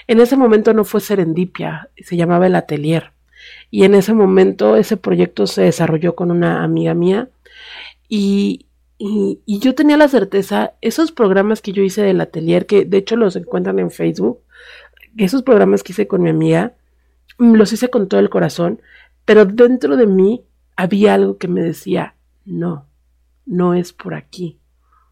En 0.07 0.21
ese 0.21 0.37
momento 0.37 0.73
no 0.73 0.85
fue 0.85 1.01
serendipia, 1.01 1.89
se 1.97 2.15
llamaba 2.15 2.47
el 2.47 2.55
atelier. 2.55 3.11
Y 3.71 3.83
en 3.83 3.95
ese 3.95 4.13
momento 4.13 4.75
ese 4.75 4.95
proyecto 4.97 5.47
se 5.47 5.63
desarrolló 5.63 6.15
con 6.15 6.31
una 6.31 6.63
amiga 6.63 6.93
mía 6.93 7.29
y, 8.07 8.67
yo 9.47 9.73
tenía 9.73 9.97
la 9.97 10.07
certeza, 10.07 10.73
esos 10.79 11.11
programas 11.11 11.61
que 11.61 11.71
yo 11.71 11.81
hice 11.81 12.03
del 12.03 12.21
atelier, 12.21 12.67
que 12.67 12.85
de 12.85 12.97
hecho 12.97 13.15
los 13.15 13.35
encuentran 13.35 13.79
en 13.79 13.89
Facebook, 13.89 14.39
esos 15.17 15.41
programas 15.41 15.81
que 15.81 15.91
hice 15.91 16.07
con 16.07 16.21
mi 16.21 16.29
amiga, 16.29 16.73
los 17.39 17.73
hice 17.73 17.89
con 17.89 18.07
todo 18.07 18.19
el 18.19 18.29
corazón, 18.29 18.79
pero 19.25 19.45
dentro 19.45 19.97
de 19.97 20.05
mí 20.05 20.43
había 20.81 21.13
algo 21.13 21.37
que 21.37 21.47
me 21.47 21.61
decía, 21.61 22.15
no, 22.43 22.87
no 23.45 23.75
es 23.75 23.93
por 23.93 24.15
aquí, 24.15 24.59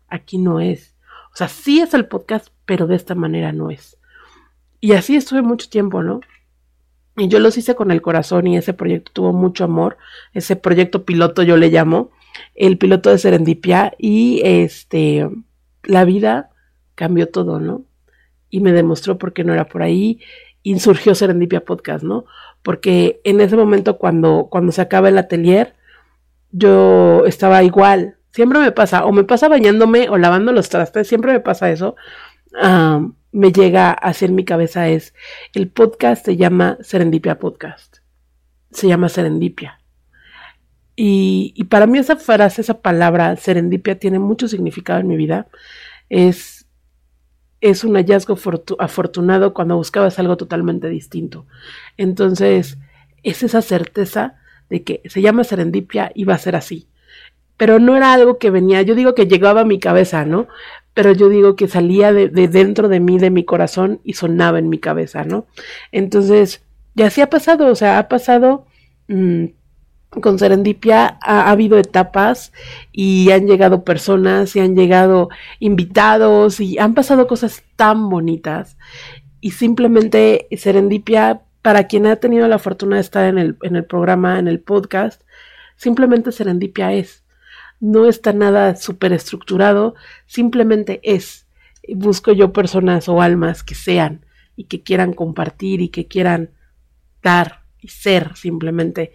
aquí 0.07 0.39
no 0.39 0.59
es. 0.59 0.95
O 1.31 1.37
sea, 1.37 1.47
sí 1.47 1.79
es 1.79 1.93
el 1.93 2.07
podcast, 2.07 2.47
pero 2.65 2.87
de 2.87 2.95
esta 2.95 3.13
manera 3.13 3.51
no 3.51 3.69
es. 3.69 3.95
Y 4.81 4.93
así 4.93 5.15
estuve 5.15 5.43
mucho 5.43 5.69
tiempo, 5.69 6.01
¿no? 6.01 6.21
Y 7.17 7.27
yo 7.27 7.37
los 7.37 7.55
hice 7.55 7.75
con 7.75 7.91
el 7.91 8.01
corazón 8.01 8.47
y 8.47 8.57
ese 8.57 8.73
proyecto 8.73 9.11
tuvo 9.13 9.31
mucho 9.31 9.63
amor, 9.63 9.97
ese 10.33 10.55
proyecto 10.55 11.05
piloto 11.05 11.43
yo 11.43 11.55
le 11.55 11.69
llamo, 11.69 12.09
el 12.55 12.79
piloto 12.79 13.11
de 13.11 13.19
Serendipia 13.19 13.93
y 13.99 14.41
este, 14.43 15.29
la 15.83 16.03
vida 16.03 16.49
cambió 16.95 17.29
todo, 17.29 17.59
¿no? 17.59 17.83
Y 18.49 18.61
me 18.61 18.71
demostró 18.71 19.19
por 19.19 19.33
qué 19.33 19.43
no 19.43 19.53
era 19.53 19.67
por 19.67 19.83
ahí 19.83 20.19
y 20.63 20.79
surgió 20.79 21.13
Serendipia 21.13 21.63
Podcast, 21.63 22.03
¿no? 22.03 22.25
Porque 22.63 23.21
en 23.23 23.41
ese 23.41 23.55
momento 23.55 23.97
cuando, 23.97 24.47
cuando 24.51 24.71
se 24.71 24.81
acaba 24.81 25.09
el 25.09 25.17
atelier, 25.17 25.75
yo 26.51 27.25
estaba 27.25 27.63
igual, 27.63 28.17
siempre 28.31 28.59
me 28.59 28.71
pasa, 28.71 29.05
o 29.05 29.11
me 29.11 29.23
pasa 29.23 29.47
bañándome 29.47 30.09
o 30.09 30.17
lavando 30.17 30.51
los 30.51 30.69
trastes, 30.69 31.07
siempre 31.07 31.31
me 31.31 31.39
pasa 31.39 31.71
eso, 31.71 31.95
me 33.31 33.51
llega 33.51 33.91
hacia 33.91 34.27
mi 34.27 34.43
cabeza 34.43 34.89
es, 34.89 35.13
el 35.53 35.69
podcast 35.69 36.25
se 36.25 36.37
llama 36.37 36.77
Serendipia 36.81 37.39
Podcast, 37.39 37.97
se 38.71 38.87
llama 38.87 39.09
Serendipia. 39.09 39.79
Y, 41.01 41.63
para 41.69 41.87
mí 41.87 41.97
esa 41.97 42.17
frase, 42.17 42.59
esa 42.59 42.81
palabra, 42.81 43.37
serendipia, 43.37 43.97
tiene 43.97 44.19
mucho 44.19 44.49
significado 44.49 44.99
en 44.99 45.07
mi 45.07 45.15
vida. 45.15 45.47
Es, 46.09 46.58
es 47.61 47.83
un 47.83 47.95
hallazgo 47.95 48.37
afortunado 48.79 49.53
cuando 49.53 49.75
buscabas 49.75 50.19
algo 50.19 50.37
totalmente 50.37 50.89
distinto. 50.89 51.45
Entonces, 51.97 52.77
es 53.23 53.43
esa 53.43 53.61
certeza 53.61 54.35
de 54.69 54.83
que 54.83 55.01
se 55.05 55.21
llama 55.21 55.43
serendipia 55.43 56.11
y 56.13 56.23
va 56.23 56.35
a 56.35 56.39
ser 56.39 56.55
así. 56.55 56.87
Pero 57.57 57.79
no 57.79 57.97
era 57.97 58.13
algo 58.13 58.37
que 58.37 58.51
venía, 58.51 58.81
yo 58.83 58.95
digo 58.95 59.15
que 59.15 59.27
llegaba 59.27 59.61
a 59.61 59.65
mi 59.65 59.79
cabeza, 59.79 60.23
¿no? 60.23 60.47
Pero 60.93 61.11
yo 61.11 61.27
digo 61.27 61.55
que 61.55 61.67
salía 61.67 62.13
de, 62.13 62.29
dentro 62.29 62.87
de 62.87 62.99
mí, 62.99 63.19
de 63.19 63.31
mi 63.31 63.43
corazón 63.43 63.99
y 64.03 64.13
sonaba 64.13 64.59
en 64.59 64.69
mi 64.69 64.79
cabeza, 64.79 65.25
¿no? 65.25 65.45
Entonces, 65.91 66.63
ya 66.95 67.07
así 67.07 67.21
ha 67.21 67.29
pasado, 67.29 67.67
o 67.67 67.75
sea, 67.75 67.99
ha 67.99 68.07
pasado... 68.07 68.65
Mm, 69.07 69.45
con 70.09 70.39
Serendipia 70.39 71.19
ha, 71.21 71.49
habido 71.51 71.77
etapas 71.77 72.51
y 72.91 73.31
han 73.31 73.45
llegado 73.47 73.83
personas 73.83 74.55
y 74.55 74.59
han 74.59 74.75
llegado 74.75 75.29
invitados 75.59 76.59
y 76.59 76.79
han 76.79 76.95
pasado 76.95 77.27
cosas 77.27 77.63
tan 77.75 78.09
bonitas. 78.09 78.77
Y 79.39 79.51
simplemente 79.51 80.47
Serendipia, 80.57 81.41
para 81.61 81.87
quien 81.87 82.07
ha 82.07 82.15
tenido 82.15 82.47
la 82.47 82.59
fortuna 82.59 82.95
de 82.95 83.01
estar 83.01 83.25
en 83.25 83.37
el, 83.37 83.57
en 83.61 83.75
el 83.75 83.85
programa, 83.85 84.39
en 84.39 84.47
el 84.47 84.59
podcast, 84.59 85.21
simplemente 85.75 86.31
Serendipia 86.31 86.93
es. 86.93 87.23
No 87.79 88.07
está 88.07 88.33
nada 88.33 88.75
súper 88.75 89.13
estructurado, 89.13 89.95
simplemente 90.25 90.99
es. 91.03 91.45
Busco 91.87 92.31
yo 92.33 92.51
personas 92.51 93.07
o 93.07 93.21
almas 93.21 93.63
que 93.63 93.75
sean 93.75 94.25
y 94.55 94.65
que 94.65 94.81
quieran 94.81 95.13
compartir 95.13 95.81
y 95.81 95.89
que 95.89 96.07
quieran 96.07 96.49
dar 97.23 97.63
y 97.81 97.87
ser 97.87 98.35
simplemente 98.35 99.13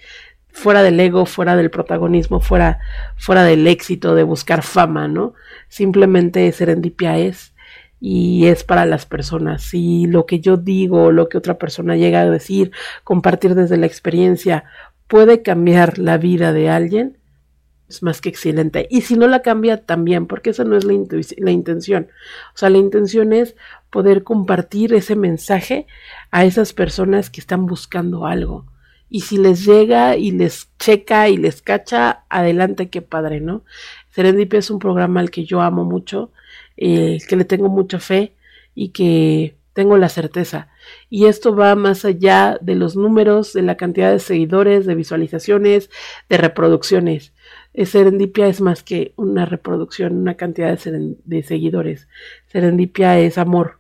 fuera 0.55 0.83
del 0.85 0.99
ego, 1.01 1.27
fuera 1.27 1.57
del 1.57 1.69
protagonismo, 1.69 2.41
fuera, 2.41 2.79
fuera 3.17 3.43
del 3.43 3.67
éxito 3.67 4.15
de 4.15 4.23
buscar 4.23 4.63
fama, 4.63 5.09
¿no? 5.09 5.35
Simplemente 5.69 6.51
serendipia 6.53 7.19
es 7.19 7.53
y 8.01 8.47
es 8.47 8.63
para 8.63 8.87
las 8.87 9.05
personas. 9.05 9.63
Si 9.63 10.07
lo 10.07 10.27
que 10.27 10.39
yo 10.39 10.57
digo, 10.57 11.11
lo 11.11 11.29
que 11.29 11.39
otra 11.39 11.59
persona 11.59 11.97
llega 11.97 12.21
a 12.21 12.31
decir, 12.31 12.71
compartir 13.03 13.57
desde 13.57 13.77
la 13.77 13.87
experiencia, 13.87 14.65
puede 15.09 15.43
cambiar 15.43 15.99
la 15.99 16.19
vida 16.19 16.53
de 16.53 16.71
alguien, 16.71 17.19
es 17.89 18.05
más 18.05 18.21
que 18.21 18.29
excelente. 18.29 18.87
Y 18.91 19.03
si 19.03 19.17
no 19.17 19.27
la 19.27 19.43
cambia, 19.43 19.85
también, 19.85 20.27
porque 20.27 20.51
esa 20.51 20.63
no 20.65 20.77
es 20.77 20.85
la, 20.85 20.95
la, 21.39 21.51
intención. 21.51 22.09
O 22.55 22.59
sea, 22.59 22.71
la 22.71 22.79
intención 22.79 23.33
es 23.33 23.57
poder 23.91 24.23
compartir 24.23 24.95
ese 24.95 25.17
mensaje 25.17 25.87
a 26.31 26.45
esas 26.45 26.73
personas 26.73 27.29
que 27.29 27.41
están 27.41 27.67
buscando 27.67 28.27
algo 28.27 28.67
y 29.15 29.21
si 29.21 29.37
les 29.39 29.65
llega 29.65 30.17
y 30.17 30.33
les 30.33 30.71
checa 30.77 31.29
y 31.29 31.37
les 31.37 31.63
cacha, 31.63 32.25
adelante, 32.29 32.91
qué 32.91 33.01
padre, 33.01 33.41
¿no? 33.41 33.63
Serendipia 34.11 34.59
es 34.59 34.71
un 34.71 34.81
programa 34.81 35.21
al 35.21 35.31
que 35.31 35.45
yo 35.45 35.61
amo 35.61 35.85
mucho, 35.85 36.33
eh, 36.77 37.19
que 37.29 37.37
le 37.37 37.45
tengo 37.45 37.69
mucha 37.69 38.01
fe 38.01 38.35
y 38.75 38.89
que 38.89 39.55
tengo 39.73 39.99
la 39.99 40.09
certeza. 40.09 40.67
Y 41.11 41.27
esto 41.27 41.55
va 41.55 41.77
más 41.77 42.05
allá 42.05 42.59
de 42.61 42.75
los 42.75 42.97
números, 42.97 43.53
de 43.53 43.63
la 43.63 43.77
cantidad 43.77 44.11
de 44.11 44.19
seguidores, 44.19 44.85
de 44.85 44.97
visualizaciones, 44.97 45.91
de 46.29 46.37
reproducciones. 46.37 47.33
Eh, 47.73 47.87
Serendipia 47.87 48.49
es 48.49 48.61
más 48.61 48.83
que 48.83 49.13
una 49.15 49.47
reproducción, 49.47 50.17
una 50.17 50.35
cantidad 50.35 50.77
de, 50.77 51.15
de 51.25 51.43
seguidores. 51.45 52.09
Serendipia 52.49 53.21
es 53.21 53.39
amor, 53.39 53.79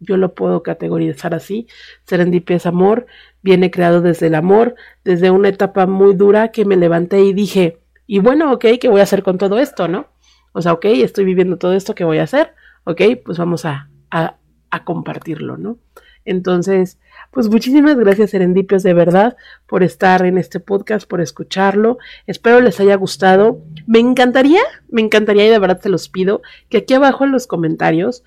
yo 0.00 0.16
lo 0.16 0.34
puedo 0.34 0.62
categorizar 0.62 1.34
así. 1.34 1.66
Serendipia 2.04 2.56
es 2.56 2.66
amor, 2.66 3.06
viene 3.46 3.70
creado 3.70 4.00
desde 4.00 4.26
el 4.26 4.34
amor, 4.34 4.74
desde 5.04 5.30
una 5.30 5.48
etapa 5.48 5.86
muy 5.86 6.16
dura 6.16 6.48
que 6.50 6.64
me 6.64 6.74
levanté 6.74 7.20
y 7.20 7.32
dije, 7.32 7.78
y 8.04 8.18
bueno, 8.18 8.52
ok, 8.52 8.64
¿qué 8.80 8.88
voy 8.88 8.98
a 8.98 9.04
hacer 9.04 9.22
con 9.22 9.38
todo 9.38 9.60
esto, 9.60 9.86
no? 9.86 10.08
O 10.50 10.62
sea, 10.62 10.72
ok, 10.72 10.86
estoy 10.86 11.24
viviendo 11.24 11.56
todo 11.56 11.72
esto, 11.72 11.94
¿qué 11.94 12.02
voy 12.02 12.18
a 12.18 12.24
hacer? 12.24 12.54
Ok, 12.82 13.02
pues 13.24 13.38
vamos 13.38 13.64
a, 13.64 13.88
a, 14.10 14.36
compartirlo, 14.84 15.56
¿no? 15.56 15.78
Entonces, 16.24 16.98
pues 17.30 17.48
muchísimas 17.48 17.96
gracias 17.96 18.30
Serendipios 18.30 18.82
de 18.82 18.92
verdad 18.94 19.36
por 19.68 19.84
estar 19.84 20.26
en 20.26 20.38
este 20.38 20.58
podcast, 20.58 21.08
por 21.08 21.20
escucharlo. 21.20 21.98
Espero 22.26 22.60
les 22.60 22.80
haya 22.80 22.96
gustado. 22.96 23.60
Me 23.86 24.00
encantaría, 24.00 24.60
me 24.90 25.02
encantaría 25.02 25.46
y 25.46 25.50
de 25.50 25.58
verdad 25.60 25.80
te 25.80 25.88
los 25.88 26.08
pido 26.08 26.42
que 26.68 26.78
aquí 26.78 26.94
abajo 26.94 27.24
en 27.24 27.32
los 27.32 27.46
comentarios 27.46 28.24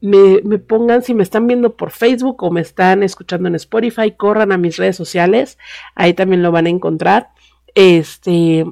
me, 0.00 0.58
pongan, 0.58 1.02
si 1.02 1.14
me 1.14 1.22
están 1.22 1.46
viendo 1.46 1.76
por 1.76 1.90
Facebook 1.90 2.42
o 2.42 2.50
me 2.50 2.60
están 2.60 3.02
escuchando 3.02 3.48
en 3.48 3.54
Spotify, 3.54 4.12
corran 4.12 4.52
a 4.52 4.58
mis 4.58 4.76
redes 4.76 4.96
sociales, 4.96 5.58
ahí 5.94 6.14
también 6.14 6.42
lo 6.42 6.52
van 6.52 6.66
a 6.66 6.70
encontrar. 6.70 7.28
Este, 7.74 8.64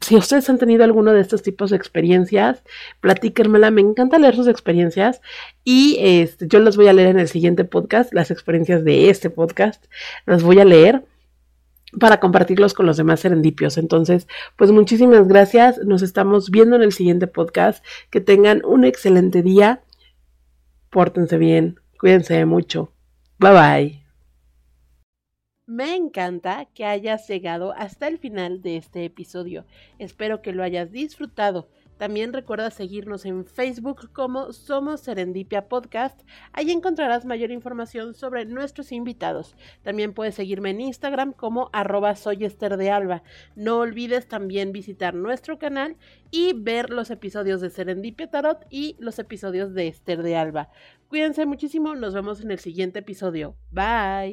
si 0.00 0.16
ustedes 0.16 0.48
han 0.50 0.58
tenido 0.58 0.84
alguno 0.84 1.12
de 1.12 1.20
estos 1.20 1.42
tipos 1.42 1.70
de 1.70 1.76
experiencias, 1.76 2.62
platíquenmela, 3.00 3.70
me 3.70 3.80
encanta 3.80 4.18
leer 4.18 4.36
sus 4.36 4.48
experiencias 4.48 5.20
y 5.64 5.96
este, 6.00 6.48
yo 6.48 6.58
las 6.58 6.76
voy 6.76 6.88
a 6.88 6.92
leer 6.92 7.08
en 7.08 7.18
el 7.18 7.28
siguiente 7.28 7.64
podcast, 7.64 8.12
las 8.12 8.30
experiencias 8.30 8.84
de 8.84 9.10
este 9.10 9.30
podcast, 9.30 9.84
las 10.26 10.42
voy 10.42 10.58
a 10.60 10.64
leer 10.64 11.04
para 11.98 12.20
compartirlos 12.20 12.74
con 12.74 12.86
los 12.86 12.96
demás 12.96 13.20
serendipios. 13.20 13.78
Entonces, 13.78 14.26
pues 14.56 14.70
muchísimas 14.72 15.28
gracias, 15.28 15.78
nos 15.78 16.02
estamos 16.02 16.50
viendo 16.50 16.76
en 16.76 16.82
el 16.82 16.92
siguiente 16.92 17.26
podcast, 17.26 17.84
que 18.10 18.20
tengan 18.20 18.62
un 18.64 18.84
excelente 18.84 19.42
día 19.42 19.82
Pórtense 20.92 21.38
bien, 21.38 21.80
cuídense 21.98 22.44
mucho. 22.44 22.92
Bye 23.38 23.50
bye. 23.52 24.02
Me 25.64 25.96
encanta 25.96 26.66
que 26.74 26.84
hayas 26.84 27.26
llegado 27.26 27.72
hasta 27.72 28.08
el 28.08 28.18
final 28.18 28.60
de 28.60 28.76
este 28.76 29.06
episodio. 29.06 29.64
Espero 29.98 30.42
que 30.42 30.52
lo 30.52 30.62
hayas 30.62 30.92
disfrutado. 30.92 31.70
También 31.98 32.32
recuerda 32.32 32.70
seguirnos 32.70 33.24
en 33.24 33.44
Facebook 33.44 34.10
como 34.12 34.52
Somos 34.52 35.00
Serendipia 35.00 35.68
Podcast. 35.68 36.20
Ahí 36.52 36.70
encontrarás 36.70 37.24
mayor 37.24 37.50
información 37.50 38.14
sobre 38.14 38.44
nuestros 38.44 38.92
invitados. 38.92 39.56
También 39.82 40.12
puedes 40.12 40.34
seguirme 40.34 40.70
en 40.70 40.80
Instagram 40.80 41.32
como 41.32 41.70
arroba 41.72 42.16
soy 42.16 42.44
Esther 42.44 42.76
de 42.76 42.90
Alba. 42.90 43.22
No 43.54 43.78
olvides 43.78 44.28
también 44.28 44.72
visitar 44.72 45.14
nuestro 45.14 45.58
canal 45.58 45.96
y 46.30 46.54
ver 46.54 46.90
los 46.90 47.10
episodios 47.10 47.60
de 47.60 47.70
Serendipia 47.70 48.30
Tarot 48.30 48.66
y 48.70 48.96
los 48.98 49.18
episodios 49.18 49.74
de 49.74 49.88
Esther 49.88 50.22
de 50.22 50.36
Alba. 50.36 50.70
Cuídense 51.08 51.44
muchísimo, 51.46 51.94
nos 51.94 52.14
vemos 52.14 52.40
en 52.40 52.50
el 52.50 52.58
siguiente 52.58 53.00
episodio. 53.00 53.54
Bye. 53.70 54.30